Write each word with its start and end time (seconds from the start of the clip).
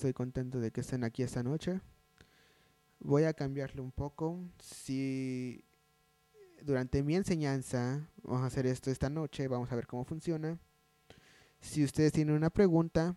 Estoy 0.00 0.14
contento 0.14 0.60
de 0.60 0.70
que 0.70 0.80
estén 0.80 1.04
aquí 1.04 1.22
esta 1.22 1.42
noche. 1.42 1.78
Voy 3.00 3.24
a 3.24 3.34
cambiarle 3.34 3.82
un 3.82 3.92
poco. 3.92 4.40
Si 4.58 5.62
durante 6.62 7.02
mi 7.02 7.16
enseñanza, 7.16 8.08
vamos 8.22 8.42
a 8.42 8.46
hacer 8.46 8.64
esto 8.64 8.90
esta 8.90 9.10
noche, 9.10 9.46
vamos 9.46 9.70
a 9.70 9.76
ver 9.76 9.86
cómo 9.86 10.06
funciona. 10.06 10.58
Si 11.60 11.84
ustedes 11.84 12.12
tienen 12.12 12.34
una 12.34 12.48
pregunta, 12.48 13.14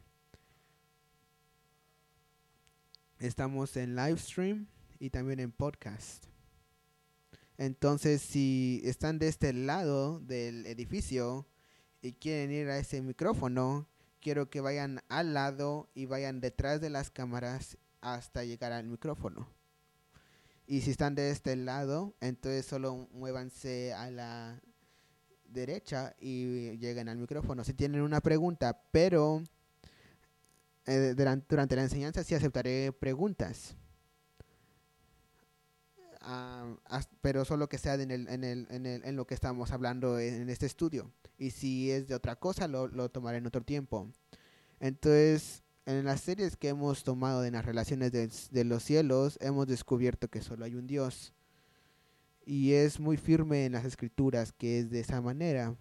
estamos 3.18 3.78
en 3.78 3.96
live 3.96 4.18
stream 4.18 4.68
y 5.00 5.10
también 5.10 5.40
en 5.40 5.54
podcast. 5.54 6.26
Entonces, 7.58 8.22
si 8.22 8.82
están 8.84 9.20
de 9.20 9.30
este 9.30 9.54
lado 9.54 10.20
del 10.20 10.66
edificio 10.66 11.48
y 12.02 12.12
quieren 12.12 12.52
ir 12.52 12.68
a 12.68 12.78
ese 12.78 13.02
micrófono, 13.02 13.88
quiero 14.24 14.50
que 14.50 14.62
vayan 14.62 15.02
al 15.10 15.34
lado 15.34 15.90
y 15.94 16.06
vayan 16.06 16.40
detrás 16.40 16.82
de 16.82 16.90
las 16.90 17.12
cámaras 17.12 17.78
hasta 18.02 18.44
llegar 18.44 18.72
al 18.72 18.88
micrófono. 18.88 19.48
Y 20.66 20.82
si 20.82 20.92
están 20.92 21.14
de 21.14 21.30
este 21.30 21.56
lado, 21.58 22.16
entonces 22.22 22.66
solo 22.66 23.10
muévanse 23.12 23.94
a 23.94 24.10
la 24.10 24.62
derecha 25.44 26.16
y 26.20 26.78
lleguen 26.78 27.10
al 27.10 27.18
micrófono. 27.18 27.64
Si 27.64 27.74
tienen 27.74 28.02
una 28.02 28.22
pregunta, 28.22 28.82
pero 28.92 29.44
eh, 30.86 31.14
durante, 31.16 31.76
la 31.76 31.84
enseñanza 31.84 32.24
sí 32.24 32.34
aceptaré 32.34 32.94
preguntas. 32.94 33.76
Pero 37.22 37.46
solo 37.46 37.68
que 37.68 37.78
sea 37.78 37.96
en, 37.96 38.12
el, 38.12 38.28
en, 38.28 38.44
el, 38.44 38.68
en, 38.70 38.86
el, 38.86 39.04
en, 39.04 39.16
lo 39.16 39.28
que 39.28 39.34
estamos 39.34 39.72
hablando 39.72 40.20
en, 40.20 40.50
este 40.50 40.66
estudio. 40.66 41.12
Y 41.38 41.52
si 41.52 41.92
es 41.92 42.08
de 42.08 42.16
otra 42.16 42.36
cosa, 42.38 42.68
lo, 42.68 42.88
lo 42.88 43.10
tomaré 43.10 43.40
en 43.40 43.48
otro 43.48 43.62
tiempo. 43.62 44.10
Entonces, 44.80 45.64
en 45.86 46.06
las 46.06 46.22
series 46.22 46.56
que 46.56 46.70
hemos 46.70 47.04
tomado 47.04 47.42
de 47.42 47.52
las 47.52 47.66
relaciones 47.66 48.12
de, 48.12 48.64
los 48.64 48.84
cielos, 48.84 49.38
hemos 49.42 49.68
descubierto 49.68 50.30
que 50.30 50.42
solo 50.42 50.66
hay 50.66 50.76
un 50.76 50.88
Dios. 50.88 51.34
Y 52.46 52.74
es 52.74 53.00
muy 53.00 53.18
firme 53.18 53.66
en 53.66 53.74
las 53.74 53.86
escrituras 53.86 54.54
que 54.54 54.80
es 54.80 54.90
de 54.90 55.02
esa 55.02 55.22
manera. 55.22 55.76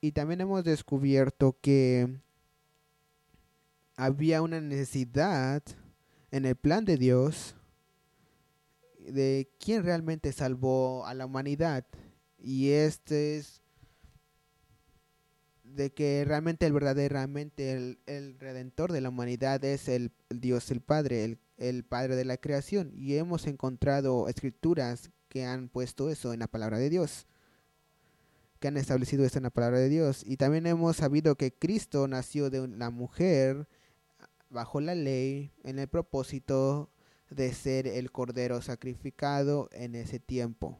Y 0.00 0.12
también 0.12 0.40
hemos 0.40 0.64
descubierto 0.64 1.56
que 1.60 2.20
había 3.96 4.42
una 4.42 4.60
necesidad 4.60 5.62
en 6.30 6.46
el 6.46 6.56
plan 6.56 6.84
de 6.84 6.96
Dios 6.96 7.54
de 9.10 9.50
quién 9.58 9.82
realmente 9.82 10.32
salvó 10.32 11.06
a 11.06 11.14
la 11.14 11.26
humanidad. 11.26 11.86
Y 12.38 12.70
este 12.70 13.36
es 13.36 13.62
de 15.64 15.92
que 15.92 16.24
realmente 16.26 16.66
el 16.66 16.72
verdaderamente 16.72 17.72
el, 17.72 17.98
el, 18.06 18.38
redentor 18.38 18.92
de 18.92 19.00
la 19.00 19.08
humanidad 19.08 19.64
es 19.64 19.88
el, 19.88 20.12
Dios 20.28 20.70
el 20.70 20.80
Padre, 20.80 21.24
el, 21.24 21.38
el, 21.56 21.84
Padre 21.84 22.16
de 22.16 22.24
la 22.24 22.36
creación. 22.36 22.92
Y 22.94 23.16
hemos 23.16 23.46
encontrado 23.46 24.28
escrituras 24.28 25.10
que 25.28 25.46
han 25.46 25.68
puesto 25.68 26.10
eso 26.10 26.32
en 26.32 26.40
la 26.40 26.48
palabra 26.48 26.78
de 26.78 26.90
Dios, 26.90 27.26
que 28.60 28.68
han 28.68 28.76
establecido 28.76 29.24
esto 29.24 29.38
en 29.38 29.44
la 29.44 29.50
palabra 29.50 29.78
de 29.78 29.88
Dios. 29.88 30.22
Y 30.26 30.36
también 30.36 30.66
hemos 30.66 30.96
sabido 30.96 31.36
que 31.36 31.54
Cristo 31.54 32.06
nació 32.06 32.50
de 32.50 32.68
la 32.68 32.90
mujer 32.90 33.66
bajo 34.50 34.80
la 34.80 34.94
ley 34.94 35.52
en 35.64 35.78
el 35.78 35.88
propósito 35.88 36.91
de 37.34 37.52
ser 37.52 37.86
el 37.86 38.10
cordero 38.12 38.62
sacrificado 38.62 39.68
en 39.72 39.94
ese 39.94 40.18
tiempo. 40.18 40.78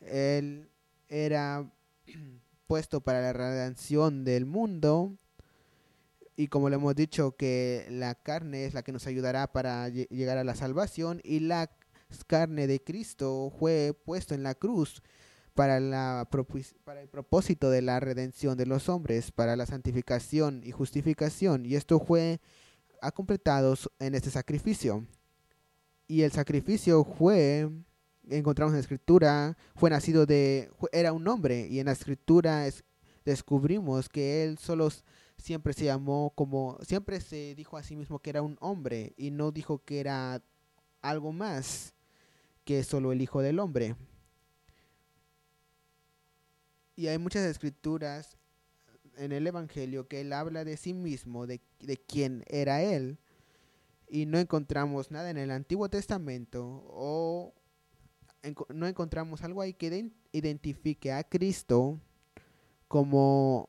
Él 0.00 0.70
era 1.08 1.70
puesto 2.66 3.00
para 3.00 3.20
la 3.20 3.32
redención 3.32 4.24
del 4.24 4.46
mundo. 4.46 5.16
Y 6.36 6.48
como 6.48 6.70
le 6.70 6.76
hemos 6.76 6.94
dicho 6.94 7.36
que 7.36 7.86
la 7.90 8.14
carne 8.14 8.64
es 8.64 8.72
la 8.72 8.82
que 8.82 8.92
nos 8.92 9.06
ayudará 9.06 9.52
para 9.52 9.88
llegar 9.88 10.38
a 10.38 10.44
la 10.44 10.54
salvación 10.54 11.20
y 11.22 11.40
la 11.40 11.70
carne 12.26 12.66
de 12.66 12.82
Cristo 12.82 13.52
fue 13.58 13.94
puesto 14.04 14.34
en 14.34 14.42
la 14.42 14.54
cruz 14.54 15.02
para, 15.54 15.80
la, 15.80 16.28
para 16.84 17.02
el 17.02 17.08
propósito 17.08 17.70
de 17.70 17.82
la 17.82 18.00
redención 18.00 18.56
de 18.56 18.66
los 18.66 18.88
hombres, 18.88 19.32
para 19.32 19.56
la 19.56 19.66
santificación 19.66 20.62
y 20.64 20.70
justificación. 20.70 21.66
Y 21.66 21.74
esto 21.74 22.00
fue 22.00 22.40
ha 23.00 23.12
completado 23.12 23.74
en 23.98 24.14
este 24.14 24.30
sacrificio. 24.30 25.06
Y 26.06 26.22
el 26.22 26.32
sacrificio 26.32 27.04
fue 27.04 27.68
encontramos 28.28 28.72
en 28.72 28.76
la 28.76 28.80
escritura, 28.80 29.56
fue 29.74 29.90
nacido 29.90 30.26
de, 30.26 30.70
era 30.92 31.12
un 31.12 31.26
hombre 31.28 31.66
y 31.68 31.80
en 31.80 31.86
la 31.86 31.92
escritura 31.92 32.66
descubrimos 33.24 34.08
que 34.08 34.44
él 34.44 34.58
solo 34.58 34.88
siempre 35.36 35.72
se 35.72 35.86
llamó 35.86 36.32
como, 36.34 36.78
siempre 36.82 37.20
se 37.20 37.54
dijo 37.54 37.76
a 37.76 37.82
sí 37.82 37.96
mismo 37.96 38.18
que 38.18 38.30
era 38.30 38.42
un 38.42 38.56
hombre 38.60 39.14
y 39.16 39.30
no 39.30 39.50
dijo 39.50 39.82
que 39.84 40.00
era 40.00 40.42
algo 41.02 41.32
más 41.32 41.94
que 42.64 42.84
solo 42.84 43.12
el 43.12 43.22
hijo 43.22 43.40
del 43.42 43.58
hombre. 43.58 43.96
Y 46.96 47.06
hay 47.06 47.18
muchas 47.18 47.44
escrituras 47.44 48.36
en 49.20 49.32
el 49.32 49.46
Evangelio 49.46 50.08
que 50.08 50.22
él 50.22 50.32
habla 50.32 50.64
de 50.64 50.76
sí 50.76 50.94
mismo, 50.94 51.46
de, 51.46 51.60
de 51.80 51.98
quién 51.98 52.42
era 52.48 52.82
él. 52.82 53.18
Y 54.08 54.26
no 54.26 54.38
encontramos 54.38 55.10
nada 55.10 55.30
en 55.30 55.36
el 55.36 55.50
Antiguo 55.50 55.88
Testamento 55.88 56.82
o 56.88 57.54
no 58.74 58.86
encontramos 58.86 59.42
algo 59.42 59.60
ahí 59.60 59.74
que 59.74 60.10
identifique 60.32 61.12
a 61.12 61.22
Cristo 61.24 62.00
como 62.88 63.68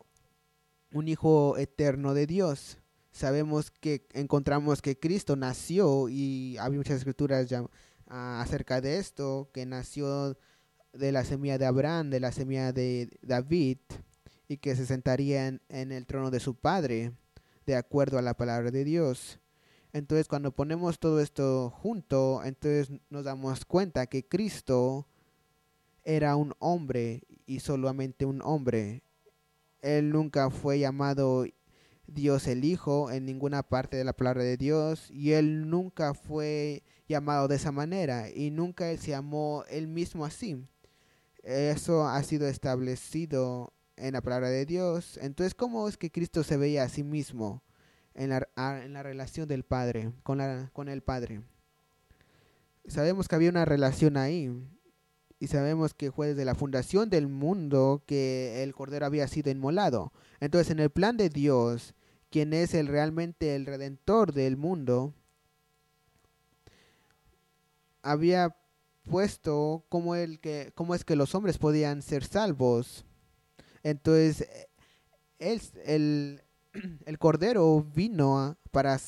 un 0.94 1.07
hijo 1.09 1.57
eterno 1.57 2.13
de 2.13 2.28
Dios. 2.28 2.78
Sabemos 3.11 3.72
que 3.72 4.07
encontramos 4.13 4.81
que 4.81 4.97
Cristo 4.97 5.35
nació 5.35 6.07
y 6.07 6.57
hay 6.57 6.72
muchas 6.72 6.97
escrituras 6.97 7.50
ya, 7.50 7.66
ah, 8.07 8.41
acerca 8.41 8.79
de 8.79 8.97
esto, 8.97 9.50
que 9.53 9.66
nació 9.66 10.38
de 10.94 11.11
la 11.11 11.25
semilla 11.25 11.57
de 11.57 11.66
Abraham, 11.66 12.09
de 12.09 12.22
la 12.22 12.31
semilla 12.31 12.72
de 12.72 13.09
David, 13.22 13.79
y 14.51 14.57
que 14.57 14.75
se 14.75 14.85
sentaría 14.85 15.47
en 15.47 15.91
el 15.94 16.06
trono 16.06 16.29
de 16.29 16.41
su 16.41 16.56
padre, 16.56 17.13
de 17.66 17.78
acuerdo 17.78 18.17
a 18.17 18.22
la 18.22 18.34
palabra 18.34 18.69
de 18.69 18.84
Dios. 18.84 19.39
Entonces 19.94 20.28
cuando 20.28 20.51
ponemos 20.51 21.00
todo 21.00 21.22
esto 21.22 21.69
junto, 21.69 22.44
entonces 22.44 22.90
nos 23.09 23.23
damos 23.23 23.63
cuenta 23.63 24.07
que 24.07 24.28
Cristo 24.28 25.07
era 26.03 26.35
un 26.35 26.53
hombre 26.59 27.23
y 27.45 27.61
solamente 27.61 28.25
un 28.25 28.41
hombre. 28.41 29.03
Él 29.81 30.09
nunca 30.09 30.50
fue 30.50 30.79
llamado 30.79 31.45
Dios 32.06 32.45
el 32.47 32.66
Hijo 32.66 33.09
en 33.09 33.25
ninguna 33.25 33.63
parte 33.63 33.95
de 33.95 34.03
la 34.03 34.11
palabra 34.11 34.44
de 34.44 34.57
Dios 34.57 35.09
y 35.11 35.31
él 35.31 35.69
nunca 35.69 36.13
fue 36.13 36.84
llamado 37.07 37.47
de 37.47 37.56
esa 37.56 37.72
manera 37.72 38.29
y 38.29 38.51
nunca 38.51 38.91
él 38.91 39.00
se 39.00 39.11
llamó 39.11 39.63
él 39.69 39.88
mismo 39.88 40.25
así. 40.25 40.61
Eso 41.41 42.06
ha 42.06 42.22
sido 42.23 42.50
establecido 42.50 43.72
en 44.01 44.13
la 44.13 44.22
palabra 44.22 44.50
de 44.50 44.66
Dios. 44.66 45.17
Entonces, 45.22 45.56
¿cómo 45.56 45.88
es 45.88 45.97
que 45.97 46.12
Cristo 46.12 46.44
se 46.44 46.57
veía 46.57 46.84
a 46.84 46.89
sí 46.89 47.03
mismo? 47.03 47.63
en 48.13 48.29
la, 48.29 48.47
en 48.84 48.94
la 48.94 49.03
relación 49.03 49.47
del 49.47 49.63
Padre, 49.63 50.12
con, 50.23 50.38
la, 50.38 50.69
con 50.73 50.89
el 50.89 51.01
Padre. 51.01 51.41
Sabemos 52.88 53.28
que 53.28 53.35
había 53.35 53.50
una 53.50 53.66
relación 53.66 54.17
ahí 54.17 54.51
y 55.40 55.47
sabemos 55.47 55.94
que 55.94 56.11
fue 56.11 56.29
desde 56.29 56.45
la 56.45 56.56
fundación 56.56 57.09
del 57.09 57.28
mundo 57.28 58.03
que 58.06 58.63
el 58.63 58.73
Cordero 58.73 59.06
había 59.06 59.28
sido 59.28 59.51
inmolado. 59.51 60.11
Entonces, 60.40 60.72
en 60.72 60.79
el 60.79 60.90
plan 60.90 61.17
de 61.17 61.29
Dios, 61.29 61.94
quien 62.29 62.53
es 62.53 62.73
el 62.73 62.88
realmente 62.88 63.56
el 63.56 63.66
redentor 63.66 64.34
del 64.34 64.57
mundo, 64.57 65.13
había 68.01 68.56
puesto 69.03 69.85
cómo, 69.90 70.16
el 70.16 70.40
que, 70.40 70.72
cómo 70.75 70.95
es 70.95 71.06
que 71.06 71.16
los 71.16 71.34
hombres 71.35 71.57
podían 71.57 72.01
ser 72.01 72.23
salvos. 72.23 73.06
Entonces, 73.84 74.47
él, 75.40 75.62
el, 75.86 76.44
el 77.06 77.19
Cordero 77.19 77.84
vino 77.94 78.58
para 78.72 79.00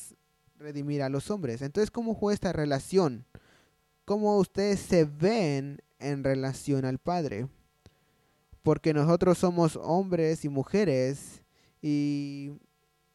redimir 0.58 1.04
a 1.04 1.10
los 1.10 1.30
hombres. 1.30 1.62
Entonces, 1.62 1.92
¿cómo 1.92 2.16
fue 2.16 2.34
esta 2.34 2.54
relación? 2.54 3.26
¿Cómo 4.06 4.38
ustedes 4.38 4.80
se 4.80 5.06
ven 5.06 5.82
en 6.00 6.24
relación 6.24 6.86
al 6.86 7.00
Padre? 7.00 7.48
Porque 8.62 8.94
nosotros 8.94 9.38
somos 9.38 9.78
hombres 9.78 10.46
y 10.46 10.50
mujeres 10.50 11.44
y 11.82 12.52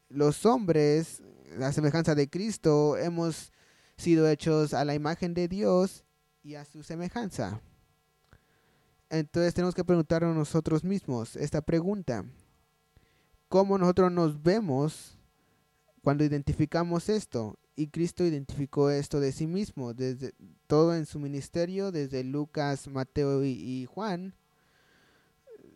los 0.08 0.46
hombres, 0.46 1.22
la 1.56 1.72
semejanza 1.72 2.14
de 2.14 2.28
Cristo, 2.28 2.96
hemos 2.96 3.52
sido 3.96 4.28
hechos 4.28 4.74
a 4.74 4.84
la 4.84 4.94
imagen 4.94 5.34
de 5.34 5.48
Dios 5.48 6.04
y 6.42 6.54
a 6.54 6.64
su 6.64 6.82
semejanza. 6.82 7.60
Entonces 9.10 9.54
tenemos 9.54 9.74
que 9.74 9.84
preguntarnos 9.84 10.36
nosotros 10.36 10.84
mismos 10.84 11.36
esta 11.36 11.62
pregunta 11.62 12.24
cómo 13.48 13.78
nosotros 13.78 14.12
nos 14.12 14.42
vemos 14.42 15.18
cuando 16.02 16.24
identificamos 16.24 17.08
esto. 17.08 17.58
Y 17.76 17.88
Cristo 17.88 18.24
identificó 18.24 18.90
esto 18.90 19.20
de 19.20 19.30
sí 19.30 19.46
mismo, 19.46 19.94
desde 19.94 20.32
todo 20.66 20.96
en 20.96 21.06
su 21.06 21.20
ministerio, 21.20 21.92
desde 21.92 22.24
Lucas, 22.24 22.88
Mateo 22.88 23.44
y, 23.44 23.86
Juan. 23.86 24.34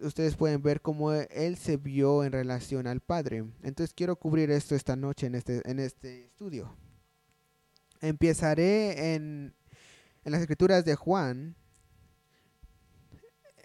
ustedes 0.00 0.34
pueden 0.34 0.62
ver 0.62 0.80
cómo 0.80 1.12
él 1.12 1.56
se 1.56 1.76
vio 1.76 2.24
en 2.24 2.32
relación 2.32 2.88
al 2.88 3.00
Padre. 3.00 3.44
Entonces 3.62 3.94
quiero 3.94 4.16
cubrir 4.16 4.50
esto 4.50 4.74
esta 4.74 4.96
noche 4.96 5.28
en 5.28 5.36
este, 5.36 5.62
en 5.64 5.78
este 5.78 6.24
estudio. 6.24 6.74
Empezaré 8.00 9.14
en, 9.14 9.54
en 10.24 10.32
las 10.32 10.40
escrituras 10.40 10.84
de 10.84 10.96
Juan, 10.96 11.54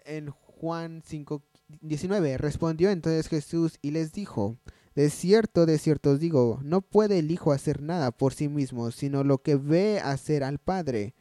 en 0.08 0.30
Juan 0.30 1.02
5, 1.04 1.42
19. 1.82 2.38
Respondió 2.38 2.90
entonces 2.90 3.28
Jesús 3.28 3.78
y 3.82 3.92
les 3.92 4.12
dijo, 4.12 4.56
de 4.94 5.10
cierto, 5.10 5.66
de 5.66 5.78
cierto 5.78 6.10
os 6.10 6.20
digo, 6.20 6.58
no 6.64 6.80
puede 6.80 7.20
el 7.20 7.30
Hijo 7.30 7.52
hacer 7.52 7.82
nada 7.82 8.10
por 8.10 8.34
sí 8.34 8.48
mismo, 8.48 8.90
sino 8.90 9.22
lo 9.22 9.38
que 9.38 9.54
ve 9.54 10.00
hacer 10.00 10.42
al 10.42 10.58
Padre. 10.58 11.14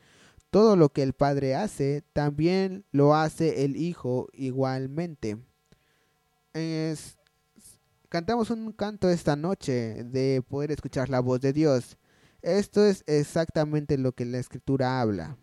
Todo 0.49 0.75
lo 0.75 0.89
que 0.89 1.03
el 1.03 1.13
Padre 1.13 1.55
hace, 1.55 2.03
también 2.13 2.85
lo 2.91 3.13
hace 3.13 3.65
el 3.65 3.75
Hijo 3.75 4.29
igualmente. 4.33 5.37
cantamos 8.09 8.49
un 8.49 8.71
canto 8.71 9.09
esta 9.09 9.35
noche 9.35 10.03
de 10.05 10.41
poder 10.47 10.71
escuchar 10.71 11.09
la 11.09 11.19
voz 11.19 11.41
de 11.41 11.53
Dios. 11.53 11.97
Esto 12.41 12.85
es 12.85 13.03
exactamente 13.07 13.97
lo 13.97 14.13
que 14.13 14.25
la 14.25 14.39
Escritura 14.39 15.01
habla. 15.01 15.37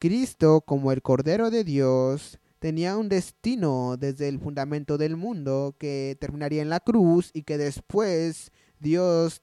Cristo, 0.00 0.62
como 0.62 0.92
el 0.92 1.02
Cordero 1.02 1.50
de 1.50 1.62
Dios, 1.62 2.39
tenía 2.60 2.96
un 2.96 3.08
destino 3.08 3.96
desde 3.98 4.28
el 4.28 4.38
fundamento 4.38 4.98
del 4.98 5.16
mundo 5.16 5.74
que 5.78 6.16
terminaría 6.20 6.62
en 6.62 6.68
la 6.68 6.78
cruz 6.78 7.30
y 7.32 7.42
que 7.42 7.58
después 7.58 8.52
Dios 8.78 9.42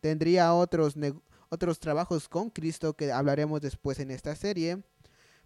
tendría 0.00 0.54
otros, 0.54 0.94
otros 1.48 1.80
trabajos 1.80 2.28
con 2.28 2.50
Cristo 2.50 2.94
que 2.94 3.10
hablaremos 3.10 3.62
después 3.62 3.98
en 4.00 4.10
esta 4.10 4.36
serie. 4.36 4.82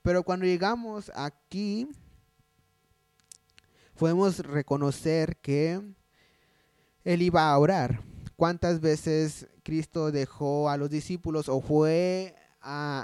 Pero 0.02 0.24
cuando 0.24 0.46
llegamos 0.46 1.12
aquí, 1.14 1.88
podemos 3.96 4.40
reconocer 4.40 5.36
que 5.36 5.80
Él 7.04 7.22
iba 7.22 7.50
a 7.50 7.58
orar. 7.58 8.02
¿Cuántas 8.34 8.80
veces 8.80 9.46
Cristo 9.62 10.10
dejó 10.10 10.68
a 10.68 10.76
los 10.76 10.90
discípulos 10.90 11.48
o 11.48 11.60
fue 11.60 12.34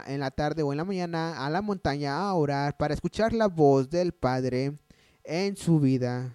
en 0.07 0.21
la 0.21 0.31
tarde 0.31 0.63
o 0.63 0.73
en 0.73 0.79
la 0.79 0.85
mañana 0.85 1.45
a 1.45 1.51
la 1.51 1.63
montaña 1.63 2.17
a 2.19 2.35
orar 2.35 2.77
para 2.77 2.95
escuchar 2.95 3.33
la 3.33 3.49
voz 3.49 3.91
del 3.91 4.13
Padre 4.13 4.79
en 5.25 5.57
su 5.57 5.81
vida 5.81 6.35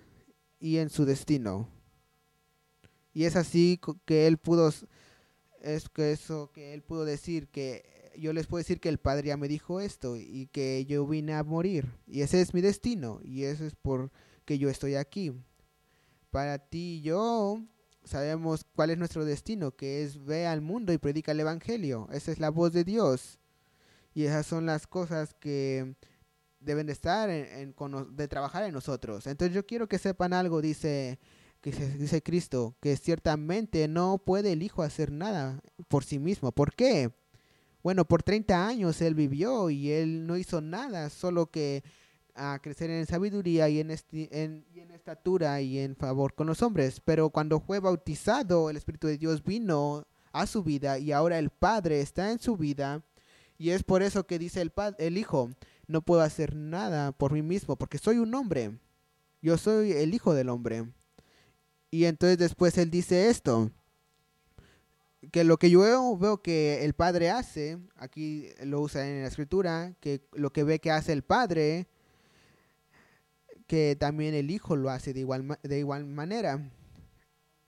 y 0.59 0.77
en 0.77 0.89
su 0.89 1.05
destino. 1.05 1.67
Y 3.13 3.25
es 3.25 3.35
así 3.35 3.79
que 4.05 4.27
él 4.27 4.37
pudo, 4.37 4.71
es 5.61 5.89
que 5.89 6.11
eso 6.11 6.51
que 6.51 6.73
él 6.73 6.81
pudo 6.81 7.05
decir 7.05 7.47
que 7.47 8.11
yo 8.17 8.33
les 8.33 8.47
puedo 8.47 8.59
decir 8.59 8.79
que 8.79 8.89
el 8.89 8.99
Padre 8.99 9.27
ya 9.27 9.37
me 9.37 9.47
dijo 9.47 9.79
esto 9.79 10.17
y 10.17 10.47
que 10.51 10.85
yo 10.85 11.05
vine 11.07 11.33
a 11.33 11.43
morir 11.43 11.91
y 12.07 12.21
ese 12.21 12.41
es 12.41 12.53
mi 12.53 12.61
destino 12.61 13.19
y 13.23 13.43
eso 13.43 13.65
es 13.65 13.75
por 13.75 14.11
que 14.45 14.57
yo 14.57 14.69
estoy 14.69 14.95
aquí. 14.95 15.31
Para 16.31 16.57
ti 16.57 16.97
y 16.97 17.01
yo 17.01 17.61
sabemos 18.03 18.65
cuál 18.75 18.89
es 18.89 18.97
nuestro 18.97 19.25
destino, 19.25 19.71
que 19.71 20.03
es 20.03 20.23
ve 20.23 20.47
al 20.47 20.61
mundo 20.61 20.93
y 20.93 20.97
predica 20.97 21.31
el 21.31 21.39
Evangelio. 21.39 22.07
Esa 22.11 22.31
es 22.31 22.39
la 22.39 22.49
voz 22.49 22.73
de 22.73 22.83
Dios. 22.83 23.39
Y 24.13 24.25
esas 24.25 24.45
son 24.45 24.65
las 24.65 24.87
cosas 24.87 25.33
que 25.33 25.95
deben 26.59 26.87
de 26.87 26.93
estar, 26.93 27.29
en, 27.29 27.75
de 28.11 28.27
trabajar 28.27 28.63
en 28.63 28.73
nosotros. 28.73 29.27
Entonces 29.27 29.55
yo 29.55 29.65
quiero 29.65 29.87
que 29.87 29.97
sepan 29.97 30.33
algo, 30.33 30.61
dice, 30.61 31.19
que 31.61 31.71
dice 31.71 32.21
Cristo, 32.21 32.75
que 32.79 32.95
ciertamente 32.97 33.87
no 33.87 34.19
puede 34.19 34.53
el 34.53 34.63
Hijo 34.63 34.83
hacer 34.83 35.11
nada 35.11 35.61
por 35.87 36.03
sí 36.03 36.19
mismo. 36.19 36.51
¿Por 36.51 36.73
qué? 36.73 37.11
Bueno, 37.81 38.05
por 38.05 38.23
30 38.23 38.65
años 38.65 39.01
él 39.01 39.13
vivió 39.13 39.69
y 39.69 39.91
él 39.91 40.25
no 40.25 40.37
hizo 40.37 40.61
nada, 40.61 41.09
solo 41.09 41.51
que 41.51 41.83
a 42.35 42.59
crecer 42.61 42.89
en 42.89 43.05
sabiduría 43.05 43.69
y 43.69 43.79
en, 43.79 43.91
en, 43.91 44.65
estatura 44.93 45.61
y 45.61 45.79
en 45.79 45.95
favor 45.95 46.33
con 46.33 46.47
los 46.47 46.61
hombres. 46.61 47.01
Pero 47.03 47.29
cuando 47.29 47.59
fue 47.59 47.79
bautizado, 47.79 48.69
el 48.69 48.77
Espíritu 48.77 49.07
de 49.07 49.17
Dios 49.17 49.43
vino 49.43 50.05
a 50.31 50.45
su 50.47 50.63
vida 50.63 50.97
y 50.97 51.11
ahora 51.11 51.39
el 51.39 51.49
Padre 51.49 52.01
está 52.01 52.31
en 52.31 52.39
su 52.39 52.57
vida. 52.57 53.03
Y 53.57 53.69
es 53.69 53.83
por 53.83 54.01
eso 54.01 54.25
que 54.25 54.39
dice 54.39 54.61
el, 54.61 54.73
el 54.97 55.17
Hijo, 55.17 55.49
no 55.87 56.01
puedo 56.01 56.21
hacer 56.21 56.55
nada 56.55 57.11
por 57.11 57.31
mí 57.33 57.41
mismo 57.41 57.75
porque 57.75 57.97
soy 57.97 58.17
un 58.17 58.33
hombre. 58.33 58.77
Yo 59.41 59.57
soy 59.57 59.91
el 59.91 60.13
Hijo 60.13 60.33
del 60.33 60.49
hombre. 60.49 60.85
Y 61.91 62.05
entonces 62.05 62.37
después 62.39 62.77
él 62.77 62.89
dice 62.89 63.29
esto, 63.29 63.69
que 65.31 65.43
lo 65.43 65.57
que 65.57 65.69
yo 65.69 66.17
veo 66.17 66.41
que 66.41 66.83
el 66.83 66.93
Padre 66.93 67.29
hace, 67.29 67.77
aquí 67.95 68.49
lo 68.63 68.81
usa 68.81 69.07
en 69.07 69.21
la 69.21 69.27
escritura, 69.27 69.93
que 69.99 70.25
lo 70.33 70.51
que 70.51 70.63
ve 70.63 70.79
que 70.79 70.91
hace 70.91 71.13
el 71.13 71.23
Padre, 71.23 71.87
que 73.73 73.95
también 73.95 74.35
el 74.35 74.51
Hijo 74.51 74.75
lo 74.75 74.91
hace 74.91 75.15
de 75.15 75.21
igual, 75.21 75.57
de 75.63 75.79
igual 75.79 76.05
manera. 76.05 76.69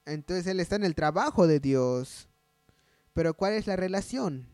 Entonces 0.05 0.45
Él 0.45 0.59
está 0.59 0.75
en 0.75 0.83
el 0.83 0.93
trabajo 0.93 1.47
de 1.47 1.59
Dios. 1.59 2.29
Pero 3.13 3.33
¿cuál 3.33 3.53
es 3.53 3.65
la 3.65 3.75
relación? 3.75 4.47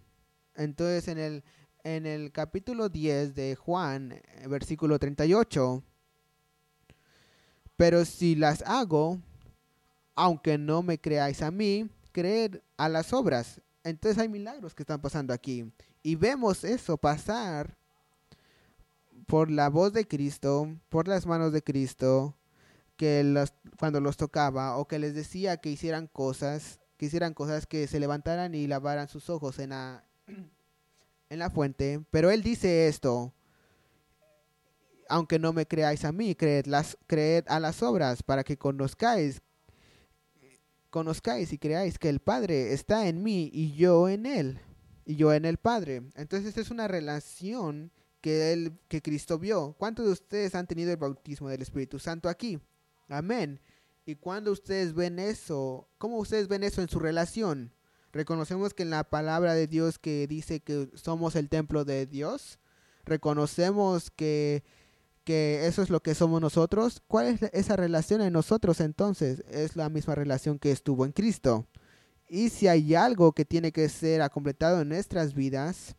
Entonces 0.56 1.10
en 1.10 1.18
el, 1.18 1.44
en 1.84 2.06
el 2.06 2.32
capítulo 2.32 2.88
10 2.88 3.36
de 3.36 3.58
Juan, 3.58 4.14
eh, 4.14 4.48
versículo 4.48 4.98
38, 4.98 5.84
pero 7.76 8.06
si 8.06 8.36
las 8.36 8.62
hago, 8.62 9.20
aunque 10.16 10.58
no 10.58 10.82
me 10.82 11.02
creáis 11.02 11.42
a 11.42 11.52
mí, 11.52 11.90
creer 12.14 12.64
a 12.78 12.88
las 12.88 13.12
obras. 13.12 13.60
Entonces 13.84 14.18
hay 14.20 14.30
milagros 14.30 14.74
que 14.74 14.84
están 14.84 15.02
pasando 15.02 15.34
aquí. 15.34 15.70
Y 16.02 16.16
vemos 16.16 16.64
eso 16.64 16.96
pasar 16.96 17.78
por 19.32 19.50
la 19.50 19.70
voz 19.70 19.94
de 19.94 20.06
Cristo, 20.06 20.78
por 20.90 21.08
las 21.08 21.26
manos 21.26 21.54
de 21.54 21.64
Cristo, 21.64 22.36
que 22.98 23.24
los, 23.24 23.54
cuando 23.80 24.02
los 24.02 24.18
tocaba 24.18 24.76
o 24.76 24.90
que 24.90 25.00
les 25.00 25.16
decía 25.16 25.56
que 25.56 25.70
hicieran 25.70 26.08
cosas, 26.08 26.82
que 26.98 27.06
hicieran 27.06 27.34
cosas 27.34 27.66
que 27.66 27.88
se 27.88 28.02
levantaran 28.02 28.54
y 28.54 28.68
lavaran 28.68 29.08
sus 29.08 29.30
ojos 29.30 29.58
en 29.60 29.70
la, 29.70 30.04
en 31.30 31.40
la 31.40 31.50
fuente. 31.50 32.04
Pero 32.12 32.30
él 32.30 32.44
dice 32.44 32.90
esto, 32.90 33.34
aunque 35.08 35.40
no 35.40 35.54
me 35.54 35.66
creáis 35.66 36.04
a 36.04 36.12
mí, 36.12 36.36
creed, 36.36 36.66
las, 36.66 36.98
creed 37.08 37.46
a 37.48 37.62
las 37.62 37.82
obras 37.84 38.24
para 38.24 38.44
que 38.44 38.58
conozcáis, 38.58 39.42
conozcáis 40.90 41.54
y 41.54 41.58
creáis 41.58 41.98
que 41.98 42.10
el 42.10 42.20
Padre 42.20 42.74
está 42.74 43.08
en 43.08 43.24
mí 43.24 43.50
y 43.54 43.76
yo 43.76 44.10
en 44.10 44.26
él, 44.26 44.60
y 45.06 45.16
yo 45.16 45.32
en 45.32 45.46
el 45.46 45.56
Padre. 45.56 46.02
Entonces 46.16 46.58
es 46.58 46.70
una 46.70 46.90
relación 46.90 47.94
que, 48.22 48.54
él, 48.54 48.80
que 48.88 49.02
Cristo 49.02 49.38
vio. 49.38 49.76
¿Cuántos 49.78 50.06
de 50.06 50.12
ustedes 50.12 50.56
han 50.56 50.68
tenido 50.68 50.92
el 50.92 50.98
bautismo 50.98 51.50
del 51.50 51.62
Espíritu 51.62 52.00
Santo 52.00 52.30
aquí? 52.30 52.60
Amén. 53.10 53.60
Y 54.06 54.16
cuando 54.16 54.52
ustedes 54.52 54.94
ven 54.94 55.20
eso, 55.20 55.88
¿cómo 55.98 56.18
ustedes 56.18 56.48
ven 56.48 56.64
eso 56.64 56.82
en 56.82 56.90
su 56.90 57.00
relación? 57.00 57.74
Reconocemos 58.12 58.74
que 58.74 58.84
en 58.84 58.90
la 58.90 59.04
palabra 59.04 59.54
de 59.54 59.68
Dios 59.68 60.00
que 60.00 60.28
dice 60.28 60.60
que 60.60 60.90
somos 60.96 61.36
el 61.36 61.50
templo 61.50 61.86
de 61.86 62.06
Dios, 62.06 62.60
reconocemos 63.06 64.12
que, 64.12 64.64
que 65.24 65.66
eso 65.66 65.82
es 65.82 65.90
lo 65.90 66.02
que 66.02 66.16
somos 66.16 66.42
nosotros. 66.42 67.02
¿Cuál 67.08 67.28
es 67.28 67.42
esa 67.54 67.76
relación 67.76 68.22
en 68.22 68.34
nosotros 68.34 68.82
entonces? 68.82 69.44
Es 69.50 69.76
la 69.76 69.90
misma 69.90 70.16
relación 70.16 70.60
que 70.60 70.72
estuvo 70.72 71.06
en 71.06 71.12
Cristo. 71.12 71.68
Y 72.28 72.50
si 72.50 72.68
hay 72.68 72.96
algo 72.96 73.34
que 73.34 73.46
tiene 73.46 73.72
que 73.72 73.88
ser 73.90 74.28
completado 74.32 74.82
en 74.82 74.90
nuestras 74.90 75.34
vidas, 75.34 75.96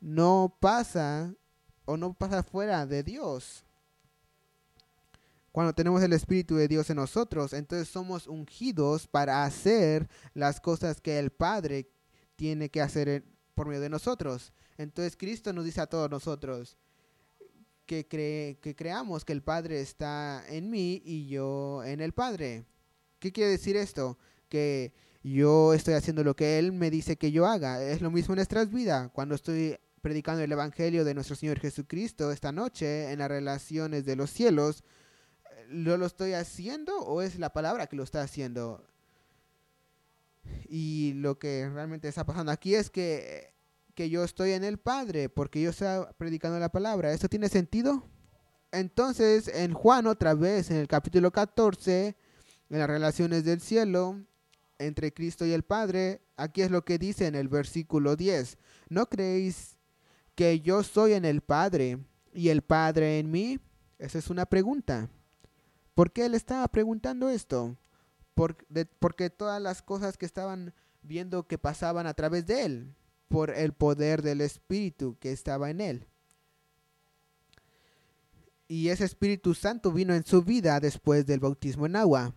no 0.00 0.56
pasa 0.60 1.34
o 1.84 1.96
no 1.96 2.12
pasa 2.14 2.42
fuera 2.42 2.86
de 2.86 3.02
Dios. 3.02 3.64
Cuando 5.52 5.72
tenemos 5.72 6.02
el 6.02 6.12
Espíritu 6.12 6.56
de 6.56 6.68
Dios 6.68 6.88
en 6.90 6.96
nosotros, 6.96 7.52
entonces 7.52 7.88
somos 7.88 8.26
ungidos 8.26 9.08
para 9.08 9.44
hacer 9.44 10.08
las 10.34 10.60
cosas 10.60 11.00
que 11.00 11.18
el 11.18 11.30
Padre 11.30 11.90
tiene 12.36 12.68
que 12.68 12.80
hacer 12.80 13.24
por 13.54 13.66
medio 13.66 13.80
de 13.80 13.88
nosotros. 13.88 14.52
Entonces 14.76 15.16
Cristo 15.16 15.52
nos 15.52 15.64
dice 15.64 15.80
a 15.80 15.86
todos 15.86 16.10
nosotros 16.10 16.76
que, 17.86 18.06
que 18.06 18.76
creamos 18.76 19.24
que 19.24 19.32
el 19.32 19.42
Padre 19.42 19.80
está 19.80 20.44
en 20.48 20.70
mí 20.70 21.02
y 21.04 21.26
yo 21.26 21.82
en 21.82 22.00
el 22.00 22.12
Padre. 22.12 22.64
¿Qué 23.18 23.32
quiere 23.32 23.50
decir 23.50 23.76
esto? 23.76 24.18
Que 24.48 24.92
yo 25.24 25.74
estoy 25.74 25.94
haciendo 25.94 26.22
lo 26.22 26.36
que 26.36 26.58
Él 26.58 26.70
me 26.70 26.90
dice 26.90 27.16
que 27.16 27.32
yo 27.32 27.46
haga. 27.46 27.82
Es 27.82 28.00
lo 28.00 28.10
mismo 28.10 28.34
en 28.34 28.36
nuestras 28.36 28.70
vidas. 28.70 29.10
Cuando 29.12 29.34
estoy 29.34 29.76
predicando 30.08 30.42
el 30.42 30.50
Evangelio 30.50 31.04
de 31.04 31.12
nuestro 31.12 31.36
Señor 31.36 31.60
Jesucristo 31.60 32.32
esta 32.32 32.50
noche 32.50 33.12
en 33.12 33.18
las 33.18 33.28
relaciones 33.28 34.06
de 34.06 34.16
los 34.16 34.30
cielos, 34.30 34.82
¿lo, 35.68 35.98
lo 35.98 36.06
estoy 36.06 36.32
haciendo 36.32 36.96
o 37.00 37.20
es 37.20 37.38
la 37.38 37.52
palabra 37.52 37.88
que 37.88 37.96
lo 37.96 38.04
está 38.04 38.22
haciendo? 38.22 38.82
Y 40.66 41.12
lo 41.16 41.38
que 41.38 41.68
realmente 41.68 42.08
está 42.08 42.24
pasando 42.24 42.50
aquí 42.50 42.74
es 42.74 42.88
que, 42.88 43.52
que 43.94 44.08
yo 44.08 44.24
estoy 44.24 44.52
en 44.52 44.64
el 44.64 44.78
Padre, 44.78 45.28
porque 45.28 45.60
yo 45.60 45.68
estoy 45.68 46.06
predicando 46.16 46.58
la 46.58 46.70
palabra. 46.70 47.12
¿Esto 47.12 47.28
tiene 47.28 47.50
sentido? 47.50 48.02
Entonces, 48.72 49.48
en 49.48 49.74
Juan 49.74 50.06
otra 50.06 50.32
vez, 50.32 50.70
en 50.70 50.78
el 50.78 50.88
capítulo 50.88 51.30
14, 51.30 52.16
en 52.70 52.78
las 52.78 52.88
relaciones 52.88 53.44
del 53.44 53.60
cielo, 53.60 54.24
entre 54.78 55.12
Cristo 55.12 55.44
y 55.44 55.52
el 55.52 55.64
Padre, 55.64 56.22
aquí 56.38 56.62
es 56.62 56.70
lo 56.70 56.82
que 56.82 56.96
dice 56.96 57.26
en 57.26 57.34
el 57.34 57.48
versículo 57.48 58.16
10. 58.16 58.56
¿No 58.88 59.06
creéis 59.10 59.77
que 60.38 60.60
yo 60.60 60.84
soy 60.84 61.14
en 61.14 61.24
el 61.24 61.40
Padre 61.40 61.98
y 62.32 62.50
el 62.50 62.62
Padre 62.62 63.18
en 63.18 63.28
mí. 63.28 63.58
Esa 63.98 64.18
es 64.18 64.30
una 64.30 64.46
pregunta. 64.46 65.10
¿Por 65.96 66.12
qué 66.12 66.26
él 66.26 66.36
estaba 66.36 66.68
preguntando 66.68 67.28
esto? 67.28 67.76
porque 69.00 69.30
todas 69.30 69.60
las 69.60 69.82
cosas 69.82 70.16
que 70.16 70.24
estaban 70.24 70.72
viendo 71.02 71.48
que 71.48 71.58
pasaban 71.58 72.06
a 72.06 72.14
través 72.14 72.46
de 72.46 72.64
él, 72.64 72.94
por 73.26 73.50
el 73.50 73.72
poder 73.72 74.22
del 74.22 74.40
Espíritu 74.40 75.16
que 75.18 75.32
estaba 75.32 75.70
en 75.70 75.80
él. 75.80 76.06
Y 78.68 78.90
ese 78.90 79.06
Espíritu 79.06 79.54
Santo 79.54 79.90
vino 79.90 80.14
en 80.14 80.24
su 80.24 80.44
vida 80.44 80.78
después 80.78 81.26
del 81.26 81.40
bautismo 81.40 81.84
en 81.84 81.96
agua. 81.96 82.32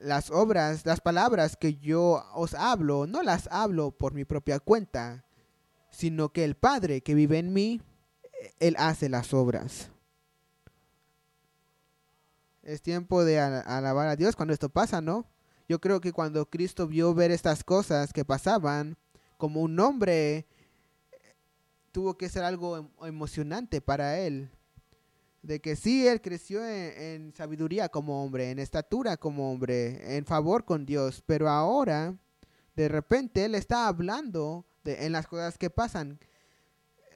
Las 0.00 0.30
obras, 0.30 0.86
las 0.86 1.00
palabras 1.00 1.56
que 1.56 1.74
yo 1.74 2.24
os 2.34 2.54
hablo, 2.54 3.08
no 3.08 3.24
las 3.24 3.48
hablo 3.50 3.90
por 3.90 4.14
mi 4.14 4.24
propia 4.24 4.60
cuenta, 4.60 5.24
sino 5.90 6.30
que 6.30 6.44
el 6.44 6.54
Padre 6.54 7.00
que 7.02 7.14
vive 7.14 7.38
en 7.38 7.52
mí, 7.52 7.80
Él 8.58 8.76
hace 8.78 9.08
las 9.08 9.34
obras. 9.34 9.90
Es 12.62 12.82
tiempo 12.82 13.24
de 13.24 13.38
alabar 13.38 14.08
a 14.08 14.16
Dios 14.16 14.36
cuando 14.36 14.54
esto 14.54 14.68
pasa, 14.68 15.00
¿no? 15.00 15.26
Yo 15.68 15.80
creo 15.80 16.00
que 16.00 16.12
cuando 16.12 16.46
Cristo 16.50 16.86
vio 16.86 17.14
ver 17.14 17.30
estas 17.30 17.64
cosas 17.64 18.12
que 18.12 18.24
pasaban, 18.24 18.96
como 19.36 19.62
un 19.62 19.78
hombre, 19.80 20.46
tuvo 21.92 22.16
que 22.16 22.28
ser 22.28 22.44
algo 22.44 22.78
em, 22.78 22.88
emocionante 23.02 23.80
para 23.80 24.18
él. 24.18 24.50
De 25.42 25.60
que 25.60 25.74
sí, 25.74 26.06
él 26.06 26.20
creció 26.20 26.64
en, 26.66 27.32
sabiduría 27.34 27.88
como 27.88 28.22
hombre, 28.22 28.50
en 28.50 28.58
estatura 28.58 29.16
como 29.16 29.50
hombre, 29.50 30.16
en 30.16 30.26
favor 30.26 30.64
con 30.64 30.84
Dios, 30.84 31.22
pero 31.24 31.48
ahora, 31.48 32.14
de 32.76 32.88
repente, 32.88 33.46
él 33.46 33.54
está 33.54 33.88
hablando 33.88 34.66
en 34.84 35.12
las 35.12 35.26
cosas 35.26 35.58
que 35.58 35.70
pasan, 35.70 36.18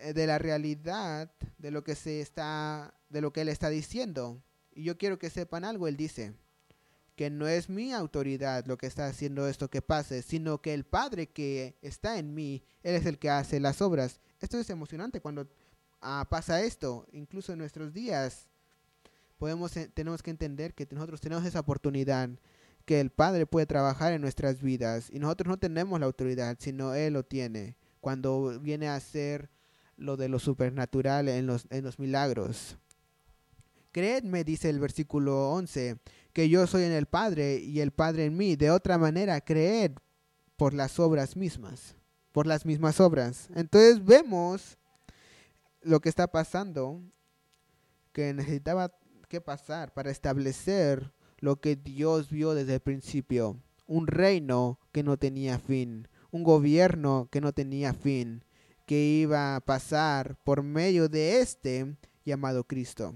eh, 0.00 0.12
de 0.12 0.26
la 0.26 0.38
realidad, 0.38 1.30
de 1.59 1.71
lo 1.71 1.85
que 1.85 1.94
se 1.94 2.21
está, 2.21 2.94
de 3.09 3.21
lo 3.21 3.33
que 3.33 3.42
él 3.42 3.49
está 3.49 3.68
diciendo. 3.68 4.42
Y 4.73 4.85
yo 4.85 4.99
quiero 4.99 5.18
que 5.18 5.30
sepan 5.30 5.64
algo, 5.64 5.88
él 5.88 5.97
dice, 5.97 6.35
que 7.16 7.30
no 7.30 7.47
es 7.47 7.68
mi 7.68 7.92
autoridad 7.92 8.66
lo 8.66 8.76
que 8.76 8.87
está 8.87 9.06
haciendo 9.06 9.47
esto 9.49 9.71
que 9.71 9.83
pase, 9.83 10.23
sino 10.23 10.61
que 10.61 10.75
el 10.75 10.85
Padre 10.85 11.28
que 11.28 11.76
está 11.80 12.18
en 12.18 12.35
mí, 12.35 12.62
Él 12.83 12.97
es 12.97 13.06
el 13.06 13.18
que 13.18 13.30
hace 13.30 13.61
las 13.61 13.80
obras. 13.83 14.21
Esto 14.40 14.59
es 14.59 14.68
emocionante 14.71 15.21
cuando 15.21 15.49
ah, 16.00 16.26
pasa 16.28 16.62
esto, 16.62 17.06
incluso 17.12 17.52
en 17.52 17.59
nuestros 17.59 17.92
días. 17.92 18.49
Podemos, 19.38 19.76
eh, 19.76 19.90
tenemos 19.92 20.23
que 20.23 20.30
entender 20.30 20.75
que 20.75 20.88
nosotros 20.90 21.21
tenemos 21.21 21.44
esa 21.44 21.61
oportunidad, 21.61 22.30
que 22.84 23.00
el 23.00 23.10
Padre 23.10 23.46
puede 23.46 23.66
trabajar 23.66 24.12
en 24.12 24.20
nuestras 24.20 24.62
vidas 24.62 25.08
y 25.10 25.18
nosotros 25.18 25.48
no 25.48 25.58
tenemos 25.58 25.98
la 26.00 26.06
autoridad, 26.06 26.56
sino 26.58 26.94
Él 26.94 27.14
lo 27.14 27.24
tiene. 27.24 27.76
Cuando 28.00 28.60
viene 28.60 28.88
a 28.88 28.96
hacer 28.96 29.50
lo 29.96 30.16
de 30.16 30.28
lo 30.28 30.38
supernatural 30.38 31.28
en 31.28 31.46
los, 31.46 31.66
en 31.70 31.84
los 31.84 31.98
milagros. 31.98 32.76
Creedme, 33.92 34.44
dice 34.44 34.68
el 34.68 34.80
versículo 34.80 35.52
11, 35.52 35.98
que 36.32 36.48
yo 36.48 36.66
soy 36.66 36.82
en 36.82 36.92
el 36.92 37.06
Padre 37.06 37.58
y 37.58 37.80
el 37.80 37.92
Padre 37.92 38.26
en 38.26 38.36
mí. 38.36 38.56
De 38.56 38.70
otra 38.70 38.98
manera, 38.98 39.40
creed 39.40 39.92
por 40.56 40.74
las 40.74 40.98
obras 40.98 41.36
mismas, 41.36 41.94
por 42.32 42.46
las 42.46 42.66
mismas 42.66 43.00
obras. 43.00 43.48
Entonces 43.54 44.04
vemos 44.04 44.78
lo 45.80 46.00
que 46.00 46.08
está 46.08 46.26
pasando, 46.26 47.00
que 48.12 48.34
necesitaba 48.34 48.92
que 49.28 49.40
pasar 49.40 49.92
para 49.94 50.10
establecer 50.10 51.12
lo 51.38 51.60
que 51.60 51.76
Dios 51.76 52.30
vio 52.30 52.54
desde 52.54 52.74
el 52.74 52.80
principio. 52.80 53.60
Un 53.86 54.06
reino 54.06 54.78
que 54.92 55.02
no 55.02 55.16
tenía 55.18 55.58
fin, 55.58 56.08
un 56.30 56.42
gobierno 56.42 57.28
que 57.30 57.40
no 57.40 57.52
tenía 57.52 57.92
fin, 57.92 58.44
que 58.86 59.04
iba 59.04 59.56
a 59.56 59.60
pasar 59.60 60.36
por 60.44 60.62
medio 60.62 61.08
de 61.08 61.40
este 61.40 61.96
llamado 62.24 62.64
Cristo 62.64 63.14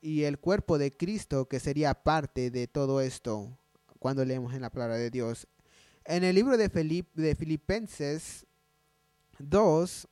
y 0.00 0.24
el 0.24 0.38
cuerpo 0.38 0.78
de 0.78 0.90
Cristo 0.90 1.46
que 1.46 1.60
sería 1.60 1.94
parte 1.94 2.50
de 2.50 2.66
todo 2.66 3.00
esto 3.00 3.56
cuando 3.98 4.24
leemos 4.24 4.54
en 4.54 4.62
la 4.62 4.70
palabra 4.70 4.96
de 4.96 5.10
Dios. 5.10 5.46
En 6.04 6.24
el 6.24 6.34
libro 6.34 6.56
de, 6.56 6.68
de 7.14 7.34
Filipenses 7.34 8.46
2, 9.38 10.08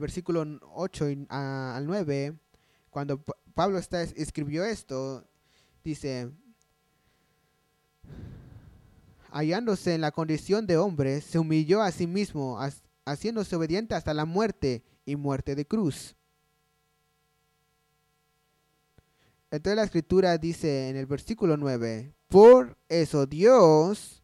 versículo 0.00 0.44
8 0.74 1.06
al 1.28 1.86
9, 1.86 2.38
cuando 2.90 3.22
Pablo 3.54 3.78
está, 3.78 4.02
escribió 4.02 4.64
esto, 4.64 5.26
dice, 5.82 6.30
hallándose 9.30 9.94
en 9.94 10.00
la 10.00 10.10
condición 10.10 10.66
de 10.66 10.76
hombre, 10.76 11.20
se 11.20 11.38
humilló 11.38 11.82
a 11.82 11.90
sí 11.92 12.06
mismo, 12.06 12.58
haciéndose 13.04 13.56
obediente 13.56 13.94
hasta 13.94 14.14
la 14.14 14.24
muerte 14.24 14.82
y 15.04 15.16
muerte 15.16 15.54
de 15.54 15.66
cruz 15.66 16.14
Entonces 19.52 19.76
la 19.76 19.84
escritura 19.84 20.38
dice 20.38 20.88
en 20.88 20.96
el 20.96 21.04
versículo 21.04 21.58
9, 21.58 22.14
por 22.28 22.78
eso 22.88 23.26
Dios 23.26 24.22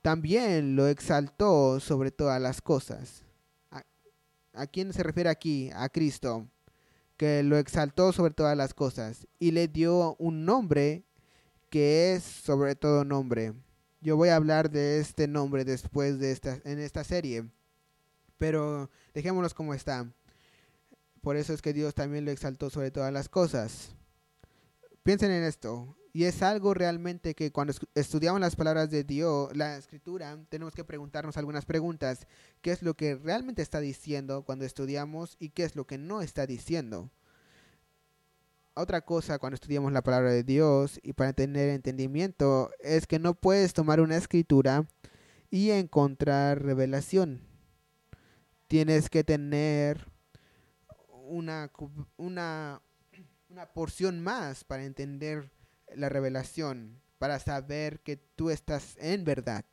también 0.00 0.74
lo 0.74 0.88
exaltó 0.88 1.78
sobre 1.78 2.10
todas 2.10 2.40
las 2.40 2.62
cosas. 2.62 3.22
¿A, 4.54 4.66
quién 4.66 4.94
se 4.94 5.02
refiere 5.02 5.28
aquí? 5.28 5.70
A 5.74 5.90
Cristo, 5.90 6.48
que 7.16 7.42
lo 7.42 7.56
exaltó 7.58 8.12
sobre 8.12 8.34
todas 8.34 8.56
las 8.56 8.74
cosas 8.74 9.26
y 9.38 9.52
le 9.52 9.68
dio 9.68 10.16
un 10.18 10.44
nombre 10.44 11.04
que 11.70 12.14
es 12.14 12.22
sobre 12.22 12.74
todo 12.74 13.04
nombre. 13.04 13.54
Yo 14.00 14.16
voy 14.16 14.28
a 14.28 14.36
hablar 14.36 14.70
de 14.70 15.00
este 15.00 15.26
nombre 15.26 15.64
después 15.64 16.18
de 16.18 16.32
esta, 16.32 16.60
en 16.64 16.78
esta 16.78 17.04
serie, 17.04 17.50
pero 18.38 18.90
dejémonos 19.14 19.54
como 19.54 19.74
está. 19.74 20.10
Por 21.22 21.36
eso 21.36 21.52
es 21.52 21.62
que 21.62 21.72
Dios 21.72 21.94
también 21.94 22.24
lo 22.24 22.30
exaltó 22.30 22.70
sobre 22.70 22.90
todas 22.90 23.12
las 23.12 23.28
cosas. 23.28 23.96
Piensen 25.02 25.32
en 25.32 25.42
esto. 25.42 25.96
Y 26.16 26.24
es 26.24 26.42
algo 26.42 26.72
realmente 26.72 27.34
que 27.34 27.52
cuando 27.52 27.74
estudiamos 27.94 28.40
las 28.40 28.56
palabras 28.56 28.90
de 28.90 29.04
Dios, 29.04 29.54
la 29.54 29.76
escritura, 29.76 30.38
tenemos 30.48 30.72
que 30.74 30.82
preguntarnos 30.82 31.36
algunas 31.36 31.66
preguntas. 31.66 32.26
¿Qué 32.62 32.70
es 32.70 32.80
lo 32.80 32.94
que 32.94 33.16
realmente 33.16 33.60
está 33.60 33.80
diciendo 33.80 34.42
cuando 34.42 34.64
estudiamos 34.64 35.36
y 35.38 35.50
qué 35.50 35.64
es 35.64 35.76
lo 35.76 35.86
que 35.86 35.98
no 35.98 36.22
está 36.22 36.46
diciendo? 36.46 37.10
Otra 38.72 39.02
cosa 39.02 39.38
cuando 39.38 39.56
estudiamos 39.56 39.92
la 39.92 40.00
palabra 40.00 40.30
de 40.30 40.42
Dios 40.42 40.98
y 41.02 41.12
para 41.12 41.34
tener 41.34 41.68
entendimiento 41.68 42.70
es 42.80 43.06
que 43.06 43.18
no 43.18 43.34
puedes 43.34 43.74
tomar 43.74 44.00
una 44.00 44.16
escritura 44.16 44.86
y 45.50 45.68
encontrar 45.68 46.62
revelación. 46.62 47.42
Tienes 48.68 49.10
que 49.10 49.22
tener 49.22 50.10
una, 51.26 51.70
una, 52.16 52.80
una 53.50 53.66
porción 53.74 54.22
más 54.22 54.64
para 54.64 54.86
entender 54.86 55.50
la 55.94 56.08
revelación, 56.08 57.00
para 57.18 57.38
saber 57.38 58.00
que 58.00 58.16
tú 58.16 58.50
estás 58.50 58.96
en 58.98 59.24
verdad. 59.24 59.64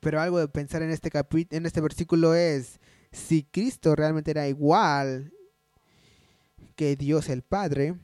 Pero 0.00 0.20
algo 0.20 0.38
de 0.38 0.48
pensar 0.48 0.82
en 0.82 0.90
este 0.90 1.10
en 1.50 1.66
este 1.66 1.80
versículo 1.80 2.34
es 2.34 2.80
si 3.12 3.44
Cristo 3.44 3.94
realmente 3.94 4.30
era 4.32 4.48
igual 4.48 5.32
que 6.74 6.96
Dios 6.96 7.28
el 7.28 7.42
Padre, 7.42 7.94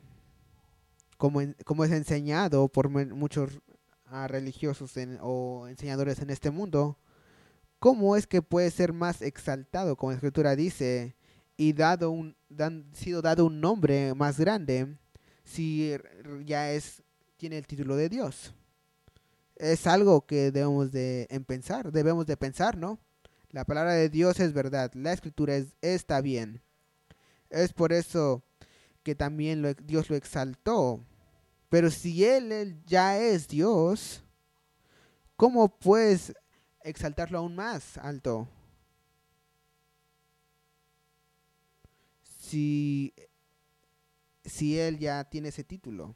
como, 1.17 1.41
como 1.65 1.85
es 1.85 1.91
enseñado 1.91 2.69
por 2.69 2.89
muchos 2.89 3.61
ah, 4.07 4.29
religiosos 4.29 4.93
o 5.21 5.67
enseñadores 5.69 6.21
en 6.21 6.31
este 6.31 6.51
mundo, 6.51 6.99
¿Cómo 7.79 8.17
es 8.17 8.27
que 8.27 8.43
puede 8.43 8.71
ser 8.73 8.93
más 8.93 9.23
exaltado, 9.23 9.95
como 9.95 10.11
la 10.11 10.17
escritura 10.17 10.57
dice, 10.57 11.15
y 11.57 11.75
dado 11.75 12.11
un, 12.11 12.37
dan, 12.49 12.91
sido 12.93 13.23
dado 13.23 13.47
un 13.47 13.61
nombre 13.61 14.15
más 14.15 14.39
grande 14.39 14.97
si 15.49 15.97
ya 16.45 16.71
es, 16.73 17.03
tiene 17.37 17.59
el 17.59 17.67
título 17.67 17.97
de 17.97 18.09
Dios? 18.09 18.55
Es 19.57 19.87
algo 19.87 20.27
que 20.27 20.51
debemos 20.51 20.93
de 20.93 21.27
pensar, 21.47 21.91
debemos 21.91 22.27
de 22.27 22.37
pensar, 22.37 22.77
¿no? 22.77 22.99
La 23.51 23.65
palabra 23.65 23.95
de 23.95 24.09
Dios 24.09 24.39
es 24.41 24.53
verdad, 24.53 24.93
la 24.95 25.13
escritura 25.13 25.57
es, 25.57 25.75
está 25.81 26.21
bien. 26.21 26.61
Es 27.51 27.73
por 27.73 27.93
eso 27.93 28.43
que 29.03 29.15
también 29.15 29.77
Dios 29.85 30.11
lo 30.11 30.17
exaltó. 30.17 31.01
Pero 31.69 31.91
si 31.91 32.25
él, 32.25 32.53
él 32.53 32.83
ya 32.87 33.19
es 33.19 33.49
Dios, 33.49 34.23
¿cómo 35.37 35.69
pues 35.69 36.33
exaltarlo 36.89 37.39
aún 37.39 37.55
más 37.55 37.99
alto. 37.99 38.49
Si, 42.23 43.13
si 44.49 44.79
él 44.79 44.99
ya 44.99 45.25
tiene 45.25 45.49
ese 45.49 45.65
título. 45.65 46.15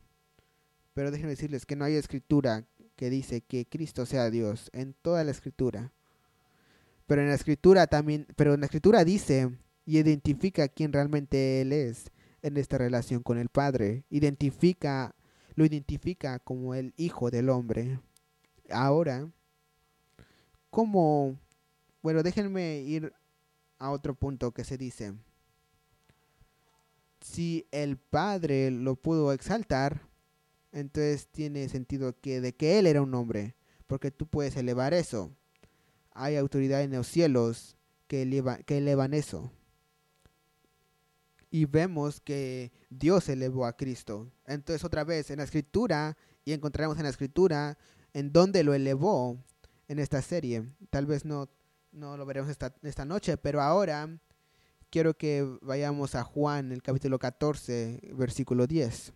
Pero 0.95 1.11
déjenme 1.11 1.31
decirles 1.31 1.67
que 1.67 1.77
no 1.77 1.85
hay 1.85 1.95
escritura 1.95 2.67
que 2.97 3.11
dice 3.11 3.41
que 3.41 3.67
Cristo 3.67 4.07
sea 4.07 4.31
Dios 4.31 4.71
en 4.73 4.95
toda 4.95 5.25
la 5.25 5.31
escritura. 5.31 5.93
Pero 7.07 7.23
en 7.23 7.29
la 7.29 7.35
escritura 7.35 7.87
también, 7.87 8.27
pero 8.37 8.55
en 8.55 8.61
la 8.61 8.67
escritura 8.67 9.05
dice 9.05 9.51
y 9.85 9.99
identifica 9.99 10.69
quién 10.69 10.93
realmente 10.93 11.61
él 11.61 11.73
es 11.73 12.11
en 12.43 12.57
esta 12.57 12.79
relación 12.79 13.23
con 13.23 13.39
el 13.39 13.49
Padre. 13.49 14.05
Identifica, 14.11 15.15
lo 15.55 15.65
identifica 15.65 16.39
como 16.39 16.75
el 16.75 16.95
Hijo 16.97 17.31
del 17.31 17.49
Hombre. 17.49 18.01
Ahora, 18.71 19.31
como, 20.71 21.39
bueno, 22.03 22.23
déjenme 22.23 22.79
ir 22.81 23.13
a 23.79 23.91
otro 23.91 24.15
punto 24.15 24.53
que 24.53 24.65
se 24.65 24.79
dice. 24.79 25.15
Si 27.23 27.67
el 27.71 27.97
Padre 27.97 28.71
lo 28.71 28.97
pudo 28.97 29.33
exaltar, 29.33 30.09
entonces 30.73 31.29
tiene 31.29 31.69
sentido 31.69 32.19
que 32.21 32.41
de 32.41 32.55
que 32.55 32.79
Él 32.79 32.87
era 32.87 33.03
un 33.03 33.15
hombre, 33.15 33.55
porque 33.87 34.11
tú 34.11 34.27
puedes 34.27 34.57
elevar 34.57 34.95
eso. 34.95 35.31
Hay 36.13 36.37
autoridad 36.37 36.83
en 36.83 36.93
los 36.93 37.07
cielos 37.07 37.77
que, 38.07 38.23
eleva, 38.23 38.59
que 38.59 38.79
elevan 38.79 39.15
eso. 39.15 39.53
Y 41.51 41.67
vemos 41.67 42.21
que 42.21 42.73
Dios 42.91 43.29
elevó 43.29 43.67
a 43.67 43.77
Cristo. 43.77 44.31
Entonces 44.47 44.85
otra 44.85 45.05
vez 45.05 45.31
en 45.31 45.39
la 45.39 45.45
escritura, 45.45 46.17
y 46.45 46.53
encontraremos 46.53 46.97
en 46.97 47.05
la 47.05 47.11
escritura 47.11 47.79
en 48.13 48.33
dónde 48.33 48.65
lo 48.65 48.75
elevó 48.75 49.39
en 49.89 49.99
esta 49.99 50.23
serie. 50.23 50.65
Tal 50.91 51.07
vez 51.07 51.25
no, 51.25 51.49
no 51.93 52.17
lo 52.17 52.27
veremos 52.27 52.51
esta, 52.51 52.75
esta 52.83 53.05
noche, 53.05 53.37
pero 53.37 53.61
ahora 53.61 54.19
quiero 54.93 55.15
que 55.15 55.45
vayamos 55.63 56.15
a 56.15 56.23
Juan, 56.23 56.71
el 56.71 56.83
capítulo 56.83 57.19
14, 57.19 58.13
versículo 58.15 58.69
10 58.69 59.13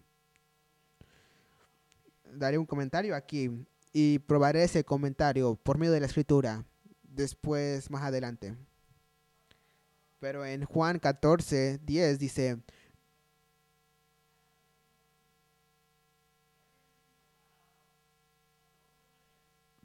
daré 2.38 2.58
un 2.58 2.66
comentario 2.66 3.14
aquí 3.14 3.66
y 3.92 4.18
probaré 4.20 4.64
ese 4.64 4.84
comentario 4.84 5.56
por 5.56 5.78
medio 5.78 5.92
de 5.92 6.00
la 6.00 6.06
escritura 6.06 6.64
después 7.02 7.90
más 7.90 8.02
adelante. 8.02 8.56
Pero 10.20 10.44
en 10.44 10.64
Juan 10.64 10.98
14, 10.98 11.80
10 11.82 12.18
dice, 12.18 12.58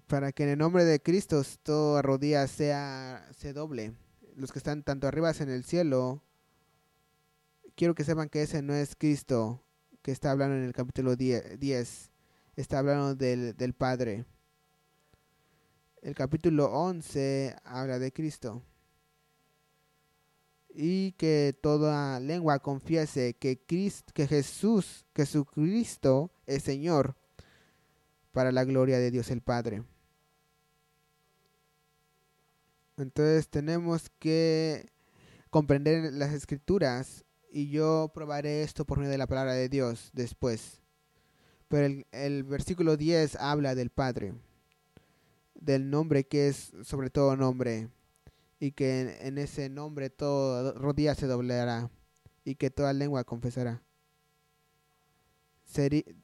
para 0.07 0.31
que 0.31 0.43
en 0.43 0.50
el 0.50 0.57
nombre 0.57 0.83
de 0.83 1.01
Cristo 1.01 1.41
toda 1.63 2.01
rodilla 2.01 2.48
sea 2.48 3.29
se 3.38 3.53
doble. 3.53 3.93
Los 4.36 4.52
que 4.52 4.60
están 4.60 4.84
tanto 4.84 5.08
arriba 5.08 5.32
en 5.40 5.50
el 5.50 5.64
cielo, 5.64 6.24
quiero 7.76 7.96
que 7.96 8.04
sepan 8.04 8.30
que 8.30 8.44
ese 8.44 8.62
no 8.62 8.74
es 8.74 8.96
Cristo 8.96 9.64
que 10.02 10.12
está 10.12 10.32
hablando 10.32 10.56
en 10.56 10.64
el 10.64 10.74
capítulo 10.74 11.16
10 11.16 12.12
está 12.56 12.80
hablando 12.80 13.16
del, 13.16 13.56
del 13.56 13.74
Padre. 13.74 14.26
El 16.02 16.16
capítulo 16.16 16.66
11 16.72 17.56
habla 17.64 18.00
de 18.00 18.12
Cristo. 18.12 18.64
Y 20.74 21.12
que 21.14 21.58
toda 21.62 22.20
lengua 22.20 22.60
confiese 22.60 23.36
que, 23.36 23.60
Cristo, 23.60 24.12
que 24.14 24.28
Jesús, 24.28 25.06
Jesucristo 25.16 26.32
es 26.46 26.64
Señor 26.64 27.16
para 28.32 28.52
la 28.52 28.64
gloria 28.64 28.98
de 28.98 29.12
Dios 29.12 29.30
el 29.32 29.42
Padre. 29.42 29.84
Entonces 32.98 33.50
tenemos 33.50 34.10
que 34.19 34.91
comprender 35.50 36.13
las 36.13 36.33
escrituras 36.33 37.25
y 37.51 37.69
yo 37.69 38.12
probaré 38.13 38.63
esto 38.63 38.86
por 38.86 38.98
medio 38.98 39.12
de 39.12 39.17
la 39.17 39.27
palabra 39.27 39.53
de 39.53 39.69
Dios 39.69 40.10
después. 40.13 40.81
Pero 41.67 42.03
el, 42.12 42.43
versículo 42.43 42.98
10 42.98 43.36
habla 43.36 43.75
del 43.75 43.89
Padre, 43.89 44.33
del 45.55 45.89
nombre 45.89 46.25
que 46.25 46.48
es 46.48 46.74
sobre 46.83 47.10
todo 47.10 47.36
nombre, 47.36 47.89
y 48.60 48.71
que 48.74 49.17
en, 49.21 49.38
ese 49.38 49.69
nombre 49.69 50.10
todo 50.10 50.74
rodilla 50.74 51.15
se 51.15 51.27
doblará 51.27 51.89
y 52.43 52.55
que 52.55 52.69
toda 52.69 52.93
lengua 52.93 53.24
confesará. 53.24 53.81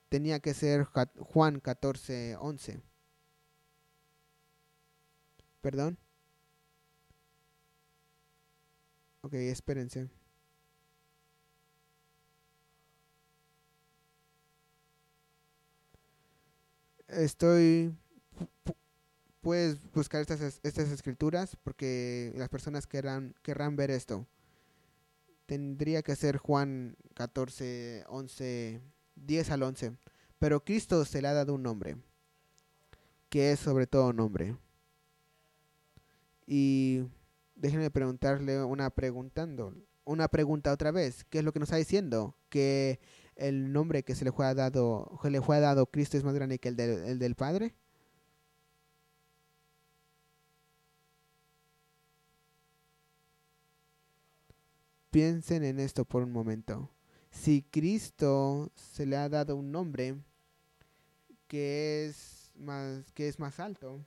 tenía 0.09 0.39
que 0.39 0.53
ser 0.53 0.83
Juan 0.83 1.59
14, 1.59 2.35
11. 2.37 2.81
¿Perdón? 5.61 5.97
Ok, 9.27 9.33
espérense. 9.33 10.07
estoy 17.09 17.93
puedes 19.41 19.79
buscar 19.91 20.21
estas, 20.21 20.61
estas 20.63 20.91
escrituras 20.91 21.57
porque 21.61 22.31
las 22.37 22.47
personas 22.47 22.87
querrán, 22.87 23.35
querrán 23.41 23.75
ver 23.75 23.91
esto. 23.91 24.25
Tendría 25.45 26.03
que 26.03 26.15
ser 26.15 26.37
Juan 26.37 26.95
14, 27.13 28.05
11, 28.07 28.81
10 29.15 29.51
al 29.51 29.63
11. 29.63 29.97
Pero 30.39 30.63
Cristo 30.63 31.03
se 31.03 31.21
le 31.21 31.27
ha 31.27 31.33
dado 31.33 31.53
un 31.53 31.63
nombre, 31.63 31.97
que 33.27 33.51
es 33.51 33.59
sobre 33.59 33.87
todo 33.87 34.13
nombre. 34.13 34.55
Y 36.45 37.03
déjenme 37.57 37.91
preguntarle 37.91 38.63
una 38.63 38.89
preguntando, 38.89 39.73
una 40.05 40.27
pregunta 40.29 40.71
otra 40.71 40.91
vez. 40.91 41.25
¿Qué 41.25 41.39
es 41.39 41.43
lo 41.43 41.51
que 41.51 41.59
nos 41.59 41.67
está 41.69 41.77
diciendo? 41.77 42.35
Que 42.49 42.99
el 43.35 43.73
nombre 43.73 44.03
que 44.03 44.15
se 44.15 44.25
le 44.25 44.31
fue 44.31 44.53
dado, 44.53 45.19
le 45.23 45.41
fue 45.41 45.59
dado 45.59 45.87
Cristo 45.87 46.17
es 46.17 46.23
más 46.23 46.33
grande 46.35 46.59
que 46.59 46.69
el 46.69 46.75
del, 46.75 47.03
el 47.05 47.19
del 47.19 47.35
Padre? 47.35 47.75
Piensen 55.11 55.63
en 55.63 55.79
esto 55.79 56.05
por 56.05 56.23
un 56.23 56.31
momento. 56.31 56.91
Si 57.31 57.63
Cristo 57.63 58.71
se 58.75 59.05
le 59.05 59.17
ha 59.17 59.29
dado 59.29 59.55
un 59.55 59.71
nombre 59.71 60.15
que 61.47 62.05
es 62.05 62.51
más, 62.55 63.11
que 63.13 63.27
es 63.27 63.39
más 63.39 63.59
alto, 63.59 64.05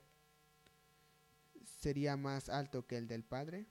¿sería 1.81 2.15
más 2.17 2.49
alto 2.49 2.85
que 2.87 2.97
el 2.97 3.07
del 3.07 3.23
Padre? 3.23 3.67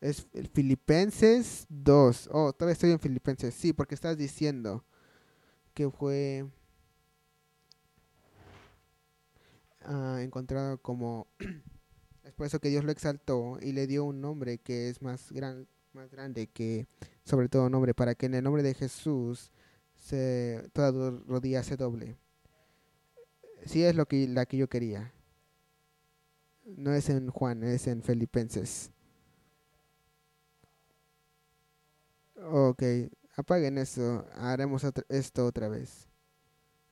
Es 0.00 0.26
Filipenses 0.52 1.66
2. 1.68 2.28
Oh, 2.32 2.52
todavía 2.52 2.74
estoy 2.74 2.90
en 2.92 3.00
Filipenses. 3.00 3.54
Sí, 3.54 3.72
porque 3.72 3.94
estás 3.94 4.16
diciendo 4.16 4.84
que 5.74 5.90
fue 5.90 6.46
ah, 9.86 10.18
encontrado 10.22 10.78
como... 10.78 11.28
es 12.24 12.32
por 12.34 12.46
eso 12.46 12.60
que 12.60 12.68
Dios 12.68 12.84
lo 12.84 12.92
exaltó 12.92 13.58
y 13.60 13.72
le 13.72 13.86
dio 13.86 14.04
un 14.04 14.20
nombre 14.20 14.58
que 14.58 14.88
es 14.88 15.00
más, 15.00 15.30
gran, 15.32 15.66
más 15.92 16.10
grande 16.10 16.48
que 16.48 16.86
sobre 17.24 17.48
todo 17.48 17.68
nombre, 17.68 17.94
para 17.94 18.14
que 18.14 18.26
en 18.26 18.34
el 18.34 18.44
nombre 18.44 18.62
de 18.62 18.74
Jesús 18.74 19.50
se, 19.94 20.68
toda 20.72 21.10
rodilla 21.26 21.62
se 21.62 21.76
doble. 21.76 22.16
Sí 23.64 23.82
es 23.82 23.96
lo 23.96 24.06
que, 24.06 24.28
la 24.28 24.46
que 24.46 24.56
yo 24.56 24.68
quería. 24.68 25.12
No 26.64 26.92
es 26.92 27.08
en 27.08 27.30
Juan, 27.30 27.62
es 27.64 27.86
en 27.86 28.02
Filipenses. 28.02 28.90
Ok, 32.36 32.82
apaguen 33.36 33.78
eso. 33.78 34.26
Haremos 34.34 34.84
esto 35.08 35.46
otra 35.46 35.68
vez. 35.68 36.08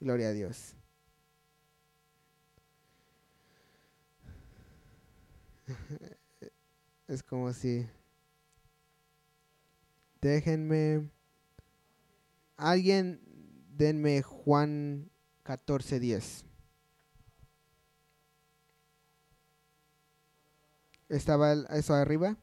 Gloria 0.00 0.28
a 0.28 0.32
Dios. 0.32 0.74
es 7.08 7.22
como 7.22 7.52
si... 7.52 7.86
Déjenme... 10.20 11.10
Alguien 12.56 13.20
denme 13.76 14.22
Juan 14.22 15.10
14.10. 15.44 16.44
¿Estaba 21.08 21.52
eso 21.52 21.94
arriba? 21.94 22.36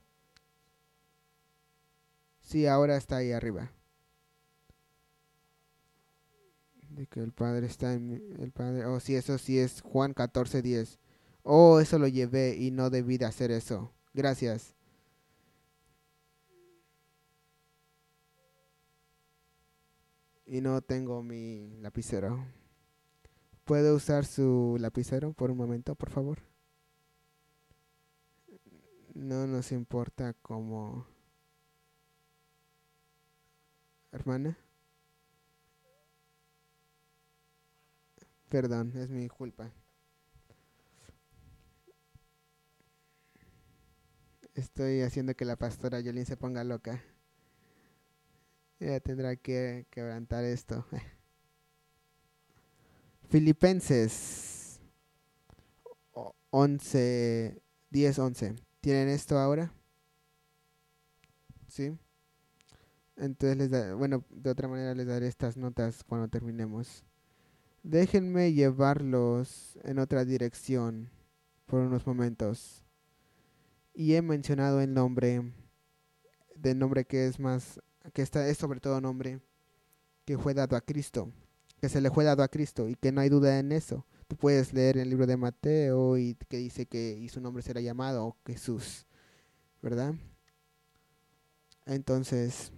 Sí, 2.41 2.67
ahora 2.67 2.97
está 2.97 3.17
ahí 3.17 3.31
arriba. 3.31 3.71
De 6.89 7.07
que 7.07 7.21
el 7.21 7.31
Padre 7.31 7.67
está 7.67 7.93
en 7.93 8.35
el 8.39 8.51
Padre. 8.51 8.85
Oh, 8.85 8.99
sí, 8.99 9.15
eso 9.15 9.37
sí 9.37 9.57
es 9.57 9.81
Juan 9.81 10.13
14, 10.13 10.61
10. 10.61 10.99
Oh, 11.43 11.79
eso 11.79 11.97
lo 11.99 12.07
llevé 12.07 12.55
y 12.55 12.71
no 12.71 12.89
debí 12.89 13.17
de 13.17 13.25
hacer 13.25 13.51
eso. 13.51 13.91
Gracias. 14.13 14.75
Y 20.45 20.61
no 20.61 20.81
tengo 20.81 21.23
mi 21.23 21.77
lapicero. 21.79 22.45
¿Puedo 23.65 23.95
usar 23.95 24.25
su 24.25 24.77
lapicero 24.79 25.33
por 25.33 25.49
un 25.51 25.57
momento, 25.57 25.95
por 25.95 26.09
favor? 26.09 26.39
No 29.13 29.47
nos 29.47 29.71
importa 29.71 30.33
cómo 30.41 31.05
hermana. 34.11 34.57
Perdón, 38.49 38.91
es 38.95 39.09
mi 39.09 39.27
culpa. 39.29 39.71
Estoy 44.53 45.01
haciendo 45.01 45.35
que 45.35 45.45
la 45.45 45.55
pastora 45.55 46.01
Yolín 46.01 46.25
se 46.25 46.37
ponga 46.37 46.63
loca. 46.63 47.01
Ella 48.79 48.99
tendrá 48.99 49.35
que 49.35 49.85
quebrantar 49.89 50.43
esto. 50.43 50.85
Filipenses 53.29 54.81
11, 56.49 57.61
10, 57.89 58.19
11. 58.19 58.55
¿Tienen 58.81 59.07
esto 59.07 59.39
ahora? 59.39 59.73
¿Sí? 61.67 61.97
Entonces, 63.15 63.57
les 63.57 63.69
da, 63.69 63.95
bueno, 63.95 64.25
de 64.29 64.49
otra 64.49 64.67
manera 64.67 64.93
les 64.95 65.07
daré 65.07 65.27
estas 65.27 65.55
notas 65.55 66.03
cuando 66.03 66.27
terminemos. 66.27 67.05
Déjenme 67.83 68.51
llevarlos 68.51 69.77
en 69.83 69.99
otra 69.99 70.25
dirección 70.25 71.09
por 71.67 71.81
unos 71.81 72.05
momentos. 72.05 72.80
Y 74.01 74.15
he 74.15 74.23
mencionado 74.23 74.81
el 74.81 74.95
nombre, 74.95 75.43
del 76.55 76.79
nombre 76.79 77.05
que 77.05 77.27
es 77.27 77.39
más, 77.39 77.79
que 78.13 78.23
está, 78.23 78.47
es 78.47 78.57
sobre 78.57 78.79
todo 78.79 78.99
nombre 78.99 79.41
que 80.25 80.39
fue 80.39 80.55
dado 80.55 80.75
a 80.75 80.81
Cristo, 80.81 81.31
que 81.79 81.87
se 81.87 82.01
le 82.01 82.09
fue 82.09 82.23
dado 82.23 82.41
a 82.41 82.47
Cristo 82.47 82.89
y 82.89 82.95
que 82.95 83.11
no 83.11 83.21
hay 83.21 83.29
duda 83.29 83.59
en 83.59 83.71
eso. 83.71 84.07
Tú 84.27 84.35
puedes 84.35 84.73
leer 84.73 84.97
el 84.97 85.07
libro 85.07 85.27
de 85.27 85.37
Mateo 85.37 86.17
y 86.17 86.33
que 86.49 86.57
dice 86.57 86.87
que 86.87 87.15
y 87.15 87.29
su 87.29 87.41
nombre 87.41 87.61
será 87.61 87.79
llamado 87.79 88.35
Jesús, 88.43 89.05
¿verdad? 89.83 90.15
Entonces, 91.85 92.71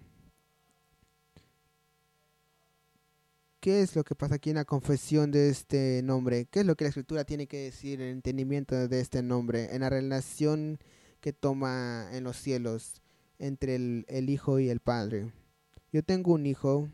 ¿qué 3.62 3.82
es 3.82 3.96
lo 3.96 4.04
que 4.04 4.14
pasa 4.14 4.36
aquí 4.36 4.50
en 4.50 4.58
la 4.58 4.66
confesión 4.66 5.32
de 5.32 5.48
este 5.48 6.02
nombre? 6.04 6.48
¿Qué 6.52 6.60
es 6.60 6.66
lo 6.66 6.76
que 6.76 6.84
la 6.84 6.90
escritura 6.90 7.24
tiene 7.24 7.48
que 7.48 7.60
decir 7.60 8.02
en 8.02 8.08
el 8.08 8.14
entendimiento 8.16 8.90
de 8.90 9.00
este 9.00 9.24
nombre, 9.24 9.74
en 9.74 9.80
la 9.80 9.90
relación 9.90 10.80
que 11.24 11.32
toma 11.32 12.10
en 12.12 12.26
los 12.26 12.36
cielos 12.36 13.02
entre 13.40 13.76
el, 13.76 14.06
el 14.10 14.30
Hijo 14.30 14.60
y 14.60 14.68
el 14.68 14.82
Padre? 14.82 15.32
Yo 15.94 16.04
tengo 16.04 16.34
un 16.34 16.46
hijo, 16.46 16.90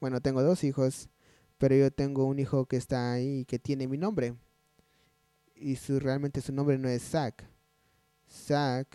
bueno, 0.00 0.22
tengo 0.22 0.42
dos 0.42 0.64
hijos, 0.64 1.10
pero 1.58 1.76
yo 1.76 1.90
tengo 1.90 2.24
un 2.24 2.38
hijo 2.38 2.64
que 2.64 2.78
está 2.78 3.12
ahí 3.12 3.40
y 3.40 3.44
que 3.44 3.58
tiene 3.58 3.86
mi 3.86 3.98
nombre. 3.98 4.34
Y 5.54 5.76
su, 5.76 6.00
realmente 6.00 6.40
su 6.40 6.50
nombre 6.54 6.78
no 6.78 6.88
es 6.88 7.02
Zach. 7.02 7.44
Zach 8.26 8.86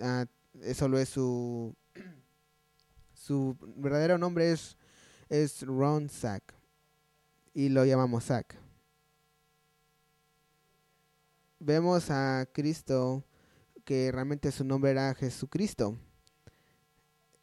uh, 0.00 0.74
solo 0.74 0.98
es 0.98 1.10
su 1.10 1.76
su 3.14 3.56
verdadero 3.76 4.18
nombre 4.18 4.50
es 4.50 4.76
es 5.28 5.62
Ron 5.62 6.08
Zach 6.08 6.42
y 7.54 7.68
lo 7.68 7.84
llamamos 7.84 8.24
Zach. 8.24 8.46
Vemos 11.60 12.10
a 12.10 12.48
Cristo 12.52 13.22
que 13.90 14.12
realmente 14.12 14.52
su 14.52 14.62
nombre 14.62 14.92
era 14.92 15.12
Jesucristo. 15.16 15.98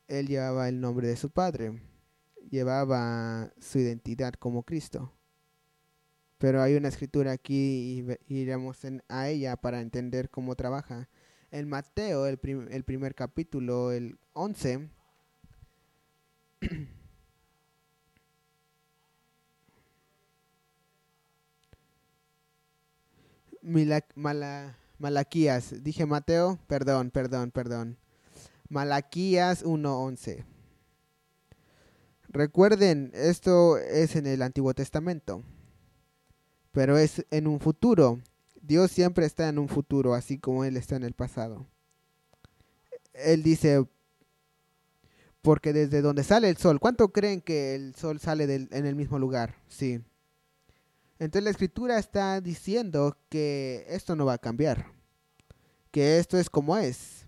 Él 0.08 0.28
llevaba 0.28 0.70
el 0.70 0.80
nombre 0.80 1.10
de 1.10 1.18
su 1.18 1.30
padre, 1.30 1.82
llevaba 2.50 3.52
su 3.60 3.80
identidad 3.80 4.34
como 4.36 4.64
Cristo. 4.64 5.12
Pero 6.38 6.62
hay 6.62 6.76
una 6.76 6.88
escritura 6.88 7.34
aquí 7.34 8.02
y 8.30 8.34
iremos 8.34 8.80
a 9.10 9.28
ella 9.28 9.58
para 9.58 9.82
entender 9.82 10.30
cómo 10.30 10.56
trabaja 10.56 11.10
en 11.52 11.68
Mateo, 11.68 12.26
el, 12.28 12.38
prim 12.38 12.70
el 12.72 12.86
primer 12.86 13.14
capítulo, 13.14 13.92
el 13.92 14.18
11, 14.32 14.90
Mila, 23.62 24.06
Mala, 24.16 24.78
Malaquías, 25.00 25.84
dije 25.84 26.06
Mateo, 26.06 26.60
perdón, 26.68 27.12
perdón, 27.12 27.52
perdón. 27.52 27.98
Malaquías 28.70 29.64
1.11. 29.64 30.44
Recuerden, 32.30 33.12
esto 33.14 33.78
es 33.78 34.16
en 34.16 34.26
el 34.28 34.42
Antiguo 34.42 34.74
Testamento, 34.74 35.44
pero 36.72 36.98
es 36.98 37.26
en 37.32 37.48
un 37.48 37.60
futuro. 37.60 38.20
Dios 38.62 38.92
siempre 38.92 39.26
está 39.26 39.48
en 39.48 39.60
un 39.60 39.70
futuro, 39.70 40.14
así 40.14 40.38
como 40.38 40.66
Él 40.66 40.76
está 40.76 40.96
en 40.96 41.04
el 41.04 41.14
pasado. 41.14 41.66
Él 43.14 43.44
dice, 43.44 43.86
porque 45.42 45.74
desde 45.74 46.02
donde 46.02 46.24
sale 46.24 46.50
el 46.50 46.58
sol, 46.58 46.80
¿cuánto 46.80 47.14
creen 47.14 47.42
que 47.42 47.76
el 47.76 47.96
sol 47.96 48.20
sale 48.20 48.68
en 48.72 48.86
el 48.86 48.96
mismo 48.96 49.20
lugar? 49.20 49.56
Sí. 49.70 50.02
Entonces 51.19 51.43
la 51.43 51.49
escritura 51.49 51.97
está 51.97 52.41
diciendo 52.41 53.17
que 53.30 53.86
esto 53.89 54.15
no 54.15 54.25
va 54.25 54.34
a 54.34 54.38
cambiar, 54.38 54.91
que 55.91 56.19
esto 56.19 56.38
es 56.38 56.49
como 56.49 56.77
es. 56.77 57.25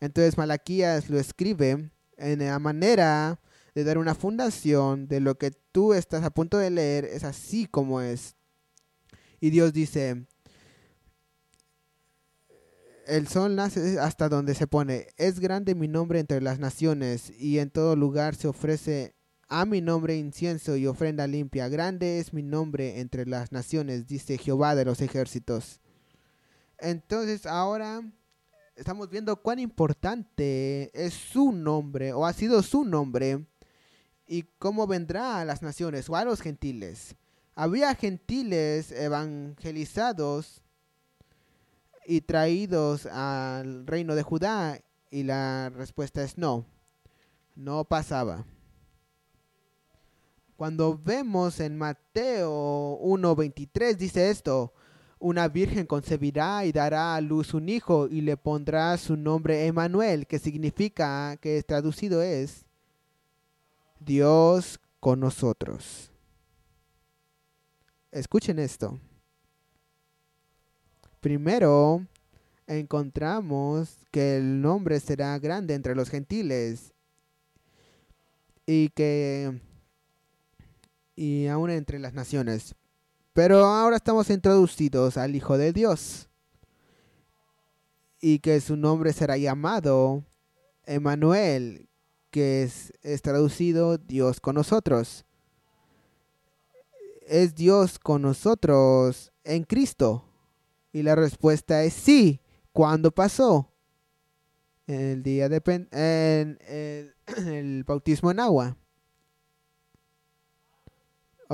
Entonces 0.00 0.36
Malaquías 0.36 1.08
lo 1.08 1.18
escribe 1.18 1.90
en 2.16 2.38
la 2.40 2.58
manera 2.58 3.40
de 3.74 3.84
dar 3.84 3.98
una 3.98 4.14
fundación 4.14 5.08
de 5.08 5.20
lo 5.20 5.38
que 5.38 5.52
tú 5.72 5.94
estás 5.94 6.22
a 6.24 6.30
punto 6.30 6.58
de 6.58 6.70
leer, 6.70 7.04
es 7.06 7.24
así 7.24 7.66
como 7.66 8.00
es. 8.00 8.36
Y 9.40 9.50
Dios 9.50 9.72
dice, 9.72 10.26
el 13.06 13.26
sol 13.28 13.56
nace 13.56 13.98
hasta 13.98 14.28
donde 14.28 14.54
se 14.54 14.66
pone. 14.66 15.08
Es 15.16 15.40
grande 15.40 15.74
mi 15.74 15.88
nombre 15.88 16.20
entre 16.20 16.40
las 16.40 16.58
naciones, 16.58 17.32
y 17.38 17.58
en 17.58 17.70
todo 17.70 17.96
lugar 17.96 18.34
se 18.34 18.48
ofrece 18.48 19.14
a 19.52 19.66
mi 19.66 19.82
nombre 19.82 20.16
incienso 20.16 20.76
y 20.76 20.86
ofrenda 20.86 21.26
limpia. 21.26 21.68
Grande 21.68 22.18
es 22.18 22.32
mi 22.32 22.42
nombre 22.42 23.00
entre 23.00 23.26
las 23.26 23.52
naciones, 23.52 24.06
dice 24.06 24.38
Jehová 24.38 24.74
de 24.74 24.86
los 24.86 25.02
ejércitos. 25.02 25.78
Entonces 26.78 27.44
ahora 27.44 28.02
estamos 28.76 29.10
viendo 29.10 29.36
cuán 29.36 29.58
importante 29.58 30.90
es 30.94 31.12
su 31.12 31.52
nombre, 31.52 32.14
o 32.14 32.24
ha 32.24 32.32
sido 32.32 32.62
su 32.62 32.84
nombre, 32.84 33.46
y 34.26 34.44
cómo 34.58 34.86
vendrá 34.86 35.40
a 35.40 35.44
las 35.44 35.60
naciones 35.60 36.08
o 36.08 36.16
a 36.16 36.24
los 36.24 36.40
gentiles. 36.40 37.14
Había 37.54 37.94
gentiles 37.94 38.90
evangelizados 38.90 40.62
y 42.06 42.22
traídos 42.22 43.04
al 43.04 43.86
reino 43.86 44.14
de 44.14 44.22
Judá? 44.22 44.80
Y 45.10 45.24
la 45.24 45.68
respuesta 45.68 46.22
es 46.22 46.38
no, 46.38 46.64
no 47.54 47.84
pasaba. 47.84 48.46
Cuando 50.62 50.96
vemos 50.96 51.58
en 51.58 51.76
Mateo 51.76 52.96
1.23 53.00 53.96
dice 53.96 54.30
esto, 54.30 54.72
una 55.18 55.48
virgen 55.48 55.86
concebirá 55.86 56.64
y 56.64 56.70
dará 56.70 57.16
a 57.16 57.20
luz 57.20 57.52
un 57.52 57.68
hijo 57.68 58.06
y 58.06 58.20
le 58.20 58.36
pondrá 58.36 58.96
su 58.96 59.16
nombre 59.16 59.66
Emanuel, 59.66 60.24
que 60.28 60.38
significa, 60.38 61.36
que 61.38 61.60
traducido 61.64 62.22
es 62.22 62.64
Dios 63.98 64.78
con 65.00 65.18
nosotros. 65.18 66.12
Escuchen 68.12 68.60
esto. 68.60 69.00
Primero, 71.18 72.06
encontramos 72.68 73.98
que 74.12 74.36
el 74.36 74.60
nombre 74.60 75.00
será 75.00 75.36
grande 75.40 75.74
entre 75.74 75.96
los 75.96 76.08
gentiles 76.08 76.92
y 78.64 78.90
que 78.90 79.60
y 81.14 81.46
aún 81.46 81.70
entre 81.70 81.98
las 81.98 82.14
naciones. 82.14 82.74
Pero 83.32 83.64
ahora 83.64 83.96
estamos 83.96 84.28
introducidos 84.30 85.16
al 85.16 85.34
Hijo 85.34 85.56
de 85.56 85.72
Dios 85.72 86.28
y 88.22 88.38
que 88.38 88.60
su 88.60 88.76
nombre 88.76 89.12
será 89.12 89.36
llamado 89.36 90.24
Emanuel, 90.84 91.88
que 92.30 92.62
es, 92.62 93.22
traducido 93.22 93.98
Dios 93.98 94.40
con 94.40 94.54
nosotros. 94.54 95.26
¿Es 97.26 97.54
Dios 97.54 97.98
con 97.98 98.22
nosotros 98.22 99.32
en 99.44 99.64
Cristo? 99.64 100.24
Y 100.92 101.02
la 101.02 101.14
respuesta 101.14 101.82
es 101.82 101.92
sí. 101.94 102.40
¿Cuándo 102.72 103.10
pasó? 103.10 103.70
En 104.86 105.00
el 105.00 105.22
día 105.22 105.48
de 105.48 105.60
en, 105.66 106.58
el, 106.66 107.14
el 107.48 107.84
bautismo 107.84 108.30
en 108.30 108.40
agua. 108.40 108.76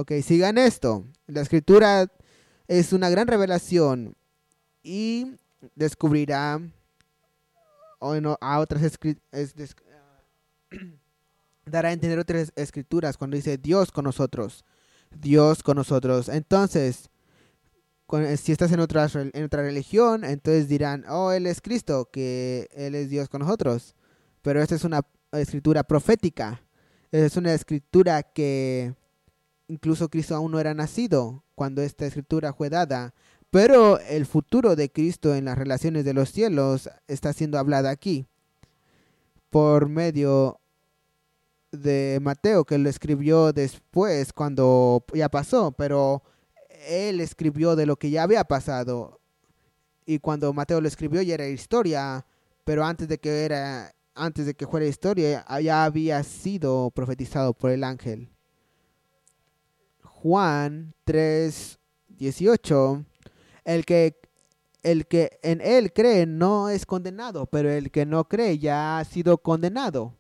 Ok, 0.01 0.13
sigan 0.23 0.59
esto. 0.59 1.05
La 1.27 1.41
escritura 1.41 2.07
es 2.69 2.93
una 2.93 3.11
gran 3.11 3.27
revelación 3.27 4.15
y 4.81 5.27
descubrirá 5.75 6.61
a 7.99 8.59
otras 8.61 8.85
escrituras, 8.85 9.75
dará 11.67 11.89
a 11.89 11.93
entender 11.93 12.21
otras 12.21 12.53
escrituras 12.55 13.17
cuando 13.17 13.35
dice 13.35 13.59
Dios 13.59 13.91
con 13.91 14.05
nosotros. 14.05 14.65
Dios 15.11 15.65
con 15.65 15.77
nosotros. 15.77 16.29
Entonces, 16.29 17.11
si 18.37 18.53
estás 18.53 18.71
en 18.71 18.79
otra, 18.79 19.09
en 19.13 19.45
otra 19.45 19.63
religión, 19.63 20.23
entonces 20.23 20.69
dirán, 20.69 21.07
oh, 21.09 21.33
Él 21.33 21.45
es 21.49 21.61
Cristo, 21.61 22.09
que 22.13 22.69
Él 22.71 22.95
es 22.95 23.11
Dios 23.11 23.29
con 23.29 23.41
nosotros. 23.41 23.97
Pero 24.43 24.63
esta 24.63 24.77
es 24.77 24.85
una 24.85 25.01
escritura 25.33 25.83
profética. 25.83 26.63
Es 27.11 27.37
una 27.37 27.53
escritura 27.53 28.23
que 28.23 28.95
incluso 29.69 30.09
Cristo 30.09 30.35
aún 30.35 30.53
no 30.53 30.61
era 30.61 30.75
nacido 30.75 31.45
cuando 31.55 31.83
esta 31.83 32.07
escritura 32.07 32.53
fue 32.53 32.71
dada. 32.71 33.15
Pero 33.51 33.99
el 34.01 34.27
futuro 34.27 34.77
de 34.77 34.91
Cristo 34.91 35.35
en 35.35 35.47
las 35.47 35.57
relaciones 35.57 36.05
de 36.05 36.13
los 36.13 36.33
cielos 36.33 36.91
está 37.07 37.33
siendo 37.33 37.59
hablado 37.59 37.89
aquí 37.89 38.27
por 39.51 39.89
medio 39.89 40.61
de 41.73 42.19
Mateo, 42.23 42.65
que 42.65 42.79
lo 42.79 42.89
escribió 42.89 43.53
después, 43.53 44.33
cuando 44.33 45.05
ya 45.15 45.29
pasó, 45.29 45.73
pero 45.73 46.23
él 46.87 47.21
escribió 47.21 47.77
de 47.77 47.87
lo 47.87 47.97
que 47.97 48.11
ya 48.11 48.23
había 48.23 48.45
pasado. 48.45 49.21
Y 50.07 50.19
cuando 50.19 50.53
Mateo 50.53 50.81
lo 50.81 50.89
escribió 50.89 51.23
ya 51.23 51.35
era 51.35 51.49
historia, 51.49 52.27
pero 52.65 52.85
antes 52.85 53.09
de 53.09 53.19
que 53.19 53.45
era 53.45 53.95
antes 54.15 54.47
de 54.47 54.55
que 54.55 54.67
fuera 54.67 54.85
historia 54.87 55.45
ya 55.61 55.85
había 55.85 56.23
sido 56.25 56.91
profetizado 56.91 57.55
por 57.55 57.71
el 57.71 57.85
ángel. 57.85 58.31
Juan 60.23 60.95
3 61.05 61.79
18 62.09 63.05
el 63.65 63.85
que 63.85 64.21
el 64.83 65.07
que 65.07 65.39
en 65.43 65.61
él 65.61 65.93
cree 65.93 66.27
no 66.27 66.71
es 66.71 66.87
condenado, 66.87 67.47
pero 67.47 67.71
el 67.71 67.91
que 67.91 68.05
no 68.05 68.29
cree 68.29 68.59
ya 68.59 68.99
ha 68.99 69.05
sido 69.05 69.39
condenado, 69.39 70.15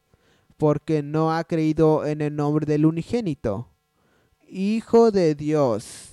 porque 0.56 1.02
no 1.02 1.34
ha 1.34 1.42
creído 1.44 2.04
en 2.04 2.20
el 2.20 2.36
nombre 2.36 2.66
del 2.66 2.86
unigénito, 2.86 3.70
Hijo 4.48 5.10
de 5.10 5.34
Dios. 5.34 6.10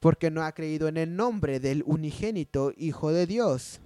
Porque 0.00 0.30
no 0.30 0.42
ha 0.42 0.52
creído 0.52 0.88
en 0.88 0.96
el 0.96 1.14
nombre 1.16 1.60
del 1.60 1.82
unigénito 1.86 2.72
Hijo 2.76 3.10
de 3.12 3.26
Dios. 3.26 3.80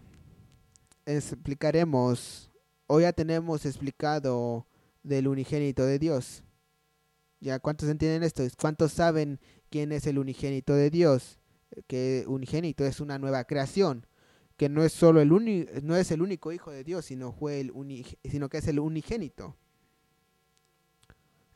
Explicaremos, 1.07 2.51
hoy 2.87 3.03
ya 3.03 3.13
tenemos 3.13 3.65
explicado 3.65 4.67
del 5.03 5.29
unigénito 5.29 5.85
de 5.85 5.99
Dios. 5.99 6.45
¿Ya 7.41 7.59
cuántos 7.59 7.89
entienden 7.89 8.23
esto? 8.23 8.43
¿Cuántos 8.61 8.93
saben 8.93 9.39
quién 9.71 9.93
es 9.93 10.07
el 10.07 10.19
unigénito 10.19 10.75
de 10.75 10.91
Dios, 10.91 11.39
que 11.87 12.25
unigénito 12.27 12.85
es 12.85 13.01
una 13.01 13.19
nueva 13.19 13.45
creación, 13.45 14.07
que 14.57 14.69
no 14.69 14.83
es 14.85 14.93
solo 14.93 15.21
el 15.21 15.29
no 15.85 15.97
es 15.97 16.11
el 16.11 16.21
único 16.21 16.53
hijo 16.53 16.71
de 16.73 16.83
Dios, 16.83 17.05
sino 17.05 17.33
fue 17.33 17.61
el 17.61 17.73
sino 18.25 18.49
que 18.49 18.59
es 18.59 18.67
el 18.67 18.81
unigénito. 18.81 19.57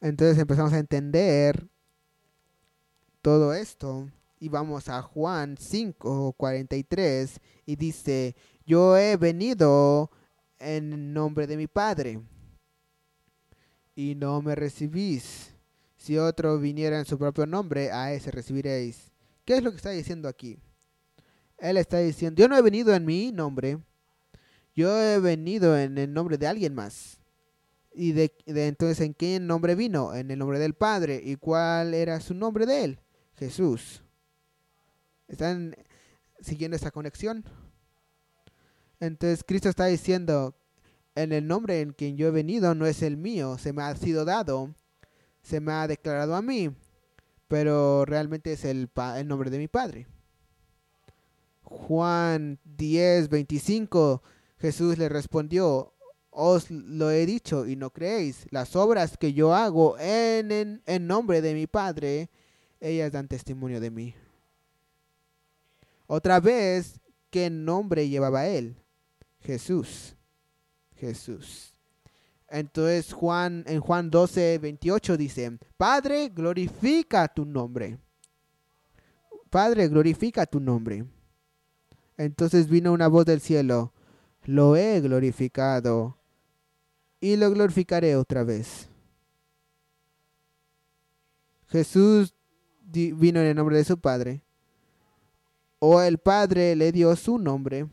Entonces 0.00 0.38
empezamos 0.38 0.72
a 0.72 0.78
entender 0.78 1.68
todo 3.20 3.54
esto 3.54 4.08
y 4.38 4.48
vamos 4.48 4.88
a 4.88 5.02
Juan 5.02 5.56
5:43 5.56 7.40
y 7.66 7.76
dice, 7.76 8.36
"Yo 8.64 8.96
he 8.96 9.16
venido 9.16 10.10
en 10.58 11.12
nombre 11.12 11.46
de 11.46 11.56
mi 11.56 11.66
Padre 11.66 12.20
y 13.94 14.14
no 14.14 14.42
me 14.42 14.54
recibís." 14.54 15.52
Si 15.96 16.18
otro 16.18 16.58
viniera 16.58 16.98
en 16.98 17.04
su 17.04 17.16
propio 17.16 17.46
nombre, 17.46 17.92
a 17.92 18.12
ese 18.12 18.32
recibiréis. 18.32 19.12
¿Qué 19.44 19.56
es 19.56 19.62
lo 19.62 19.70
que 19.70 19.76
está 19.76 19.90
diciendo 19.90 20.28
aquí? 20.28 20.58
Él 21.58 21.76
está 21.76 21.98
diciendo, 21.98 22.40
yo 22.40 22.48
no 22.48 22.56
he 22.56 22.62
venido 22.62 22.92
en 22.92 23.04
mi 23.04 23.30
nombre, 23.30 23.78
yo 24.74 25.00
he 25.00 25.20
venido 25.20 25.78
en 25.78 25.96
el 25.96 26.12
nombre 26.12 26.38
de 26.38 26.48
alguien 26.48 26.74
más. 26.74 27.20
Y 27.94 28.12
de, 28.12 28.34
entonces, 28.46 29.00
¿en 29.00 29.14
qué 29.14 29.38
nombre 29.38 29.76
vino? 29.76 30.14
En 30.14 30.30
el 30.30 30.38
nombre 30.38 30.58
del 30.58 30.74
Padre. 30.74 31.20
¿Y 31.22 31.36
cuál 31.36 31.94
era 31.94 32.20
su 32.20 32.34
nombre 32.34 32.66
de 32.66 32.84
él? 32.84 33.00
Jesús. 33.36 34.02
¿Están 35.28 35.76
siguiendo 36.40 36.74
esta 36.74 36.90
conexión? 36.90 37.44
Entonces 38.98 39.44
Cristo 39.46 39.68
está 39.68 39.86
diciendo, 39.86 40.56
en 41.14 41.32
el 41.32 41.46
nombre 41.46 41.80
en 41.80 41.92
quien 41.92 42.16
yo 42.16 42.28
he 42.28 42.30
venido 42.30 42.74
no 42.74 42.86
es 42.86 43.02
el 43.02 43.16
mío, 43.16 43.58
se 43.58 43.72
me 43.72 43.82
ha 43.82 43.94
sido 43.96 44.24
dado 44.24 44.74
se 45.42 45.60
me 45.60 45.72
ha 45.72 45.86
declarado 45.86 46.34
a 46.34 46.42
mí, 46.42 46.70
pero 47.48 48.04
realmente 48.04 48.52
es 48.52 48.64
el, 48.64 48.88
nombre 49.26 49.50
de 49.50 49.58
mi 49.58 49.68
Padre. 49.68 50.06
Juan 51.62 52.58
10, 52.64 53.28
25, 53.28 54.22
Jesús 54.58 54.98
le 54.98 55.08
respondió, 55.08 55.92
os 56.30 56.70
lo 56.70 57.10
he 57.10 57.26
dicho 57.26 57.66
y 57.66 57.76
no 57.76 57.90
creéis, 57.90 58.46
las 58.50 58.74
obras 58.76 59.16
que 59.18 59.32
yo 59.32 59.54
hago 59.54 59.98
en, 59.98 60.80
en, 60.86 61.06
nombre 61.06 61.42
de 61.42 61.54
mi 61.54 61.66
Padre, 61.66 62.30
ellas 62.80 63.12
dan 63.12 63.28
testimonio 63.28 63.80
de 63.80 63.90
mí. 63.90 64.14
Otra 66.06 66.40
vez, 66.40 67.00
¿qué 67.30 67.48
nombre 67.50 68.08
llevaba 68.08 68.46
él? 68.46 68.76
Jesús. 69.40 70.14
Jesús. 71.02 71.74
Entonces 72.48 73.12
Juan, 73.12 73.64
en 73.66 73.80
Juan 73.80 74.08
12, 74.08 74.58
28 74.58 75.16
dice, 75.16 75.58
Padre, 75.76 76.28
glorifica 76.28 77.26
tu 77.26 77.44
nombre. 77.44 77.98
Padre, 79.50 79.88
glorifica 79.88 80.46
tu 80.46 80.60
nombre. 80.60 81.04
Entonces 82.16 82.68
vino 82.68 82.92
una 82.92 83.08
voz 83.08 83.24
del 83.26 83.40
cielo, 83.40 83.92
lo 84.44 84.76
he 84.76 85.00
glorificado 85.00 86.16
y 87.20 87.34
lo 87.36 87.50
glorificaré 87.50 88.14
otra 88.14 88.44
vez. 88.44 88.88
Jesús 91.66 92.32
vino 92.84 93.40
en 93.40 93.46
el 93.46 93.56
nombre 93.56 93.76
de 93.76 93.84
su 93.84 93.98
Padre. 93.98 94.40
O 95.80 96.00
el 96.00 96.18
Padre 96.18 96.76
le 96.76 96.92
dio 96.92 97.16
su 97.16 97.38
nombre. 97.38 97.88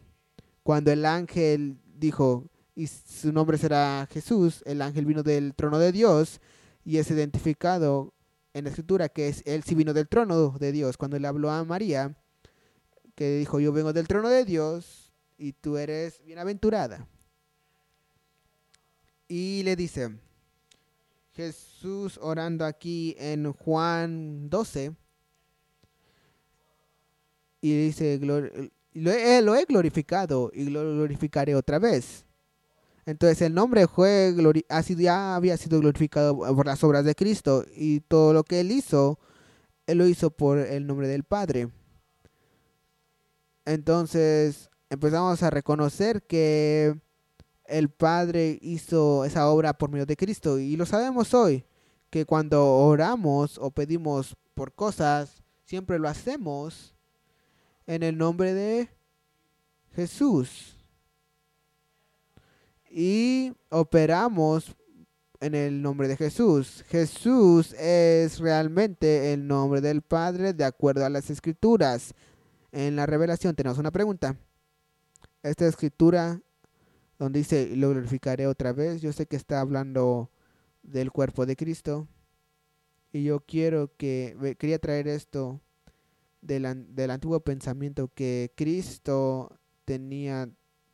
Cuando 0.62 0.92
el 0.92 1.06
ángel 1.06 1.80
dijo, 1.98 2.46
y 2.80 2.88
su 2.88 3.34
nombre 3.34 3.58
será 3.58 4.08
Jesús. 4.10 4.64
El 4.66 4.82
ángel 4.82 5.06
vino 5.06 5.22
del 5.22 5.54
trono 5.54 5.80
de 5.80 5.92
Dios 5.92 6.40
y 6.86 6.98
es 6.98 7.12
identificado 7.12 8.14
en 8.54 8.64
la 8.64 8.70
escritura 8.70 9.10
que 9.10 9.28
es 9.28 9.44
él 9.46 9.64
sí 9.64 9.76
vino 9.76 9.94
del 9.94 10.08
trono 10.08 10.52
de 10.58 10.72
Dios. 10.72 10.96
Cuando 10.96 11.20
le 11.20 11.28
habló 11.28 11.52
a 11.52 11.66
María, 11.66 12.16
que 13.16 13.40
dijo, 13.40 13.60
yo 13.60 13.74
vengo 13.74 13.92
del 13.92 14.08
trono 14.08 14.30
de 14.30 14.46
Dios 14.46 15.12
y 15.38 15.52
tú 15.52 15.76
eres 15.76 16.24
bienaventurada. 16.24 17.06
Y 19.28 19.62
le 19.64 19.76
dice, 19.76 20.18
Jesús 21.34 22.18
orando 22.22 22.64
aquí 22.64 23.14
en 23.20 23.52
Juan 23.52 24.50
12, 24.50 24.94
y 27.60 27.86
dice, 27.88 28.20
lo 28.22 29.12
he, 29.12 29.42
lo 29.42 29.56
he 29.56 29.66
glorificado 29.66 30.50
y 30.54 30.70
lo 30.70 30.80
glorificaré 30.80 31.56
otra 31.56 31.78
vez. 31.78 32.26
Entonces 33.10 33.42
el 33.42 33.56
nombre 33.56 33.88
fue 33.88 34.36
ya 35.00 35.36
había 35.36 35.58
sido 35.58 35.80
glorificado 35.80 36.38
por 36.38 36.68
las 36.68 36.84
obras 36.84 37.04
de 37.04 37.16
Cristo 37.16 37.66
y 37.76 38.02
todo 38.02 38.34
lo 38.34 38.44
que 38.44 38.60
él 38.60 38.72
hizo, 38.72 39.18
él 39.88 39.98
lo 39.98 40.08
hizo 40.08 40.30
por 40.30 40.60
el 40.60 40.86
nombre 40.86 41.08
del 41.08 41.24
Padre. 41.24 41.70
Entonces 43.66 44.70
empezamos 44.92 45.42
a 45.42 45.50
reconocer 45.50 46.22
que 46.22 47.00
el 47.66 47.90
Padre 47.90 48.60
hizo 48.62 49.26
esa 49.26 49.50
obra 49.50 49.74
por 49.74 49.90
medio 49.90 50.06
de 50.06 50.16
Cristo 50.16 50.60
y 50.60 50.78
lo 50.78 50.86
sabemos 50.86 51.34
hoy, 51.34 51.66
que 52.12 52.26
cuando 52.26 52.64
oramos 52.64 53.58
o 53.58 53.72
pedimos 53.72 54.36
por 54.54 54.72
cosas, 54.74 55.42
siempre 55.66 55.98
lo 55.98 56.08
hacemos 56.08 56.94
en 57.88 58.04
el 58.04 58.20
nombre 58.20 58.54
de 58.54 58.88
Jesús 59.96 60.79
y 62.90 63.54
operamos 63.70 64.76
en 65.40 65.56
el 65.56 65.82
nombre 65.82 66.08
de 66.08 66.18
Jesús. 66.18 66.84
Jesús 66.88 67.74
es 67.74 68.40
realmente 68.40 69.34
el 69.34 69.48
nombre 69.48 69.82
del 69.82 70.02
Padre 70.02 70.54
de 70.54 70.66
acuerdo 70.66 71.06
a 71.06 71.10
las 71.10 71.30
escrituras. 71.30 72.14
En 72.72 72.96
la 72.96 73.06
revelación 73.06 73.56
tenemos 73.56 73.78
una 73.78 73.92
pregunta. 73.92 74.36
Esta 75.44 75.68
escritura 75.68 76.42
donde 77.18 77.40
dice, 77.40 77.76
lo 77.76 77.90
glorificaré 77.90 78.48
otra 78.48 78.74
vez, 78.74 79.02
yo 79.02 79.12
sé 79.12 79.26
que 79.26 79.36
está 79.36 79.60
hablando 79.60 80.32
del 80.84 81.12
cuerpo 81.12 81.46
de 81.46 81.56
Cristo. 81.56 82.08
Y 83.12 83.24
yo 83.24 83.40
quiero 83.42 83.96
que, 83.98 84.56
quería 84.58 84.80
traer 84.80 85.08
esto 85.08 85.62
del, 86.42 86.86
del 86.96 87.12
antiguo 87.12 87.40
pensamiento 87.42 88.10
que 88.14 88.54
Cristo 88.56 89.58
tenía 89.86 90.50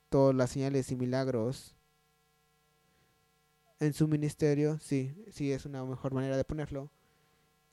todas 0.09 0.33
las 0.33 0.51
señales 0.51 0.91
y 0.91 0.95
milagros 0.95 1.74
en 3.79 3.93
su 3.93 4.07
ministerio, 4.07 4.79
sí, 4.79 5.13
sí 5.31 5.51
es 5.51 5.65
una 5.65 5.83
mejor 5.83 6.13
manera 6.13 6.37
de 6.37 6.43
ponerlo, 6.43 6.89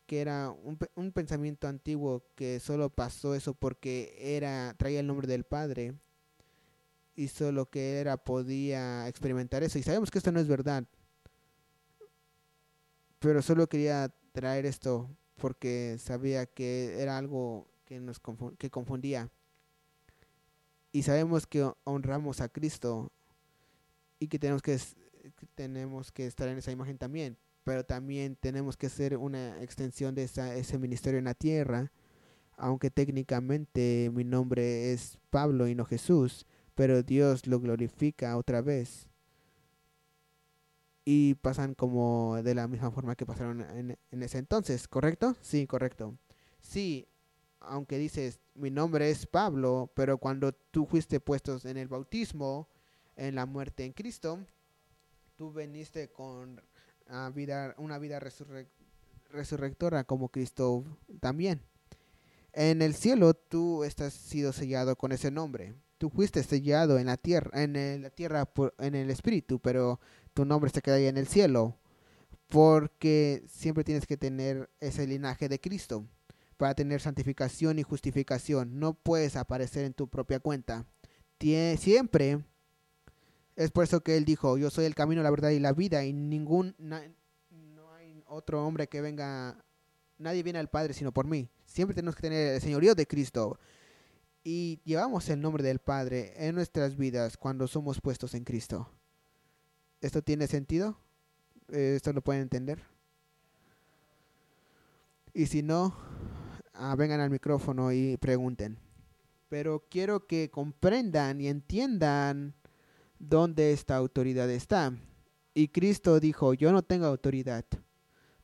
que 0.06 0.20
era 0.20 0.50
un, 0.50 0.78
un, 0.96 1.12
pensamiento 1.12 1.68
antiguo 1.68 2.24
que 2.34 2.60
solo 2.60 2.90
pasó 2.90 3.34
eso 3.34 3.54
porque 3.54 4.16
era 4.18 4.74
traía 4.76 5.00
el 5.00 5.06
nombre 5.06 5.26
del 5.26 5.44
Padre 5.44 5.94
y 7.14 7.28
solo 7.28 7.66
que 7.70 8.00
era 8.00 8.16
podía 8.16 9.06
experimentar 9.08 9.62
eso 9.62 9.78
y 9.78 9.82
sabemos 9.82 10.10
que 10.10 10.18
esto 10.18 10.32
no 10.32 10.40
es 10.40 10.48
verdad. 10.48 10.84
Pero 13.20 13.40
solo 13.42 13.68
quería 13.68 14.12
traer 14.32 14.66
esto 14.66 15.08
porque 15.36 15.96
sabía 15.98 16.46
que 16.46 17.00
era 17.00 17.18
algo 17.18 17.68
que 17.84 18.00
nos 18.00 18.20
que 18.58 18.70
confundía. 18.70 19.30
Y 20.90 21.04
sabemos 21.04 21.46
que 21.46 21.72
honramos 21.84 22.40
a 22.40 22.48
Cristo 22.48 23.12
y 24.18 24.28
que 24.28 24.38
tenemos 24.38 24.62
que 24.62 24.78
tenemos 25.54 26.12
que 26.12 26.26
estar 26.26 26.48
en 26.48 26.58
esa 26.58 26.72
imagen 26.72 26.98
también. 26.98 27.36
pero 27.64 27.84
también 27.84 28.36
tenemos 28.36 28.76
que 28.76 28.88
ser 28.88 29.16
una 29.16 29.62
extensión 29.62 30.14
de 30.14 30.24
ese 30.24 30.78
ministerio 30.78 31.18
en 31.18 31.26
la 31.26 31.34
tierra, 31.34 31.92
aunque 32.56 32.90
técnicamente 32.90 34.10
mi 34.12 34.24
nombre 34.24 34.92
es 34.92 35.18
Pablo 35.30 35.68
y 35.68 35.74
no 35.74 35.84
Jesús, 35.84 36.46
pero 36.74 37.02
Dios 37.02 37.46
lo 37.46 37.60
glorifica 37.60 38.36
otra 38.36 38.62
vez. 38.62 39.08
Y 41.04 41.34
pasan 41.36 41.74
como 41.74 42.40
de 42.42 42.54
la 42.54 42.68
misma 42.68 42.90
forma 42.90 43.16
que 43.16 43.26
pasaron 43.26 43.60
en, 43.60 43.98
en 44.10 44.22
ese 44.22 44.38
entonces, 44.38 44.86
¿correcto? 44.86 45.36
Sí, 45.40 45.66
correcto. 45.66 46.16
Sí, 46.60 47.08
aunque 47.60 47.98
dices, 47.98 48.38
mi 48.54 48.70
nombre 48.70 49.10
es 49.10 49.26
Pablo, 49.26 49.90
pero 49.94 50.18
cuando 50.18 50.52
tú 50.52 50.86
fuiste 50.86 51.18
puestos 51.20 51.64
en 51.64 51.76
el 51.76 51.88
bautismo, 51.88 52.68
en 53.16 53.34
la 53.34 53.46
muerte 53.46 53.84
en 53.84 53.92
Cristo, 53.92 54.38
tú 55.42 55.52
veniste 55.52 56.08
con 56.12 56.62
vida, 57.34 57.74
una 57.76 57.98
vida 57.98 58.20
resurrectora 59.32 60.04
como 60.04 60.28
Cristo 60.28 60.84
también. 61.18 61.60
En 62.52 62.80
el 62.80 62.94
cielo 62.94 63.34
tú 63.34 63.82
estás 63.82 64.12
sido 64.12 64.52
sellado 64.52 64.94
con 64.94 65.10
ese 65.10 65.32
nombre. 65.32 65.74
Tú 65.98 66.10
fuiste 66.10 66.44
sellado 66.44 66.96
en 66.96 67.06
la 67.06 67.16
tierra, 67.16 67.60
en 67.60 68.02
la 68.02 68.10
tierra 68.10 68.48
en 68.78 68.94
el 68.94 69.10
espíritu, 69.10 69.58
pero 69.58 69.98
tu 70.32 70.44
nombre 70.44 70.70
se 70.70 70.80
queda 70.80 70.94
ahí 70.94 71.06
en 71.06 71.16
el 71.16 71.26
cielo, 71.26 71.76
porque 72.46 73.42
siempre 73.48 73.82
tienes 73.82 74.06
que 74.06 74.16
tener 74.16 74.70
ese 74.78 75.08
linaje 75.08 75.48
de 75.48 75.60
Cristo 75.60 76.06
para 76.56 76.76
tener 76.76 77.00
santificación 77.00 77.80
y 77.80 77.82
justificación. 77.82 78.78
No 78.78 78.94
puedes 78.94 79.34
aparecer 79.34 79.86
en 79.86 79.92
tu 79.92 80.06
propia 80.06 80.38
cuenta. 80.38 80.86
siempre 81.40 82.44
es 83.56 83.70
por 83.70 83.84
eso 83.84 84.00
que 84.02 84.16
él 84.16 84.24
dijo, 84.24 84.58
yo 84.58 84.70
soy 84.70 84.84
el 84.84 84.94
camino, 84.94 85.22
la 85.22 85.30
verdad 85.30 85.50
y 85.50 85.60
la 85.60 85.72
vida 85.72 86.04
y 86.04 86.12
ningún 86.12 86.74
no 86.78 86.96
hay 86.96 88.22
otro 88.26 88.66
hombre 88.66 88.88
que 88.88 89.00
venga 89.00 89.62
nadie 90.18 90.42
viene 90.42 90.58
al 90.58 90.68
Padre 90.68 90.94
sino 90.94 91.12
por 91.12 91.26
mí. 91.26 91.48
Siempre 91.66 91.94
tenemos 91.94 92.16
que 92.16 92.22
tener 92.22 92.54
el 92.54 92.60
señorío 92.60 92.94
de 92.94 93.06
Cristo 93.06 93.58
y 94.44 94.80
llevamos 94.84 95.28
el 95.28 95.40
nombre 95.40 95.62
del 95.62 95.78
Padre 95.78 96.32
en 96.36 96.54
nuestras 96.54 96.96
vidas 96.96 97.36
cuando 97.36 97.66
somos 97.66 98.00
puestos 98.00 98.34
en 98.34 98.44
Cristo. 98.44 98.88
¿Esto 100.00 100.22
tiene 100.22 100.46
sentido? 100.46 100.98
¿Esto 101.68 102.12
lo 102.12 102.22
pueden 102.22 102.42
entender? 102.42 102.82
Y 105.34 105.46
si 105.46 105.62
no, 105.62 105.96
Ah, 106.74 106.96
vengan 106.96 107.20
al 107.20 107.30
micrófono 107.30 107.92
y 107.92 108.16
pregunten. 108.16 108.78
Pero 109.48 109.84
quiero 109.90 110.26
que 110.26 110.50
comprendan 110.50 111.40
y 111.40 111.48
entiendan 111.48 112.54
dónde 113.22 113.72
esta 113.72 113.96
autoridad 113.96 114.50
está. 114.50 114.92
Y 115.54 115.68
Cristo 115.68 116.20
dijo, 116.20 116.52
yo 116.54 116.72
no 116.72 116.82
tengo 116.82 117.06
autoridad. 117.06 117.64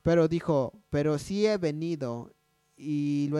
Pero 0.02 0.28
dijo, 0.28 0.72
pero 0.88 1.18
sí 1.18 1.46
he 1.46 1.58
venido 1.58 2.32
y 2.76 3.30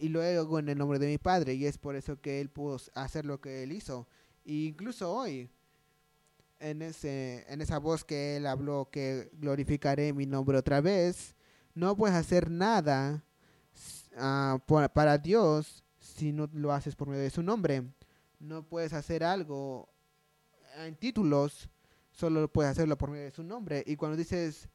y 0.00 0.08
luego 0.08 0.58
en 0.58 0.68
el 0.68 0.78
nombre 0.78 0.98
de 0.98 1.06
mi 1.06 1.18
Padre. 1.18 1.54
Y 1.54 1.66
es 1.66 1.78
por 1.78 1.94
eso 1.94 2.20
que 2.20 2.40
Él 2.40 2.48
pudo 2.48 2.78
hacer 2.94 3.24
lo 3.24 3.40
que 3.40 3.62
Él 3.62 3.72
hizo. 3.72 4.08
E 4.44 4.52
incluso 4.52 5.12
hoy, 5.12 5.50
en, 6.58 6.82
ese, 6.82 7.44
en 7.48 7.60
esa 7.60 7.78
voz 7.78 8.04
que 8.04 8.36
Él 8.36 8.46
habló, 8.46 8.88
que 8.90 9.30
glorificaré 9.34 10.12
mi 10.12 10.26
nombre 10.26 10.58
otra 10.58 10.80
vez, 10.80 11.36
no 11.74 11.96
puedes 11.96 12.16
hacer 12.16 12.50
nada 12.50 13.22
Ah, 14.16 14.58
para 14.92 15.18
Dios 15.18 15.82
si 15.98 16.32
no 16.32 16.48
lo 16.52 16.72
haces 16.72 16.94
por 16.94 17.08
medio 17.08 17.22
de 17.22 17.30
su 17.30 17.42
nombre. 17.42 17.84
No 18.38 18.62
puedes 18.62 18.92
hacer 18.92 19.24
algo 19.24 19.88
en 20.76 20.96
títulos, 20.96 21.68
solo 22.12 22.48
puedes 22.48 22.72
hacerlo 22.72 22.96
por 22.96 23.10
medio 23.10 23.24
de 23.24 23.30
su 23.30 23.42
nombre. 23.42 23.82
Y 23.86 23.96
cuando 23.96 24.16
dices 24.16 24.68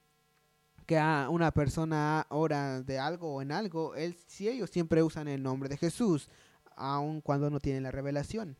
que 0.86 0.98
a 0.98 1.28
una 1.30 1.52
persona 1.52 2.26
ora 2.30 2.82
de 2.82 3.00
algo 3.00 3.36
o 3.36 3.42
en 3.42 3.52
algo, 3.52 3.96
él, 3.96 4.16
si 4.28 4.48
ellos 4.48 4.70
siempre 4.70 5.04
usan 5.04 5.28
el 5.28 5.44
nombre 5.44 5.70
de 5.70 5.78
Jesús, 5.78 6.30
aun 6.76 7.22
cuando 7.22 7.50
no 7.50 7.60
tienen 7.60 7.84
la 7.84 7.92
revelación. 7.92 8.58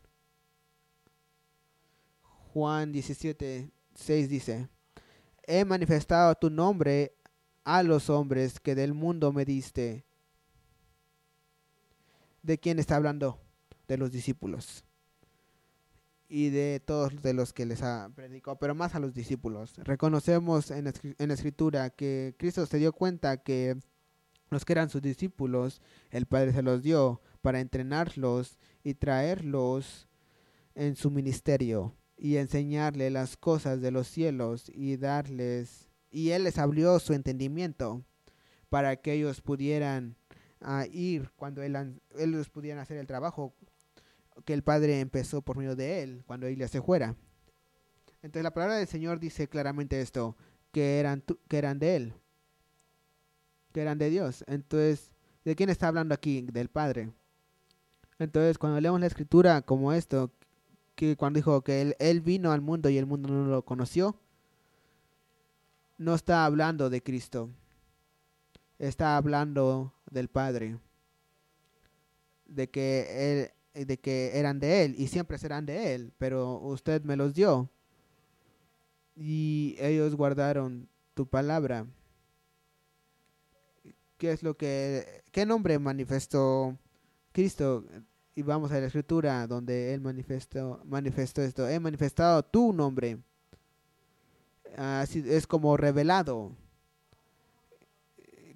Juan 2.52 2.92
17, 2.92 3.70
6 3.94 4.28
dice, 4.28 4.68
he 5.46 5.64
manifestado 5.64 6.34
tu 6.34 6.50
nombre 6.50 7.14
a 7.64 7.82
los 7.82 8.10
hombres 8.10 8.60
que 8.60 8.74
del 8.74 8.94
mundo 8.94 9.32
me 9.32 9.44
diste 9.44 10.04
¿De 12.42 12.58
quién 12.58 12.78
está 12.78 12.96
hablando? 12.96 13.38
De 13.86 13.98
los 13.98 14.10
discípulos. 14.10 14.84
Y 16.28 16.50
de 16.50 16.80
todos 16.84 17.22
de 17.22 17.32
los 17.32 17.52
que 17.52 17.64
les 17.64 17.82
ha 17.82 18.10
predicado, 18.14 18.58
pero 18.58 18.74
más 18.74 18.94
a 18.94 19.00
los 19.00 19.14
discípulos. 19.14 19.74
Reconocemos 19.78 20.70
en, 20.70 20.92
en 21.18 21.28
la 21.28 21.34
escritura 21.34 21.90
que 21.90 22.34
Cristo 22.38 22.66
se 22.66 22.78
dio 22.78 22.92
cuenta 22.92 23.38
que 23.38 23.78
los 24.50 24.64
que 24.64 24.74
eran 24.74 24.90
sus 24.90 25.02
discípulos, 25.02 25.80
el 26.10 26.26
Padre 26.26 26.52
se 26.52 26.62
los 26.62 26.82
dio 26.82 27.22
para 27.40 27.60
entrenarlos 27.60 28.58
y 28.82 28.94
traerlos 28.94 30.08
en 30.74 30.96
su 30.96 31.10
ministerio 31.10 31.94
y 32.16 32.36
enseñarle 32.36 33.10
las 33.10 33.36
cosas 33.36 33.80
de 33.80 33.90
los 33.90 34.08
cielos 34.08 34.70
y 34.74 34.96
darles 34.96 35.88
y 36.10 36.30
él 36.30 36.44
les 36.44 36.58
abrió 36.58 36.98
su 36.98 37.12
entendimiento 37.12 38.04
para 38.68 38.96
que 38.96 39.12
ellos 39.12 39.40
pudieran 39.40 40.16
a 40.60 40.86
ir 40.86 41.30
cuando 41.36 41.62
él, 41.62 42.00
ellos 42.16 42.48
pudieran 42.48 42.80
hacer 42.80 42.96
el 42.96 43.06
trabajo 43.06 43.54
que 44.44 44.54
el 44.54 44.62
Padre 44.62 45.00
empezó 45.00 45.42
por 45.42 45.56
medio 45.56 45.76
de 45.76 46.02
él 46.02 46.22
cuando 46.26 46.46
él 46.46 46.56
ya 46.56 46.68
se 46.68 46.80
fuera. 46.80 47.16
Entonces 48.22 48.42
la 48.42 48.52
palabra 48.52 48.76
del 48.76 48.88
Señor 48.88 49.20
dice 49.20 49.48
claramente 49.48 50.00
esto, 50.00 50.36
que 50.72 50.98
eran, 50.98 51.24
que 51.48 51.58
eran 51.58 51.78
de 51.78 51.96
él, 51.96 52.14
que 53.72 53.80
eran 53.80 53.98
de 53.98 54.10
Dios. 54.10 54.44
Entonces, 54.46 55.12
¿de 55.44 55.54
quién 55.54 55.70
está 55.70 55.88
hablando 55.88 56.14
aquí? 56.14 56.42
Del 56.52 56.68
Padre. 56.68 57.10
Entonces, 58.18 58.58
cuando 58.58 58.80
leemos 58.80 59.00
la 59.00 59.06
escritura 59.06 59.62
como 59.62 59.92
esto, 59.92 60.32
que 60.96 61.16
cuando 61.16 61.38
dijo 61.38 61.62
que 61.62 61.94
él 61.98 62.20
vino 62.20 62.50
al 62.50 62.60
mundo 62.60 62.88
y 62.88 62.98
el 62.98 63.06
mundo 63.06 63.28
no 63.28 63.46
lo 63.46 63.64
conoció, 63.64 64.18
no 65.98 66.14
está 66.14 66.44
hablando 66.44 66.90
de 66.90 67.02
Cristo, 67.02 67.50
está 68.78 69.16
hablando 69.16 69.92
del 70.10 70.28
Padre, 70.28 70.78
de 72.46 72.70
que, 72.70 73.42
él, 73.42 73.50
de 73.84 73.98
que 73.98 74.32
eran 74.34 74.58
de 74.60 74.84
Él 74.84 74.94
y 74.98 75.08
siempre 75.08 75.38
serán 75.38 75.66
de 75.66 75.94
Él, 75.94 76.12
pero 76.18 76.58
usted 76.58 77.02
me 77.02 77.16
los 77.16 77.34
dio 77.34 77.70
y 79.16 79.76
ellos 79.78 80.14
guardaron 80.14 80.88
tu 81.14 81.26
palabra. 81.26 81.86
¿Qué 84.16 84.32
es 84.32 84.42
lo 84.42 84.56
que, 84.56 85.22
qué 85.32 85.44
nombre 85.44 85.78
manifestó 85.78 86.76
Cristo? 87.32 87.84
Y 88.34 88.42
vamos 88.42 88.70
a 88.70 88.80
la 88.80 88.86
escritura 88.86 89.46
donde 89.46 89.92
Él 89.94 90.00
manifestó, 90.00 90.80
manifestó 90.84 91.42
esto. 91.42 91.68
He 91.68 91.80
manifestado 91.80 92.42
tu 92.44 92.72
nombre. 92.72 93.18
Así 94.76 95.24
es 95.26 95.46
como 95.46 95.76
revelado 95.76 96.52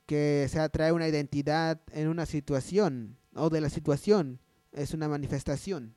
que 0.07 0.47
se 0.49 0.61
atrae 0.61 0.93
una 0.93 1.09
identidad 1.09 1.81
en 1.93 2.09
una 2.09 2.27
situación 2.27 3.17
o 3.35 3.51
de 3.51 3.61
la 3.61 3.71
situación 3.71 4.39
es 4.73 4.95
una 4.95 5.09
manifestación. 5.09 5.95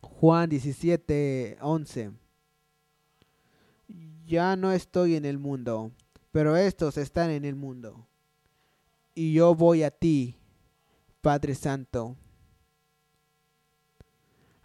Juan 0.00 0.48
17, 0.48 1.58
11. 1.60 2.12
Ya 4.26 4.56
no 4.56 4.72
estoy 4.72 5.16
en 5.16 5.24
el 5.24 5.38
mundo, 5.38 5.92
pero 6.32 6.56
estos 6.56 6.96
están 6.96 7.30
en 7.30 7.44
el 7.44 7.54
mundo. 7.54 8.06
Y 9.14 9.32
yo 9.32 9.54
voy 9.54 9.82
a 9.82 9.90
ti, 9.90 10.36
Padre 11.20 11.54
Santo. 11.54 12.16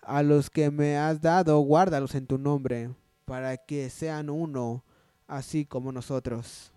A 0.01 0.23
los 0.23 0.49
que 0.49 0.71
me 0.71 0.97
has 0.97 1.21
dado, 1.21 1.59
guárdalos 1.59 2.15
en 2.15 2.27
tu 2.27 2.37
nombre, 2.37 2.93
para 3.25 3.57
que 3.57 3.89
sean 3.89 4.29
uno, 4.29 4.83
así 5.27 5.65
como 5.65 5.91
nosotros 5.91 6.71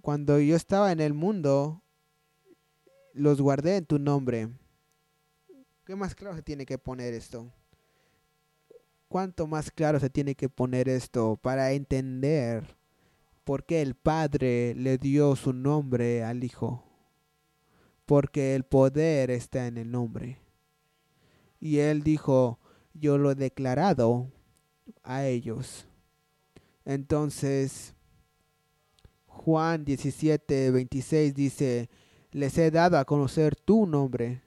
cuando 0.00 0.38
yo 0.38 0.56
estaba 0.56 0.92
en 0.92 1.00
el 1.00 1.14
mundo, 1.14 1.82
los 3.18 3.40
guardé 3.40 3.76
en 3.76 3.86
tu 3.86 3.98
nombre. 3.98 4.48
¿Qué 5.84 5.96
más 5.96 6.14
claro 6.14 6.36
se 6.36 6.42
tiene 6.42 6.64
que 6.64 6.78
poner 6.78 7.14
esto? 7.14 7.50
¿Cuánto 9.08 9.46
más 9.46 9.70
claro 9.70 9.98
se 9.98 10.10
tiene 10.10 10.34
que 10.34 10.48
poner 10.48 10.88
esto 10.88 11.38
para 11.40 11.72
entender 11.72 12.76
por 13.44 13.64
qué 13.64 13.80
el 13.80 13.94
Padre 13.94 14.74
le 14.74 14.98
dio 14.98 15.34
su 15.34 15.52
nombre 15.52 16.22
al 16.24 16.44
Hijo? 16.44 16.84
Porque 18.04 18.54
el 18.54 18.64
poder 18.64 19.30
está 19.30 19.66
en 19.66 19.78
el 19.78 19.90
nombre. 19.90 20.38
Y 21.60 21.78
él 21.78 22.02
dijo, 22.02 22.58
yo 22.94 23.18
lo 23.18 23.30
he 23.30 23.34
declarado 23.34 24.30
a 25.02 25.24
ellos. 25.24 25.86
Entonces, 26.84 27.94
Juan 29.26 29.84
17, 29.84 30.70
26 30.70 31.34
dice, 31.34 31.88
les 32.30 32.56
he 32.58 32.70
dado 32.70 32.98
a 32.98 33.04
conocer 33.04 33.56
tu 33.56 33.86
nombre, 33.86 34.42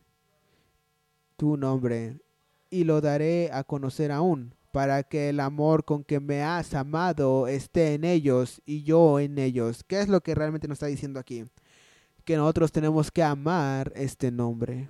tu 1.38 1.57
nombre, 1.57 2.19
y 2.69 2.84
lo 2.84 3.01
daré 3.01 3.49
a 3.51 3.63
conocer 3.63 4.11
aún, 4.11 4.53
para 4.71 5.03
que 5.03 5.29
el 5.29 5.39
amor 5.39 5.84
con 5.84 6.03
que 6.03 6.19
me 6.19 6.43
has 6.43 6.73
amado 6.73 7.47
esté 7.47 7.93
en 7.93 8.05
ellos 8.05 8.61
y 8.65 8.84
yo 8.84 9.19
en 9.19 9.38
ellos. 9.38 9.84
¿Qué 9.84 9.99
es 9.99 10.07
lo 10.07 10.21
que 10.21 10.36
realmente 10.36 10.67
nos 10.67 10.75
está 10.75 10.86
diciendo 10.86 11.19
aquí? 11.19 11.45
Que 12.23 12.38
nosotros 12.38 12.71
tenemos 12.71 13.11
que 13.11 13.23
amar 13.23 13.91
este 13.95 14.32
nombre. 14.32 14.89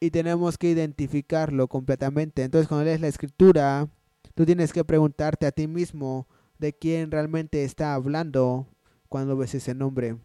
Y 0.00 0.10
tenemos 0.10 0.56
que 0.56 0.70
identificarlo 0.70 1.66
completamente. 1.66 2.44
Entonces 2.44 2.68
cuando 2.68 2.84
lees 2.84 3.00
la 3.00 3.08
escritura, 3.08 3.88
tú 4.34 4.46
tienes 4.46 4.72
que 4.72 4.84
preguntarte 4.84 5.46
a 5.46 5.50
ti 5.50 5.66
mismo 5.66 6.28
de 6.58 6.72
quién 6.72 7.10
realmente 7.10 7.64
está 7.64 7.94
hablando 7.94 8.68
cuando 9.08 9.36
ves 9.36 9.56
ese 9.56 9.74
nombre. 9.74 10.16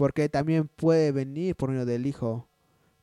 Porque 0.00 0.28
también 0.30 0.68
puede 0.68 1.12
venir 1.12 1.54
por 1.56 1.68
medio 1.70 1.84
del 1.84 2.06
Hijo, 2.06 2.48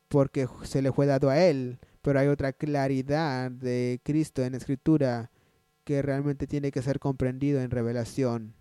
porque 0.07 0.47
se 0.63 0.81
le 0.81 0.91
fue 0.91 1.05
dado 1.05 1.29
a 1.29 1.37
Él 1.39 1.79
pero 2.07 2.21
hay 2.21 2.27
otra 2.27 2.53
claridad 2.53 3.51
de 3.51 3.99
Cristo 4.01 4.41
en 4.41 4.55
Escritura 4.55 5.29
que 5.83 6.01
realmente 6.01 6.47
tiene 6.47 6.71
que 6.71 6.81
ser 6.81 6.99
comprendido 6.99 7.59
en 7.59 7.69
revelación 7.69 8.53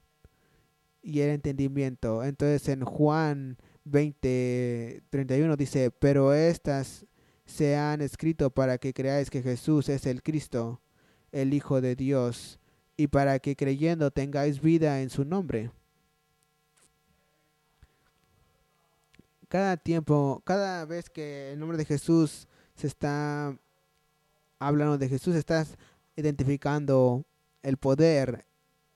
y 1.00 1.20
el 1.20 1.30
entendimiento. 1.30 2.24
Entonces 2.24 2.68
en 2.68 2.84
Juan 2.84 3.56
20, 3.84 5.04
31 5.10 5.56
dice, 5.56 5.92
pero 5.92 6.34
estas 6.34 7.06
se 7.44 7.76
han 7.76 8.00
escrito 8.00 8.50
para 8.50 8.78
que 8.78 8.92
creáis 8.92 9.30
que 9.30 9.42
Jesús 9.42 9.88
es 9.90 10.06
el 10.06 10.24
Cristo, 10.24 10.80
el 11.30 11.54
Hijo 11.54 11.80
de 11.80 11.94
Dios, 11.94 12.58
y 12.96 13.06
para 13.06 13.38
que 13.38 13.54
creyendo 13.54 14.10
tengáis 14.10 14.60
vida 14.60 15.02
en 15.02 15.10
su 15.10 15.24
nombre. 15.24 15.70
Cada 19.56 19.78
tiempo, 19.78 20.42
cada 20.44 20.84
vez 20.84 21.08
que 21.08 21.52
el 21.52 21.58
nombre 21.58 21.78
de 21.78 21.86
Jesús 21.86 22.46
se 22.74 22.86
está 22.86 23.58
hablando 24.58 24.98
de 24.98 25.08
Jesús, 25.08 25.34
estás 25.34 25.78
identificando 26.14 27.24
el 27.62 27.78
poder 27.78 28.44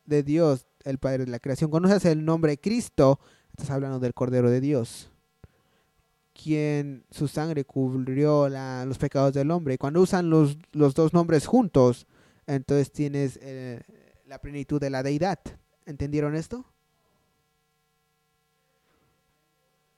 de 0.05 0.23
Dios, 0.23 0.67
el 0.85 0.99
Padre 0.99 1.25
de 1.25 1.31
la 1.31 1.39
creación. 1.39 1.71
Usas 1.73 2.05
el 2.05 2.27
nombre 2.27 2.61
Cristo, 2.61 3.21
estás 3.49 3.71
hablando 3.71 4.01
del 4.01 4.13
Cordero 4.13 4.51
de 4.51 4.61
Dios, 4.61 5.11
quien 6.35 7.07
su 7.11 7.27
sangre 7.27 7.65
cubrió 7.65 8.51
los 8.51 8.99
pecados 8.99 9.33
del 9.33 9.53
hombre. 9.53 9.79
Cuando 9.79 10.03
usan 10.03 10.29
los, 10.29 10.59
los 10.73 10.93
dos 10.93 11.15
nombres 11.15 11.47
juntos, 11.47 12.07
entonces 12.47 12.93
tienes 12.93 13.39
eh, 13.41 13.81
la 14.27 14.43
plenitud 14.43 14.79
de 14.79 14.91
la 14.91 15.03
deidad. 15.03 15.39
¿Entendieron 15.87 16.35
esto? 16.35 16.67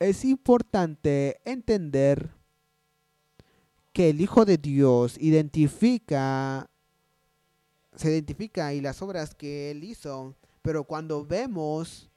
Es 0.02 0.24
importante 0.24 1.40
entender 1.44 2.30
que 3.92 4.10
el 4.10 4.20
Hijo 4.20 4.44
de 4.44 4.58
Dios 4.58 5.16
identifica, 5.16 6.68
se 7.94 8.10
identifica 8.10 8.74
y 8.74 8.80
las 8.80 9.00
obras 9.00 9.36
que 9.36 9.70
él 9.70 9.84
hizo, 9.84 10.34
pero 10.60 10.82
cuando 10.82 11.24
vemos 11.24 12.10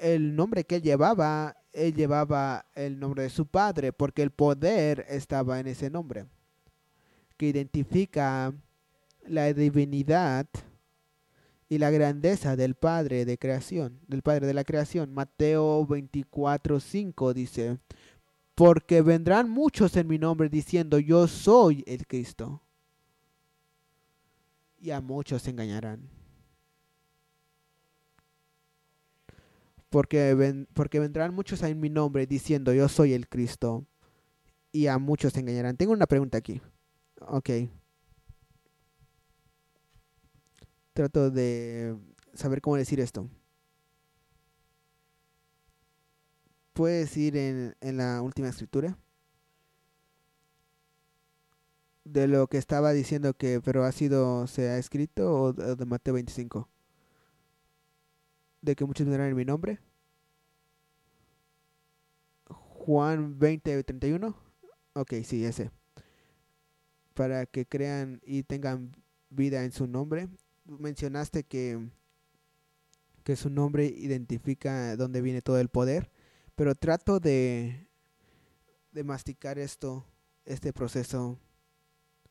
el 0.00 0.34
nombre 0.34 0.64
que 0.64 0.76
él 0.76 0.82
llevaba, 0.82 1.56
él 1.72 1.94
llevaba 1.94 2.66
el 2.74 2.98
nombre 2.98 3.22
de 3.22 3.30
su 3.30 3.46
padre, 3.46 3.92
porque 3.92 4.22
el 4.22 4.32
poder 4.32 5.06
estaba 5.08 5.60
en 5.60 5.68
ese 5.68 5.88
nombre, 5.90 6.26
que 7.36 7.46
identifica 7.46 8.52
la 9.28 9.52
divinidad 9.52 10.48
y 11.68 11.78
la 11.78 11.90
grandeza 11.90 12.56
del 12.56 12.74
Padre 12.74 13.24
de 13.24 13.38
creación, 13.38 14.00
del 14.06 14.22
Padre 14.22 14.46
de 14.46 14.54
la 14.54 14.64
creación. 14.64 15.12
Mateo 15.12 15.84
24, 15.86 16.80
5 16.80 17.34
dice, 17.34 17.78
porque 18.54 19.02
vendrán 19.02 19.50
muchos 19.50 19.96
en 19.96 20.06
mi 20.06 20.18
nombre 20.18 20.48
diciendo, 20.48 20.98
yo 20.98 21.26
soy 21.26 21.84
el 21.86 22.06
Cristo. 22.06 22.62
Y 24.78 24.90
a 24.90 25.00
muchos 25.00 25.42
se 25.42 25.50
engañarán. 25.50 26.08
Porque, 29.90 30.66
porque 30.74 31.00
vendrán 31.00 31.34
muchos 31.34 31.62
en 31.62 31.80
mi 31.80 31.90
nombre 31.90 32.26
diciendo, 32.26 32.72
yo 32.72 32.88
soy 32.88 33.12
el 33.12 33.28
Cristo. 33.28 33.86
Y 34.72 34.86
a 34.86 34.98
muchos 34.98 35.32
se 35.32 35.40
engañarán. 35.40 35.76
Tengo 35.76 35.92
una 35.92 36.06
pregunta 36.06 36.38
aquí. 36.38 36.60
Ok. 37.20 37.50
Trato 40.96 41.30
de 41.30 41.94
saber 42.32 42.62
cómo 42.62 42.76
decir 42.76 43.00
esto. 43.00 43.28
puedes 46.76 47.16
ir 47.16 47.38
en, 47.38 47.74
en 47.80 47.96
la 47.96 48.20
última 48.20 48.50
escritura 48.50 48.98
de 52.04 52.28
lo 52.28 52.46
que 52.48 52.58
estaba 52.58 52.92
diciendo 52.92 53.32
que 53.32 53.62
pero 53.62 53.84
ha 53.84 53.92
sido 53.92 54.46
se 54.46 54.68
ha 54.68 54.76
escrito 54.76 55.32
o 55.32 55.52
de 55.54 55.86
Mateo 55.86 56.14
25 56.14 56.68
de 58.60 58.76
que 58.76 58.84
muchos 58.84 59.06
vendrán 59.06 59.30
en 59.30 59.36
mi 59.36 59.46
nombre 59.46 59.80
Juan 62.48 63.38
20 63.38 63.82
31 63.82 64.36
ok 64.92 65.14
sí 65.24 65.46
ese 65.46 65.70
para 67.14 67.46
que 67.46 67.64
crean 67.64 68.20
y 68.22 68.42
tengan 68.42 68.92
vida 69.30 69.64
en 69.64 69.72
su 69.72 69.86
nombre 69.86 70.28
mencionaste 70.66 71.44
que 71.44 71.90
que 73.24 73.34
su 73.34 73.50
nombre 73.50 73.86
identifica 73.86 74.96
dónde 74.96 75.20
viene 75.20 75.42
todo 75.42 75.58
el 75.58 75.68
poder 75.68 76.10
pero 76.56 76.74
trato 76.74 77.20
de, 77.20 77.86
de 78.90 79.04
masticar 79.04 79.58
esto, 79.58 80.04
este 80.46 80.72
proceso. 80.72 81.38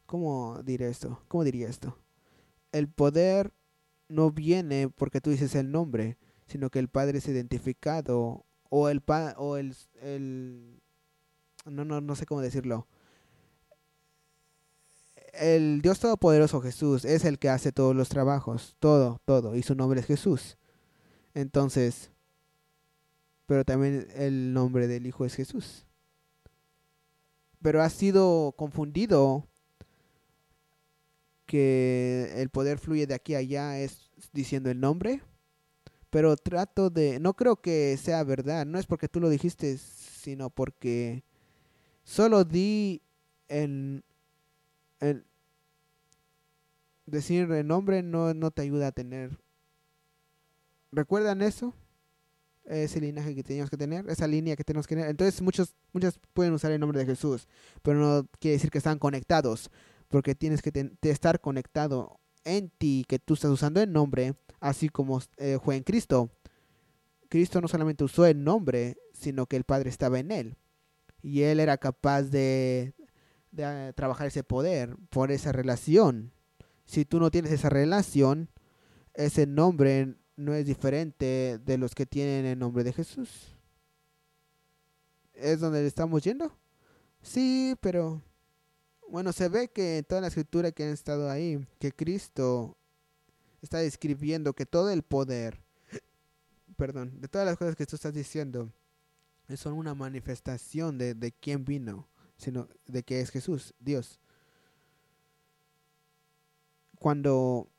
¿Cómo 0.07 0.61
diré 0.63 0.89
esto? 0.89 1.21
¿Cómo 1.27 1.43
diría 1.43 1.69
esto? 1.69 1.97
El 2.71 2.89
poder 2.89 3.53
no 4.09 4.31
viene 4.31 4.89
porque 4.89 5.21
tú 5.21 5.29
dices 5.29 5.55
el 5.55 5.71
nombre, 5.71 6.17
sino 6.47 6.69
que 6.69 6.79
el 6.79 6.89
Padre 6.89 7.19
es 7.19 7.27
identificado 7.27 8.45
o 8.69 8.89
el 8.89 9.01
pa 9.01 9.35
o 9.37 9.57
el, 9.57 9.75
el 10.01 10.81
no 11.65 11.85
no 11.85 12.01
no 12.01 12.15
sé 12.15 12.25
cómo 12.25 12.41
decirlo. 12.41 12.87
El 15.39 15.81
Dios 15.81 15.99
Todopoderoso 15.99 16.61
Jesús 16.61 17.05
es 17.05 17.25
el 17.25 17.39
que 17.39 17.49
hace 17.49 17.71
todos 17.71 17.95
los 17.95 18.09
trabajos, 18.09 18.75
todo, 18.79 19.19
todo, 19.25 19.55
y 19.55 19.63
su 19.63 19.75
nombre 19.75 19.99
es 19.99 20.05
Jesús. 20.05 20.57
Entonces, 21.33 22.11
pero 23.45 23.65
también 23.65 24.07
el 24.15 24.53
nombre 24.53 24.87
del 24.87 25.05
Hijo 25.05 25.25
es 25.25 25.35
Jesús. 25.35 25.85
Pero 27.61 27.81
ha 27.81 27.89
sido 27.89 28.53
confundido 28.57 29.47
que 31.45 32.33
el 32.37 32.49
poder 32.49 32.79
fluye 32.79 33.07
de 33.07 33.13
aquí 33.13 33.35
a 33.35 33.39
allá 33.39 33.79
es 33.79 34.11
diciendo 34.33 34.69
el 34.69 34.79
nombre, 34.79 35.21
pero 36.09 36.35
trato 36.37 36.89
de, 36.89 37.19
no 37.19 37.33
creo 37.35 37.57
que 37.57 37.97
sea 37.97 38.23
verdad, 38.23 38.65
no 38.65 38.79
es 38.79 38.85
porque 38.85 39.09
tú 39.09 39.19
lo 39.19 39.29
dijiste, 39.29 39.77
sino 39.77 40.49
porque 40.49 41.23
solo 42.03 42.43
di 42.45 43.01
en, 43.47 44.03
decir 47.05 47.51
el 47.51 47.67
nombre 47.67 48.03
no, 48.03 48.33
no 48.33 48.51
te 48.51 48.61
ayuda 48.61 48.87
a 48.87 48.91
tener. 48.91 49.37
¿Recuerdan 50.91 51.41
eso? 51.41 51.73
ese 52.65 52.99
linaje 52.99 53.35
que 53.35 53.43
teníamos 53.43 53.69
que 53.69 53.77
tener, 53.77 54.09
esa 54.09 54.27
línea 54.27 54.55
que 54.55 54.63
tenemos 54.63 54.87
que 54.87 54.95
tener. 54.95 55.09
Entonces 55.09 55.41
muchos, 55.41 55.75
muchas 55.93 56.19
pueden 56.33 56.53
usar 56.53 56.71
el 56.71 56.79
nombre 56.79 56.99
de 56.99 57.05
Jesús, 57.05 57.47
pero 57.81 57.99
no 57.99 58.27
quiere 58.39 58.53
decir 58.53 58.71
que 58.71 58.79
están 58.79 58.99
conectados, 58.99 59.69
porque 60.07 60.35
tienes 60.35 60.61
que 60.61 60.91
estar 61.03 61.39
conectado 61.41 62.19
en 62.43 62.69
ti, 62.69 63.05
que 63.07 63.19
tú 63.19 63.35
estás 63.35 63.51
usando 63.51 63.81
el 63.81 63.91
nombre, 63.91 64.35
así 64.59 64.89
como 64.89 65.21
eh, 65.37 65.59
fue 65.63 65.75
en 65.75 65.83
Cristo. 65.83 66.29
Cristo 67.29 67.59
no 67.61 67.67
solamente 67.67 68.03
usó 68.03 68.25
el 68.25 68.43
nombre, 68.43 68.97
sino 69.13 69.45
que 69.45 69.55
el 69.55 69.63
Padre 69.63 69.89
estaba 69.89 70.19
en 70.19 70.31
él. 70.31 70.57
Y 71.21 71.41
él 71.41 71.59
era 71.59 71.77
capaz 71.77 72.23
de, 72.23 72.93
de 73.55 73.65
ah, 73.65 73.93
trabajar 73.93 74.27
ese 74.27 74.43
poder 74.43 74.95
por 75.09 75.31
esa 75.31 75.51
relación. 75.51 76.31
Si 76.85 77.05
tú 77.05 77.19
no 77.19 77.31
tienes 77.31 77.51
esa 77.51 77.69
relación, 77.69 78.49
ese 79.13 79.47
nombre 79.47 80.15
no 80.35 80.53
es 80.53 80.65
diferente 80.65 81.59
de 81.63 81.77
los 81.77 81.95
que 81.95 82.05
tienen 82.05 82.45
el 82.45 82.59
nombre 82.59 82.83
de 82.83 82.93
Jesús. 82.93 83.55
¿Es 85.33 85.59
donde 85.59 85.85
estamos 85.85 86.23
yendo? 86.23 86.55
Sí, 87.21 87.75
pero 87.81 88.21
bueno, 89.09 89.31
se 89.33 89.49
ve 89.49 89.69
que 89.69 89.99
en 89.99 90.05
toda 90.05 90.21
la 90.21 90.27
escritura 90.27 90.71
que 90.71 90.83
han 90.83 90.89
estado 90.89 91.29
ahí, 91.29 91.65
que 91.79 91.91
Cristo 91.91 92.77
está 93.61 93.79
describiendo 93.79 94.53
que 94.53 94.65
todo 94.65 94.91
el 94.91 95.01
poder, 95.03 95.63
perdón, 96.77 97.19
de 97.19 97.27
todas 97.27 97.47
las 97.47 97.57
cosas 97.57 97.75
que 97.75 97.85
tú 97.85 97.95
estás 97.95 98.13
diciendo, 98.13 98.71
son 99.55 99.73
una 99.73 99.93
manifestación 99.93 100.97
de, 100.97 101.13
de 101.13 101.31
quién 101.31 101.65
vino, 101.65 102.07
sino 102.37 102.67
de 102.85 103.03
que 103.03 103.21
es 103.21 103.29
Jesús, 103.31 103.73
Dios. 103.79 104.19
Cuando 106.99 107.69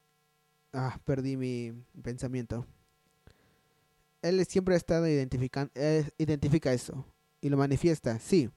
Ah, 0.79 1.01
perdí 1.07 1.39
mi 1.39 1.73
pensamiento. 2.03 2.67
Él 4.21 4.45
siempre 4.45 4.75
ha 4.75 4.77
estado 4.77 5.09
identificando, 5.09 5.73
identifica 6.19 6.71
eso 6.71 7.07
y 7.41 7.49
lo 7.49 7.57
manifiesta, 7.57 8.19
sí. 8.19 8.51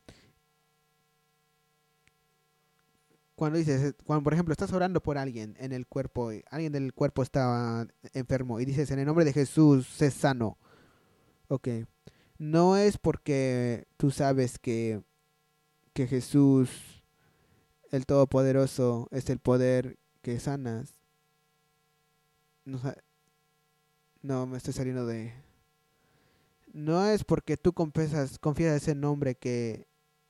cuando 3.36 3.58
dices, 3.58 3.96
cuando 4.04 4.24
por 4.24 4.34
ejemplo 4.34 4.52
estás 4.52 4.74
orando 4.74 5.02
por 5.02 5.18
alguien 5.18 5.56
en 5.60 5.72
el 5.72 5.88
cuerpo, 5.88 6.32
alguien 6.52 6.74
del 6.74 6.94
cuerpo 6.94 7.24
estaba 7.24 7.88
enfermo 8.14 8.60
y 8.60 8.66
dices 8.66 8.92
en 8.92 9.00
el 9.00 9.06
nombre 9.06 9.24
de 9.24 9.32
Jesús, 9.32 9.88
sé 9.88 10.12
sano. 10.12 10.58
Ok. 11.48 11.70
No 12.38 12.76
es 12.76 12.98
porque 12.98 13.88
tú 13.96 14.12
sabes 14.12 14.60
que, 14.60 15.02
que 15.94 16.08
Jesús, 16.08 17.04
el 17.92 18.06
Todopoderoso, 18.06 19.08
es 19.12 19.30
el 19.30 19.40
poder 19.40 19.98
que 20.22 20.40
sanas. 20.40 20.94
No, 22.66 22.80
no 24.22 24.48
me 24.48 24.58
estoy 24.58 24.74
saliendo 24.74 25.06
de... 25.06 25.34
No 26.72 27.06
es 27.08 27.24
porque 27.24 27.58
tú 27.58 27.74
confesas, 27.74 28.38
confías 28.38 28.76
ese 28.76 28.94
nombre 28.94 29.36
que, 29.36 29.88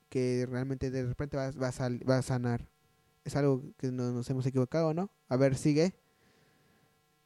que 0.08 0.48
realmente 0.50 0.90
de 0.90 1.06
repente 1.06 1.36
vas, 1.36 1.56
vas, 1.56 1.82
a, 1.82 1.88
a 1.88 2.22
sanar 2.22 2.70
es 3.30 3.36
algo 3.36 3.64
que 3.78 3.92
no, 3.92 4.12
nos 4.12 4.30
hemos 4.30 4.46
equivocado, 4.46 4.94
¿no? 4.94 5.12
A 5.28 5.38
ver, 5.38 5.56
sigue. 5.56 5.94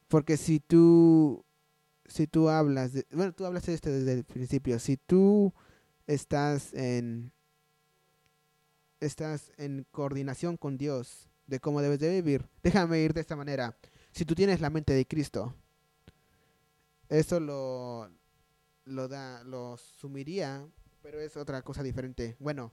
Porque 0.08 0.36
si 0.36 0.60
tú, 0.60 1.44
si 2.06 2.26
tú 2.26 2.48
hablas, 2.48 2.92
de, 2.92 3.06
bueno, 3.12 3.32
tú 3.32 3.44
hablas 3.44 3.66
de 3.66 3.74
esto 3.74 3.90
desde 3.90 4.12
el 4.12 4.24
principio, 4.24 4.78
si 4.78 4.96
tú 4.96 5.52
estás 6.06 6.72
en, 6.74 7.32
estás 9.06 9.52
en 9.56 9.86
coordinación 9.90 10.56
con 10.56 10.76
Dios 10.76 11.28
de 11.46 11.60
cómo 11.60 11.82
debes 11.82 11.98
de 11.98 12.10
vivir, 12.10 12.48
déjame 12.62 13.00
ir 13.00 13.12
de 13.12 13.20
esta 13.20 13.36
manera. 13.36 13.76
Si 14.12 14.24
tú 14.24 14.34
tienes 14.34 14.60
la 14.60 14.70
mente 14.70 14.92
de 14.92 15.06
Cristo, 15.06 15.54
eso 17.08 17.40
lo, 17.40 18.10
lo 18.84 19.08
da, 19.08 19.44
lo 19.44 19.76
sumiría, 19.76 20.66
pero 21.02 21.20
es 21.20 21.36
otra 21.36 21.62
cosa 21.62 21.82
diferente. 21.82 22.36
Bueno, 22.38 22.72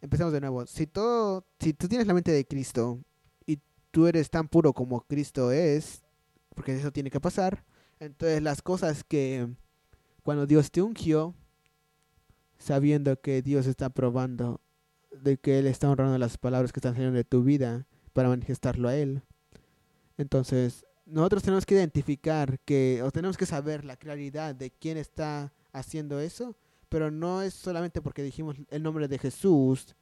empecemos 0.00 0.32
de 0.32 0.40
nuevo. 0.40 0.66
Si 0.66 0.86
todo, 0.86 1.46
si 1.60 1.74
tú 1.74 1.88
tienes 1.88 2.06
la 2.06 2.14
mente 2.14 2.32
de 2.32 2.46
Cristo 2.46 3.00
y 3.44 3.60
tú 3.90 4.06
eres 4.06 4.30
tan 4.30 4.48
puro 4.48 4.72
como 4.72 5.02
Cristo 5.02 5.52
es, 5.52 6.02
porque 6.54 6.74
eso 6.74 6.92
tiene 6.92 7.10
que 7.10 7.20
pasar, 7.20 7.64
entonces 7.98 8.42
las 8.42 8.62
cosas 8.62 9.04
que 9.04 9.48
cuando 10.22 10.46
Dios 10.46 10.70
te 10.70 10.82
ungió, 10.82 11.34
sabiendo 12.58 13.20
que 13.20 13.42
Dios 13.42 13.66
está 13.66 13.90
probando 13.90 14.60
de 15.10 15.38
que 15.38 15.58
Él 15.58 15.66
está 15.66 15.90
honrando 15.90 16.18
las 16.18 16.38
palabras 16.38 16.72
que 16.72 16.80
están 16.80 16.94
saliendo 16.94 17.16
de 17.16 17.24
tu 17.24 17.42
vida 17.42 17.86
para 18.12 18.28
manifestarlo 18.28 18.88
a 18.88 18.96
Él. 18.96 19.22
Entonces, 20.18 20.84
nosotros 21.04 21.42
tenemos 21.42 21.66
que 21.66 21.74
identificar 21.74 22.58
que, 22.60 23.02
o 23.02 23.10
tenemos 23.10 23.36
que 23.36 23.46
saber 23.46 23.84
la 23.84 23.96
claridad 23.96 24.54
de 24.54 24.70
quién 24.70 24.96
está 24.96 25.52
haciendo 25.72 26.20
eso 26.20 26.56
pero 26.88 27.10
no 27.10 27.42
es 27.42 27.54
solamente 27.54 28.00
porque 28.00 28.22
dijimos 28.22 28.56
el 28.70 28.82
nombre 28.82 29.08
de 29.08 29.18
Jesús. 29.18 29.94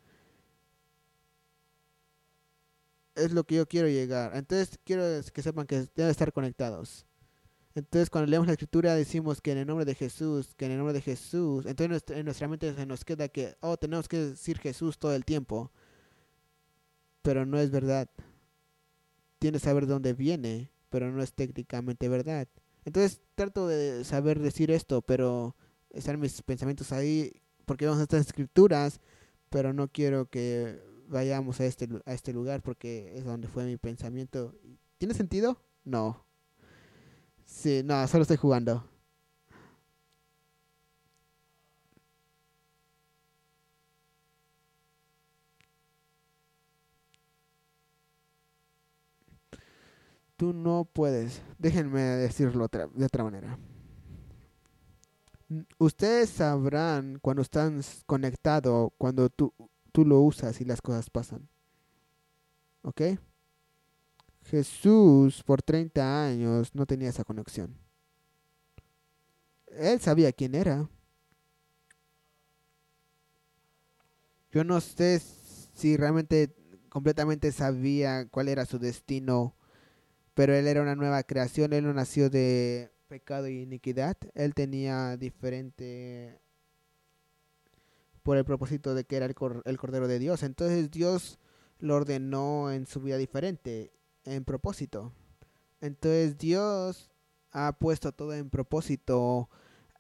Es 3.15 3.33
lo 3.33 3.45
que 3.45 3.57
yo 3.57 3.67
quiero 3.67 3.89
llegar. 3.89 4.37
Entonces 4.37 4.79
quiero 4.85 5.05
que 5.33 5.43
sepan 5.43 5.67
que 5.67 5.87
deben 5.95 6.11
estar 6.11 6.33
conectados. 6.33 7.07
Entonces 7.75 8.09
cuando 8.09 8.31
leemos 8.31 8.47
la 8.47 8.53
escritura 8.53 8.95
decimos 8.95 9.41
que 9.41 9.53
en 9.53 9.59
el 9.59 9.67
nombre 9.67 9.85
de 9.85 9.95
Jesús, 9.95 10.55
que 10.55 10.67
en 10.67 10.73
el 10.73 10.79
nombre 10.79 10.95
de 10.95 11.01
Jesús, 11.01 11.67
entonces 11.67 12.05
en 12.11 12.25
nuestra 12.25 12.47
mente 12.47 12.73
se 12.73 12.87
nos 12.87 13.05
queda 13.05 13.29
que, 13.29 13.57
oh, 13.61 13.77
tenemos 13.77 14.09
que 14.09 14.19
decir 14.19 14.59
Jesús 14.59 14.99
todo 14.99 15.15
el 15.15 15.25
tiempo. 15.25 15.73
Pero 17.23 17.47
no 17.47 17.59
es 17.59 17.71
verdad. 17.71 18.09
Tienes 19.41 19.63
que 19.63 19.69
saber 19.69 19.87
de 19.87 19.93
dónde 19.93 20.13
viene, 20.13 20.71
pero 20.89 21.11
no 21.11 21.23
es 21.23 21.33
técnicamente 21.33 22.09
verdad. 22.09 22.47
Entonces 22.85 23.21
trato 23.35 23.67
de 23.67 24.05
saber 24.05 24.39
decir 24.39 24.71
esto, 24.71 25.03
pero 25.03 25.57
están 25.91 26.21
mis 26.21 26.43
pensamientos 26.43 26.93
ahí 26.93 27.33
porque 27.65 27.87
vamos 27.87 28.01
a 28.01 28.05
estas 28.05 28.27
escrituras, 28.27 29.01
pero 29.51 29.73
no 29.73 29.89
quiero 29.89 30.31
que 30.31 30.81
vayamos 31.09 31.61
a 31.61 31.67
este, 31.67 31.89
a 32.05 32.15
este 32.15 32.33
lugar 32.33 32.63
porque 32.63 33.17
es 33.17 33.25
donde 33.25 33.49
fue 33.49 33.65
mi 33.65 33.77
pensamiento. 33.77 34.55
¿Tiene 34.99 35.15
sentido? 35.15 35.61
No. 35.85 36.24
Sí, 37.55 37.83
no, 37.85 38.07
solo 38.09 38.23
estoy 38.23 38.37
jugando. 38.37 38.85
Tú 50.37 50.53
no 50.53 50.85
puedes. 50.93 51.43
Déjenme 51.59 52.01
decirlo 52.03 52.65
otra, 52.65 52.89
de 52.89 53.05
otra 53.07 53.25
manera. 53.25 53.59
Ustedes 55.79 56.31
sabrán 56.31 57.19
cuando 57.21 57.43
están 57.43 57.81
conectados, 58.07 58.91
cuando 58.99 59.29
tú, 59.31 59.53
tú 59.93 60.05
lo 60.05 60.21
usas 60.21 60.61
y 60.61 60.65
las 60.65 60.83
cosas 60.83 61.11
pasan. 61.11 61.49
¿Ok? 62.83 63.01
Jesús 64.45 65.43
por 65.43 65.63
30 65.63 66.27
años 66.27 66.75
no 66.75 66.87
tenía 66.87 67.09
esa 67.09 67.25
conexión. 67.25 67.77
Él 69.67 70.01
sabía 70.01 70.33
quién 70.33 70.55
era. 70.55 70.89
Yo 74.53 74.63
no 74.63 74.81
sé 74.81 75.21
si 75.75 75.97
realmente 75.97 76.55
completamente 76.89 77.51
sabía 77.51 78.29
cuál 78.29 78.49
era 78.49 78.67
su 78.67 78.79
destino, 78.79 79.57
pero 80.35 80.55
él 80.55 80.69
era 80.69 80.83
una 80.83 80.95
nueva 80.95 81.25
creación, 81.25 81.73
él 81.73 81.85
no 81.85 81.93
nació 81.93 82.31
de 82.31 82.93
pecado 83.09 83.49
y 83.49 83.63
iniquidad, 83.63 84.17
él 84.35 84.55
tenía 84.55 85.17
diferente 85.17 86.39
por 88.23 88.37
el 88.37 88.45
propósito 88.45 88.95
de 88.95 89.05
que 89.05 89.17
era 89.17 89.27
el, 89.27 89.35
el 89.65 89.79
Cordero 89.79 90.07
de 90.07 90.19
Dios. 90.19 90.43
Entonces 90.43 90.91
Dios 90.91 91.39
lo 91.79 91.97
ordenó 91.97 92.71
en 92.71 92.87
su 92.87 93.01
vida 93.01 93.17
diferente, 93.17 93.93
en 94.25 94.45
propósito. 94.45 95.13
Entonces 95.81 96.39
Dios 96.39 97.11
ha 97.51 97.73
puesto 97.79 98.13
todo 98.13 98.35
en 98.35 98.51
propósito 98.51 99.49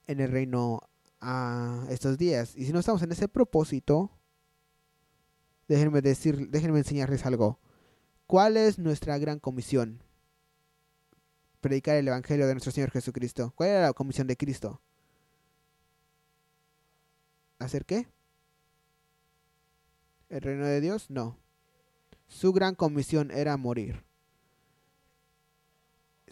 en 0.06 0.20
el 0.20 0.30
reino 0.30 0.80
a 1.20 1.86
estos 1.90 2.18
días. 2.18 2.56
Y 2.56 2.66
si 2.66 2.72
no 2.72 2.80
estamos 2.80 3.02
en 3.02 3.12
ese 3.12 3.28
propósito, 3.28 4.10
déjenme 5.68 6.00
decir, 6.00 6.48
déjenme 6.50 6.78
enseñarles 6.78 7.26
algo. 7.26 7.60
¿Cuál 8.26 8.56
es 8.56 8.78
nuestra 8.78 9.18
gran 9.18 9.38
comisión? 9.38 10.02
predicar 11.64 11.96
el 11.96 12.06
Evangelio 12.06 12.46
de 12.46 12.52
nuestro 12.52 12.72
Señor 12.72 12.90
Jesucristo. 12.90 13.54
¿Cuál 13.56 13.70
era 13.70 13.80
la 13.80 13.92
comisión 13.94 14.26
de 14.26 14.36
Cristo? 14.36 14.82
¿Hacer 17.58 17.86
qué? 17.86 18.06
¿El 20.28 20.42
reino 20.42 20.66
de 20.66 20.82
Dios? 20.82 21.08
No. 21.08 21.38
Su 22.28 22.52
gran 22.52 22.74
comisión 22.74 23.30
era 23.30 23.56
morir. 23.56 24.04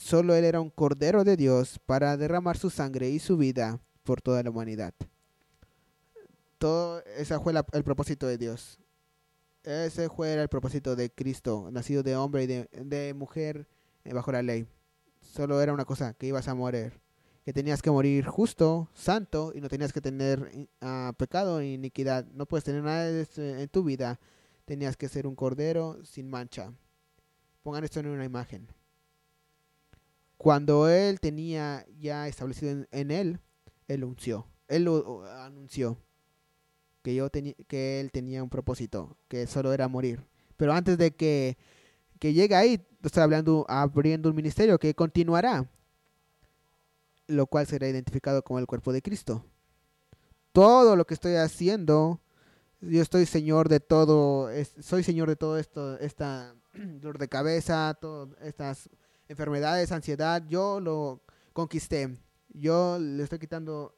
Solo 0.03 0.35
Él 0.35 0.45
era 0.45 0.61
un 0.61 0.71
cordero 0.71 1.23
de 1.25 1.37
Dios 1.37 1.79
para 1.87 2.17
derramar 2.17 2.57
su 2.57 2.71
sangre 2.71 3.09
y 3.11 3.19
su 3.19 3.37
vida 3.37 3.81
por 4.03 4.21
toda 4.21 4.43
la 4.43 4.51
humanidad. 4.51 4.95
Todo 6.59 7.03
ese 7.17 7.39
fue 7.39 7.55
el 7.73 7.85
propósito 7.85 8.27
de 8.27 8.37
Dios. 8.37 8.79
Ese 9.63 10.09
fue 10.09 10.35
el 10.35 10.49
propósito 10.49 10.97
de 10.97 11.11
Cristo, 11.11 11.69
nacido 11.71 12.03
de 12.03 12.17
hombre 12.17 12.43
y 12.45 12.47
de, 12.85 13.15
mujer 13.15 13.69
eh, 14.05 14.13
bajo 14.13 14.33
la 14.33 14.43
ley 14.43 14.67
solo 15.23 15.63
era 15.63 15.73
una 15.73 15.85
cosa, 15.85 16.15
que 16.15 16.27
ibas 16.27 16.49
a 16.49 16.55
morir. 16.55 17.01
Que 17.45 17.53
tenías 17.53 17.83
que 17.83 17.91
morir 17.91 18.25
justo, 18.27 18.89
santo, 18.95 19.53
y 19.55 19.61
no 19.61 19.69
tenías 19.69 19.93
que 19.93 20.01
tener 20.01 20.69
uh, 20.81 21.13
pecado 21.15 21.61
ni 21.61 21.75
iniquidad. 21.75 22.27
No 22.33 22.47
puedes 22.47 22.65
tener 22.65 22.83
nada 22.83 23.09
en 23.09 23.69
tu 23.69 23.83
vida. 23.83 24.21
Tenías 24.65 24.97
que 24.97 25.09
ser 25.09 25.27
un 25.27 25.35
cordero 25.35 26.05
sin 26.05 26.29
mancha. 26.31 26.73
Pongan 27.63 27.85
esto 27.85 28.01
en 28.01 28.09
una 28.09 28.25
imagen. 28.25 28.69
Cuando 30.43 30.89
él 30.89 31.21
tenía 31.21 31.87
ya 32.01 32.27
establecido 32.27 32.85
en, 32.91 33.11
él, 33.11 33.39
él 33.87 34.05
unció. 34.05 34.49
Él 34.67 34.85
lo 34.85 35.25
anunció 35.25 35.99
que, 37.03 37.15
yo 37.15 37.31
que 37.31 38.01
él 38.01 38.11
tenía 38.11 38.43
un 38.43 38.51
propósito, 38.51 39.17
que 39.29 39.47
solo 39.47 39.73
era 39.73 39.87
morir. 39.87 40.27
Pero 40.57 40.73
antes 40.73 40.99
de 40.99 41.15
que 41.15 41.57
que 42.23 42.33
llega 42.33 42.61
ahí, 42.61 42.87
está 43.03 43.25
hablando, 43.25 43.67
abriendo 43.69 44.29
un 44.29 44.37
ministerio 44.37 44.79
que 44.79 44.95
continuará, 44.95 45.69
lo 47.27 47.49
cual 47.49 47.67
será 47.67 47.89
identificado 47.89 48.45
como 48.45 48.61
el 48.61 48.69
cuerpo 48.69 48.93
de 48.93 49.03
Cristo. 49.03 49.45
Todo 50.53 50.95
lo 50.95 51.05
que 51.05 51.15
estoy 51.15 51.35
haciendo, 51.35 52.21
yo 52.81 53.03
estoy 53.03 53.27
señor 53.27 53.69
de 53.69 53.81
todo, 53.81 54.51
soy 54.79 55.03
señor 55.03 55.31
de 55.31 55.35
todo 55.35 55.59
esto, 55.59 55.99
esta 55.99 56.55
dolor 56.75 57.19
de 57.19 57.27
cabeza, 57.27 57.99
todas 58.01 58.41
estas 58.41 58.89
enfermedades, 59.33 59.91
ansiedad, 59.93 60.43
yo 60.47 60.81
lo 60.81 61.23
conquisté. 61.53 62.17
Yo 62.51 62.99
le 62.99 63.23
estoy 63.23 63.39
quitando 63.39 63.97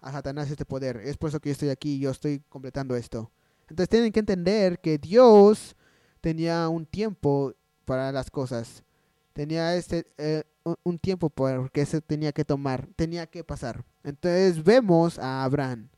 a 0.00 0.12
Satanás 0.12 0.50
este 0.50 0.64
poder. 0.64 0.98
Es 0.98 1.16
por 1.16 1.28
eso 1.28 1.40
que 1.40 1.50
yo 1.50 1.52
estoy 1.52 1.68
aquí, 1.68 1.98
yo 1.98 2.10
estoy 2.10 2.40
completando 2.48 2.96
esto. 2.96 3.30
Entonces 3.62 3.88
tienen 3.88 4.12
que 4.12 4.20
entender 4.20 4.80
que 4.80 4.98
Dios 4.98 5.76
tenía 6.20 6.68
un 6.68 6.86
tiempo 6.86 7.54
para 7.84 8.10
las 8.12 8.30
cosas. 8.30 8.82
Tenía 9.32 9.74
este, 9.76 10.06
eh, 10.16 10.44
un 10.82 10.98
tiempo 10.98 11.30
porque 11.30 11.84
se 11.84 12.00
tenía 12.00 12.32
que 12.32 12.44
tomar, 12.44 12.88
tenía 12.96 13.26
que 13.26 13.44
pasar. 13.44 13.84
Entonces 14.02 14.62
vemos 14.62 15.18
a 15.18 15.44
Abraham. 15.44 15.88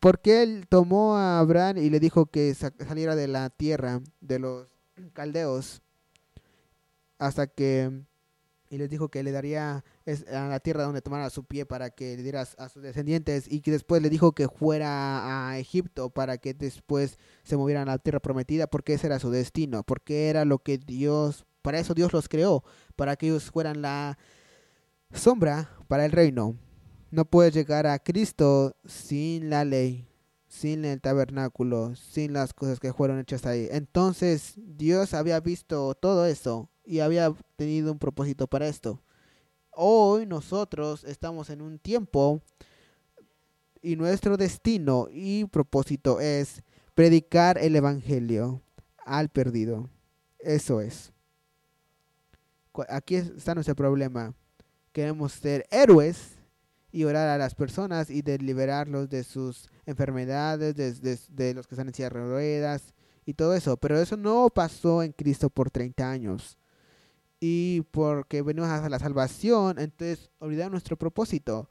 Porque 0.00 0.42
él 0.42 0.66
tomó 0.68 1.16
a 1.16 1.40
Abraham 1.40 1.78
y 1.78 1.90
le 1.90 1.98
dijo 1.98 2.26
que 2.26 2.54
saliera 2.54 3.16
de 3.16 3.26
la 3.26 3.50
tierra 3.50 4.00
de 4.20 4.38
los 4.38 4.68
caldeos 5.12 5.82
hasta 7.18 7.46
que 7.46 8.04
y 8.70 8.78
les 8.78 8.90
dijo 8.90 9.08
que 9.08 9.22
le 9.22 9.32
daría 9.32 9.84
a 10.06 10.48
la 10.48 10.60
tierra 10.60 10.84
donde 10.84 11.02
tomara 11.02 11.30
su 11.30 11.44
pie 11.44 11.66
para 11.66 11.90
que 11.90 12.16
le 12.16 12.22
diera 12.22 12.42
a 12.42 12.68
sus 12.68 12.82
descendientes 12.82 13.50
y 13.50 13.60
que 13.60 13.70
después 13.70 14.02
le 14.02 14.10
dijo 14.10 14.32
que 14.32 14.48
fuera 14.48 15.50
a 15.50 15.58
Egipto 15.58 16.10
para 16.10 16.38
que 16.38 16.54
después 16.54 17.18
se 17.44 17.56
movieran 17.56 17.88
a 17.88 17.92
la 17.92 17.98
tierra 17.98 18.20
prometida 18.20 18.66
porque 18.66 18.94
ese 18.94 19.06
era 19.06 19.18
su 19.18 19.30
destino, 19.30 19.82
porque 19.84 20.28
era 20.28 20.44
lo 20.44 20.58
que 20.58 20.78
Dios, 20.78 21.46
para 21.62 21.78
eso 21.78 21.94
Dios 21.94 22.12
los 22.12 22.28
creó, 22.28 22.62
para 22.96 23.16
que 23.16 23.26
ellos 23.28 23.50
fueran 23.50 23.82
la 23.82 24.18
sombra 25.12 25.70
para 25.88 26.04
el 26.04 26.12
reino. 26.12 26.56
No 27.10 27.24
puedes 27.24 27.54
llegar 27.54 27.86
a 27.86 27.98
Cristo 27.98 28.76
sin 28.84 29.48
la 29.48 29.64
ley, 29.64 30.06
sin 30.46 30.84
el 30.84 31.00
tabernáculo, 31.00 31.94
sin 31.96 32.34
las 32.34 32.52
cosas 32.52 32.80
que 32.80 32.92
fueron 32.92 33.18
hechas 33.18 33.46
ahí. 33.46 33.66
Entonces 33.70 34.54
Dios 34.56 35.14
había 35.14 35.40
visto 35.40 35.94
todo 35.94 36.26
eso 36.26 36.68
y 36.88 37.00
había 37.00 37.34
tenido 37.56 37.92
un 37.92 37.98
propósito 37.98 38.46
para 38.46 38.66
esto. 38.66 39.02
Hoy 39.72 40.24
nosotros 40.24 41.04
estamos 41.04 41.50
en 41.50 41.60
un 41.60 41.78
tiempo 41.78 42.40
y 43.82 43.94
nuestro 43.94 44.38
destino 44.38 45.06
y 45.12 45.44
propósito 45.44 46.18
es 46.18 46.62
predicar 46.94 47.58
el 47.58 47.76
Evangelio 47.76 48.62
al 49.04 49.28
perdido. 49.28 49.90
Eso 50.38 50.80
es. 50.80 51.12
Aquí 52.88 53.16
está 53.16 53.54
nuestro 53.54 53.76
problema. 53.76 54.34
Queremos 54.92 55.32
ser 55.32 55.66
héroes 55.70 56.38
y 56.90 57.04
orar 57.04 57.28
a 57.28 57.36
las 57.36 57.54
personas 57.54 58.08
y 58.08 58.22
de 58.22 58.38
liberarlos 58.38 59.10
de 59.10 59.24
sus 59.24 59.68
enfermedades, 59.84 60.74
de, 60.74 61.18
de 61.28 61.54
los 61.54 61.66
que 61.66 61.74
están 61.74 61.88
en 61.88 61.94
silla 61.94 62.08
de 62.08 62.20
ruedas 62.20 62.94
y 63.26 63.34
todo 63.34 63.54
eso. 63.54 63.76
Pero 63.76 64.00
eso 64.00 64.16
no 64.16 64.48
pasó 64.48 65.02
en 65.02 65.12
Cristo 65.12 65.50
por 65.50 65.70
30 65.70 66.10
años 66.10 66.56
y 67.40 67.82
porque 67.90 68.42
venimos 68.42 68.68
a 68.68 68.88
la 68.88 68.98
salvación, 68.98 69.78
entonces 69.78 70.30
olvidamos 70.38 70.72
nuestro 70.72 70.96
propósito 70.96 71.68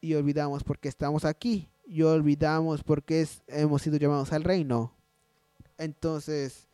y 0.00 0.14
olvidamos 0.14 0.64
porque 0.64 0.88
estamos 0.88 1.24
aquí 1.24 1.68
y 1.86 2.02
olvidamos 2.02 2.82
porque 2.82 3.26
hemos 3.48 3.82
sido 3.82 3.98
llamados 3.98 4.32
al 4.32 4.44
reino. 4.44 4.94
Entonces 5.76 6.68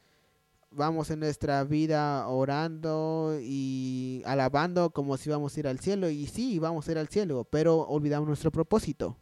vamos 0.71 1.11
en 1.11 1.21
nuestra 1.21 1.65
vida 1.65 2.29
orando 2.29 3.39
y 3.41 4.23
alabando 4.27 4.91
como 4.91 5.17
si 5.17 5.31
vamos 5.31 5.57
a 5.57 5.61
ir 5.61 5.69
al 5.69 5.81
cielo 5.81 6.09
y 6.11 6.27
sí, 6.27 6.59
vamos 6.59 6.87
a 6.87 6.93
ir 6.93 6.99
al 6.99 7.09
cielo, 7.09 7.45
pero 7.51 7.79
olvidamos 7.81 8.29
nuestro 8.29 8.53
propósito. 8.53 9.17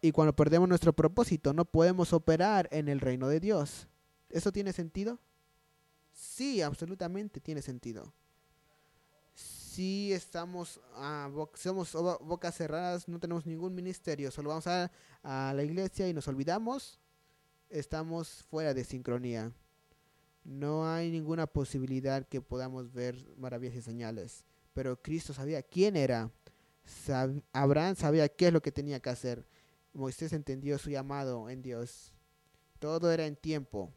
Y 0.00 0.12
cuando 0.12 0.34
perdemos 0.34 0.68
nuestro 0.68 0.92
propósito 0.92 1.52
no 1.52 1.64
podemos 1.64 2.12
operar 2.12 2.68
en 2.72 2.88
el 2.88 3.00
reino 3.00 3.28
de 3.28 3.40
Dios. 3.40 3.88
¿Eso 4.28 4.52
tiene 4.52 4.72
sentido? 4.72 5.18
Sí, 6.22 6.62
absolutamente 6.62 7.40
tiene 7.40 7.60
sentido. 7.62 8.14
Si 9.34 10.12
estamos 10.12 10.80
a 10.94 11.28
somos 11.54 11.92
bocas 12.20 12.54
cerradas, 12.54 13.08
no 13.08 13.18
tenemos 13.18 13.44
ningún 13.44 13.74
ministerio, 13.74 14.30
solo 14.30 14.50
vamos 14.50 14.68
a, 14.68 14.90
a 15.24 15.52
la 15.52 15.64
iglesia 15.64 16.08
y 16.08 16.14
nos 16.14 16.28
olvidamos, 16.28 17.00
estamos 17.68 18.44
fuera 18.44 18.72
de 18.72 18.84
sincronía. 18.84 19.52
No 20.44 20.88
hay 20.88 21.10
ninguna 21.10 21.48
posibilidad 21.48 22.24
que 22.28 22.40
podamos 22.40 22.92
ver 22.92 23.16
maravillas 23.36 23.74
y 23.74 23.82
señales. 23.82 24.44
Pero 24.74 25.02
Cristo 25.02 25.34
sabía 25.34 25.60
quién 25.60 25.96
era. 25.96 26.30
Abraham 27.52 27.96
sabía 27.96 28.28
qué 28.28 28.46
es 28.46 28.52
lo 28.52 28.62
que 28.62 28.70
tenía 28.70 29.00
que 29.00 29.10
hacer. 29.10 29.44
Moisés 29.92 30.32
entendió 30.32 30.78
su 30.78 30.88
llamado 30.88 31.50
en 31.50 31.62
Dios. 31.62 32.12
Todo 32.78 33.10
era 33.10 33.26
en 33.26 33.34
tiempo. 33.34 33.92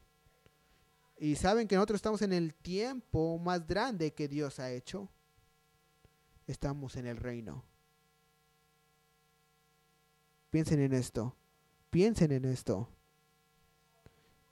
Y 1.17 1.35
saben 1.35 1.67
que 1.67 1.75
nosotros 1.75 1.97
estamos 1.97 2.21
en 2.21 2.33
el 2.33 2.53
tiempo 2.53 3.39
más 3.39 3.65
grande 3.65 4.13
que 4.13 4.27
Dios 4.27 4.59
ha 4.59 4.71
hecho. 4.71 5.09
Estamos 6.45 6.97
en 6.97 7.07
el 7.07 7.17
reino. 7.17 7.63
Piensen 10.49 10.81
en 10.81 10.93
esto. 10.93 11.35
Piensen 11.89 12.31
en 12.31 12.45
esto. 12.45 12.89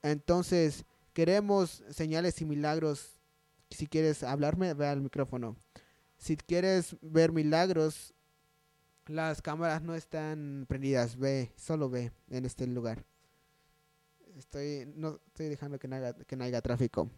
Entonces, 0.01 0.85
queremos 1.13 1.83
señales 1.89 2.41
y 2.41 2.45
milagros. 2.45 3.19
Si 3.69 3.87
quieres 3.87 4.23
hablarme, 4.23 4.73
ve 4.73 4.87
al 4.87 5.01
micrófono. 5.01 5.57
Si 6.17 6.37
quieres 6.37 6.95
ver 7.01 7.33
milagros, 7.33 8.13
las 9.05 9.41
cámaras 9.41 9.81
no 9.81 9.95
están 9.95 10.65
prendidas. 10.69 11.17
Ve, 11.17 11.51
solo 11.57 11.89
ve 11.89 12.13
en 12.29 12.45
este 12.45 12.67
lugar 12.67 13.05
estoy, 14.37 14.91
no 14.95 15.19
estoy 15.27 15.47
dejando 15.47 15.79
que 15.79 15.87
no 15.87 15.95
haya, 15.95 16.13
que 16.13 16.61
tráfico. 16.61 17.09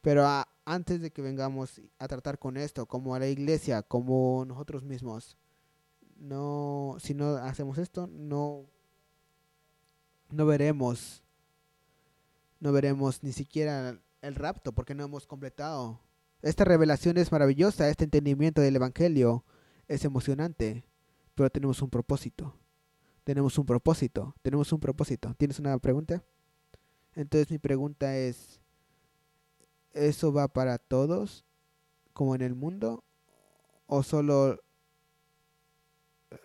Pero 0.00 0.26
antes 0.64 1.00
de 1.00 1.10
que 1.10 1.22
vengamos 1.22 1.80
a 1.98 2.08
tratar 2.08 2.38
con 2.38 2.56
esto, 2.56 2.86
como 2.86 3.14
a 3.14 3.18
la 3.18 3.28
iglesia, 3.28 3.82
como 3.82 4.44
nosotros 4.46 4.84
mismos, 4.84 5.36
no, 6.16 6.96
si 7.00 7.14
no 7.14 7.36
hacemos 7.36 7.78
esto, 7.78 8.06
no, 8.06 8.66
no 10.30 10.46
veremos, 10.46 11.22
no 12.60 12.72
veremos 12.72 13.22
ni 13.22 13.32
siquiera 13.32 13.98
el 14.22 14.34
rapto, 14.34 14.72
porque 14.72 14.94
no 14.94 15.04
hemos 15.04 15.26
completado. 15.26 16.00
Esta 16.42 16.64
revelación 16.64 17.18
es 17.18 17.32
maravillosa, 17.32 17.88
este 17.88 18.04
entendimiento 18.04 18.60
del 18.60 18.76
Evangelio 18.76 19.44
es 19.88 20.04
emocionante, 20.04 20.84
pero 21.34 21.50
tenemos 21.50 21.82
un 21.82 21.90
propósito 21.90 22.54
tenemos 23.28 23.58
un 23.58 23.66
propósito, 23.66 24.34
tenemos 24.40 24.72
un 24.72 24.80
propósito. 24.80 25.34
¿Tienes 25.36 25.58
una 25.58 25.78
pregunta? 25.78 26.24
Entonces 27.14 27.50
mi 27.50 27.58
pregunta 27.58 28.16
es, 28.16 28.58
¿eso 29.92 30.32
va 30.32 30.48
para 30.48 30.78
todos 30.78 31.44
como 32.14 32.34
en 32.34 32.40
el 32.40 32.54
mundo 32.54 33.04
o 33.86 34.02
solo 34.02 34.58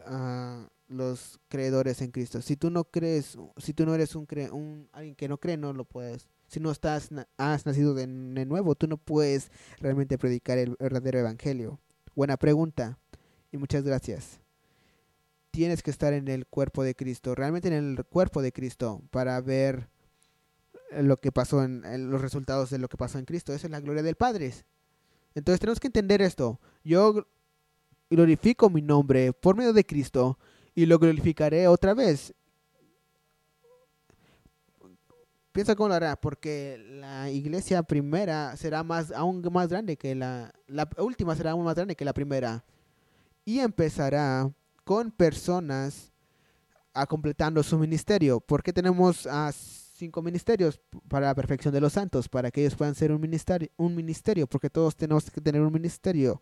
uh, 0.06 0.68
los 0.90 1.40
creedores 1.48 2.02
en 2.02 2.12
Cristo? 2.12 2.42
Si 2.42 2.58
tú 2.58 2.70
no 2.70 2.84
crees, 2.84 3.38
si 3.56 3.74
tú 3.74 3.86
no 3.86 3.96
eres 3.96 4.14
un, 4.14 4.26
cre 4.26 4.52
un 4.52 4.90
alguien 4.92 5.16
que 5.16 5.30
no 5.30 5.38
cree, 5.38 5.56
no 5.56 5.72
lo 5.72 5.86
puedes. 5.86 6.28
Si 6.50 6.60
no 6.60 6.70
estás, 6.70 7.12
has 7.38 7.66
nacido 7.66 7.94
de, 7.94 8.08
de 8.08 8.46
nuevo, 8.46 8.76
tú 8.76 8.88
no 8.88 8.98
puedes 8.98 9.52
realmente 9.80 10.18
predicar 10.18 10.58
el 10.58 10.76
verdadero 10.78 11.20
evangelio. 11.20 11.80
Buena 12.14 12.36
pregunta 12.36 13.00
y 13.54 13.58
muchas 13.58 13.86
gracias 13.86 14.43
tienes 15.54 15.84
que 15.84 15.92
estar 15.92 16.14
en 16.14 16.28
el 16.30 16.48
cuerpo 16.48 16.84
de 16.84 16.96
Cristo, 16.96 17.36
realmente 17.36 17.68
en 17.68 17.76
el 17.76 18.06
cuerpo 18.06 18.42
de 18.42 18.52
Cristo, 18.52 19.04
para 19.12 19.40
ver 19.40 19.88
lo 20.92 21.18
que 21.18 21.32
pasó 21.32 21.64
en, 21.64 22.10
los 22.10 22.22
resultados 22.22 22.72
de 22.72 22.80
lo 22.80 22.88
que 22.88 22.98
pasó 22.98 23.20
en 23.20 23.26
Cristo. 23.26 23.54
Esa 23.54 23.68
es 23.68 23.72
la 23.72 23.80
gloria 23.80 24.02
del 24.02 24.16
Padre. 24.16 24.52
Entonces 25.36 25.60
tenemos 25.60 25.80
que 25.80 25.90
entender 25.90 26.24
esto. 26.24 26.60
Yo 26.84 27.28
glorifico 28.10 28.72
mi 28.72 28.82
nombre 28.82 29.32
por 29.32 29.56
medio 29.56 29.74
de 29.74 29.86
Cristo 29.86 30.40
y 30.74 30.88
lo 30.88 30.98
glorificaré 30.98 31.68
otra 31.68 31.94
vez. 31.94 32.34
Piensa 35.52 35.76
cómo 35.76 35.90
lo 35.90 35.94
hará, 35.94 36.16
porque 36.16 36.84
la 37.00 37.30
iglesia 37.30 37.84
primera 37.84 38.58
será 38.58 38.82
más, 38.84 39.12
aún 39.12 39.48
más 39.52 39.68
grande 39.68 39.98
que 39.98 40.16
la, 40.16 40.52
la 40.66 40.90
última 40.98 41.36
será 41.36 41.52
aún 41.52 41.64
más 41.64 41.76
grande 41.76 41.96
que 41.96 42.06
la 42.06 42.14
primera. 42.14 42.66
Y 43.46 43.60
empezará 43.60 44.52
con 44.84 45.12
personas 45.12 46.14
a 46.94 47.06
completando 47.08 47.64
su 47.64 47.78
ministerio. 47.78 48.40
¿Por 48.40 48.62
qué 48.62 48.72
tenemos 48.72 49.26
a 49.28 49.52
cinco 49.52 50.22
ministerios 50.22 50.80
para 51.08 51.28
la 51.28 51.36
perfección 51.36 51.74
de 51.74 51.82
los 51.82 51.94
santos? 51.94 52.30
Para 52.30 52.52
que 52.52 52.62
ellos 52.62 52.76
puedan 52.76 52.96
ser 52.96 53.12
un 53.12 53.22
ministerio, 53.22 53.70
un 53.78 53.96
ministerio, 53.96 54.48
porque 54.48 54.70
todos 54.70 54.96
tenemos 54.96 55.30
que 55.30 55.42
tener 55.42 55.62
un 55.62 55.74
ministerio. 55.74 56.42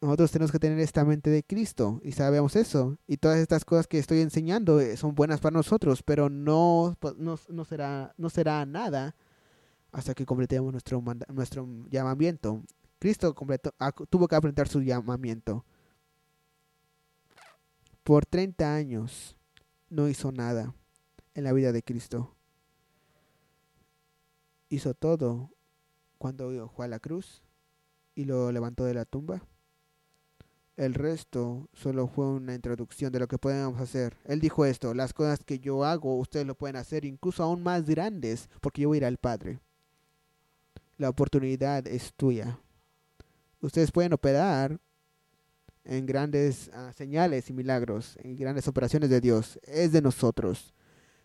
Nosotros 0.00 0.30
tenemos 0.30 0.50
que 0.50 0.58
tener 0.58 0.78
esta 0.78 1.04
mente 1.04 1.28
de 1.28 1.42
Cristo 1.42 2.00
y 2.02 2.12
sabemos 2.12 2.56
eso. 2.56 2.96
Y 3.06 3.18
todas 3.18 3.38
estas 3.38 3.66
cosas 3.66 3.86
que 3.86 3.98
estoy 3.98 4.20
enseñando 4.20 4.80
eh, 4.80 4.96
son 4.96 5.14
buenas 5.14 5.40
para 5.40 5.52
nosotros, 5.52 6.02
pero 6.02 6.30
no, 6.30 6.96
no, 7.18 7.64
será, 7.66 8.14
no 8.16 8.30
será 8.30 8.64
nada 8.64 9.14
hasta 9.92 10.14
que 10.14 10.24
completemos 10.24 10.72
nuestro, 10.72 11.02
nuestro 11.34 11.68
llamamiento. 11.90 12.62
Cristo 13.00 13.34
completó, 13.34 13.74
tuvo 14.10 14.28
que 14.28 14.36
aprender 14.36 14.68
su 14.68 14.82
llamamiento. 14.82 15.64
Por 18.04 18.26
30 18.26 18.74
años 18.74 19.36
no 19.88 20.06
hizo 20.06 20.30
nada 20.32 20.74
en 21.32 21.44
la 21.44 21.54
vida 21.54 21.72
de 21.72 21.82
Cristo. 21.82 22.36
Hizo 24.68 24.92
todo 24.92 25.50
cuando 26.18 26.68
fue 26.68 26.84
a 26.84 26.88
la 26.88 26.98
cruz 26.98 27.42
y 28.14 28.26
lo 28.26 28.52
levantó 28.52 28.84
de 28.84 28.92
la 28.92 29.06
tumba. 29.06 29.42
El 30.76 30.92
resto 30.92 31.70
solo 31.72 32.06
fue 32.06 32.26
una 32.26 32.54
introducción 32.54 33.12
de 33.12 33.20
lo 33.20 33.28
que 33.28 33.38
podemos 33.38 33.80
hacer. 33.80 34.14
Él 34.24 34.40
dijo 34.40 34.66
esto, 34.66 34.92
las 34.92 35.14
cosas 35.14 35.42
que 35.42 35.58
yo 35.58 35.86
hago, 35.86 36.18
ustedes 36.18 36.46
lo 36.46 36.54
pueden 36.54 36.76
hacer 36.76 37.06
incluso 37.06 37.42
aún 37.42 37.62
más 37.62 37.86
grandes, 37.86 38.50
porque 38.60 38.82
yo 38.82 38.88
voy 38.88 38.96
a 38.96 38.98
ir 38.98 39.04
al 39.06 39.16
Padre. 39.16 39.58
La 40.98 41.08
oportunidad 41.08 41.86
es 41.86 42.12
tuya 42.12 42.60
ustedes 43.60 43.92
pueden 43.92 44.12
operar 44.12 44.80
en 45.84 46.06
grandes 46.06 46.70
ah, 46.74 46.92
señales 46.94 47.50
y 47.50 47.52
milagros, 47.52 48.18
en 48.22 48.36
grandes 48.36 48.68
operaciones 48.68 49.10
de 49.10 49.20
Dios. 49.20 49.58
Es 49.64 49.92
de 49.92 50.02
nosotros. 50.02 50.74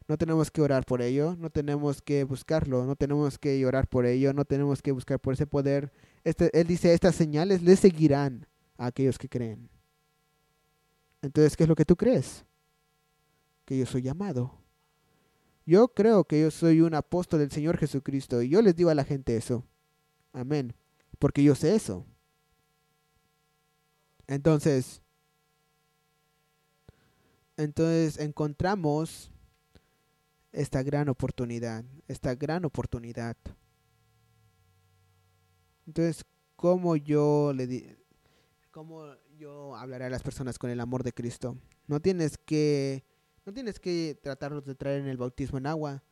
No 0.08 0.18
tenemos 0.18 0.52
que 0.52 0.62
orar 0.62 0.86
por 0.86 1.02
ello, 1.02 1.36
no 1.38 1.50
tenemos 1.50 2.02
que 2.02 2.24
buscarlo, 2.24 2.86
no 2.86 2.96
tenemos 2.96 3.40
que 3.40 3.60
llorar 3.60 3.88
por 3.88 4.06
ello, 4.06 4.34
no 4.34 4.46
tenemos 4.46 4.82
que 4.82 4.92
buscar 4.92 5.20
por 5.20 5.34
ese 5.34 5.48
poder. 5.48 5.92
Este, 6.24 6.50
él 6.60 6.68
dice, 6.68 6.94
estas 6.94 7.16
señales 7.16 7.64
le 7.64 7.76
seguirán 7.76 8.48
a 8.78 8.88
aquellos 8.88 9.18
que 9.18 9.30
creen. 9.30 9.70
Entonces, 11.22 11.58
¿qué 11.58 11.64
es 11.64 11.70
lo 11.70 11.76
que 11.76 11.86
tú 11.86 11.96
crees? 11.96 12.46
Que 13.66 13.80
yo 13.80 13.86
soy 13.88 14.04
llamado. 14.04 14.54
Yo 15.66 15.88
creo 15.88 16.24
que 16.24 16.42
yo 16.42 16.52
soy 16.52 16.82
un 16.82 16.94
apóstol 16.94 17.40
del 17.40 17.50
Señor 17.50 17.78
Jesucristo 17.78 18.44
y 18.44 18.50
yo 18.50 18.62
les 18.62 18.76
digo 18.76 18.92
a 18.92 18.96
la 18.96 19.04
gente 19.04 19.36
eso. 19.36 19.66
Amén. 20.32 20.76
Porque 21.18 21.42
yo 21.42 21.56
sé 21.56 21.74
eso. 21.74 22.06
Entonces, 24.28 25.02
entonces 27.58 28.20
encontramos 28.20 29.32
esta 30.52 30.82
gran 30.84 31.10
oportunidad, 31.10 31.84
esta 32.08 32.34
gran 32.36 32.66
oportunidad. 32.66 33.36
Entonces, 35.86 36.26
¿cómo 36.56 36.96
yo 36.96 37.54
le 37.54 37.68
di 37.68 37.88
cómo 38.72 39.06
yo 39.38 39.76
hablaré 39.76 40.06
a 40.06 40.10
las 40.10 40.24
personas 40.24 40.58
con 40.58 40.70
el 40.70 40.80
amor 40.80 41.04
de 41.04 41.14
Cristo? 41.14 41.58
No 41.88 42.00
tienes 42.00 42.38
que 42.38 43.04
no 43.46 43.54
tienes 43.54 43.80
que 43.80 44.18
tratarlos 44.22 44.66
de 44.66 44.74
traer 44.74 45.02
en 45.02 45.08
el 45.08 45.18
bautismo 45.18 45.60
en 45.60 45.68
agua. 45.68 46.04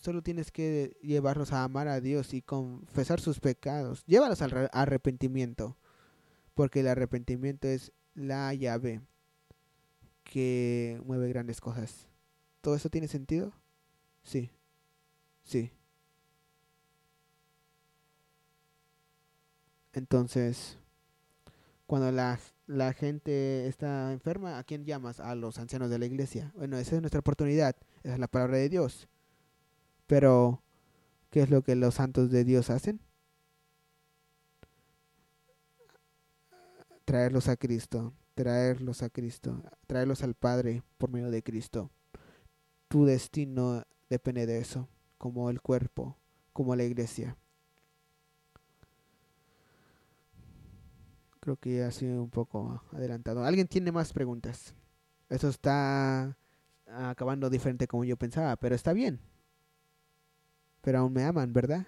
Solo 0.00 0.22
tienes 0.22 0.52
que 0.52 0.96
llevarlos 1.02 1.52
a 1.52 1.64
amar 1.64 1.88
a 1.88 2.00
Dios 2.00 2.34
y 2.34 2.42
confesar 2.42 3.20
sus 3.20 3.40
pecados. 3.40 4.04
Llévalos 4.06 4.42
al 4.42 4.70
arrepentimiento 4.72 5.76
porque 6.54 6.80
el 6.80 6.88
arrepentimiento 6.88 7.68
es 7.68 7.92
la 8.14 8.52
llave 8.54 9.00
que 10.24 11.00
mueve 11.04 11.28
grandes 11.28 11.60
cosas. 11.60 12.08
¿Todo 12.60 12.76
eso 12.76 12.90
tiene 12.90 13.08
sentido? 13.08 13.52
Sí, 14.22 14.50
sí. 15.42 15.72
Entonces, 19.92 20.78
cuando 21.86 22.10
la, 22.10 22.38
la, 22.66 22.92
gente 22.94 23.66
está 23.66 24.12
enferma, 24.12 24.58
¿a 24.58 24.64
quién 24.64 24.86
llamas? 24.86 25.20
A 25.20 25.34
los 25.34 25.58
ancianos 25.58 25.90
de 25.90 25.98
la 25.98 26.06
iglesia. 26.06 26.52
Bueno, 26.56 26.78
esa 26.78 26.96
es 26.96 27.02
nuestra 27.02 27.20
oportunidad, 27.20 27.76
esa 28.02 28.14
es 28.14 28.20
la 28.20 28.28
palabra 28.28 28.56
de 28.56 28.70
Dios. 28.70 29.08
Pero, 30.06 30.62
¿qué 31.30 31.42
es 31.42 31.50
lo 31.50 31.62
que 31.62 31.74
los 31.74 31.94
santos 31.94 32.30
de 32.30 32.44
Dios 32.44 32.70
hacen? 32.70 33.00
Traerlos 37.12 37.46
a 37.48 37.56
Cristo, 37.56 38.14
traerlos 38.34 39.02
a 39.02 39.10
Cristo, 39.10 39.62
traerlos 39.86 40.22
al 40.22 40.32
Padre 40.32 40.82
por 40.96 41.10
medio 41.10 41.30
de 41.30 41.42
Cristo. 41.42 41.90
Tu 42.88 43.04
destino 43.04 43.82
depende 44.08 44.46
de 44.46 44.56
eso, 44.56 44.88
como 45.18 45.50
el 45.50 45.60
cuerpo, 45.60 46.16
como 46.54 46.74
la 46.74 46.84
iglesia. 46.84 47.36
Creo 51.40 51.56
que 51.56 51.76
ya 51.76 51.88
ha 51.88 51.90
sido 51.90 52.22
un 52.22 52.30
poco 52.30 52.82
adelantado. 52.92 53.44
¿Alguien 53.44 53.68
tiene 53.68 53.92
más 53.92 54.14
preguntas? 54.14 54.74
Eso 55.28 55.50
está 55.50 56.38
acabando 56.86 57.50
diferente 57.50 57.86
como 57.86 58.04
yo 58.04 58.16
pensaba, 58.16 58.56
pero 58.56 58.74
está 58.74 58.94
bien. 58.94 59.20
Pero 60.80 61.00
aún 61.00 61.12
me 61.12 61.24
aman, 61.24 61.52
¿verdad? 61.52 61.86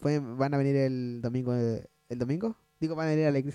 ¿Van 0.00 0.52
a 0.52 0.56
venir 0.56 0.74
el 0.74 1.20
domingo? 1.22 1.54
¿El 1.54 2.18
domingo? 2.18 2.56
Digo, 2.80 2.96
van 2.96 3.06
a 3.06 3.10
venir 3.10 3.26
a 3.26 3.30
la 3.30 3.38
iglesia. 3.38 3.52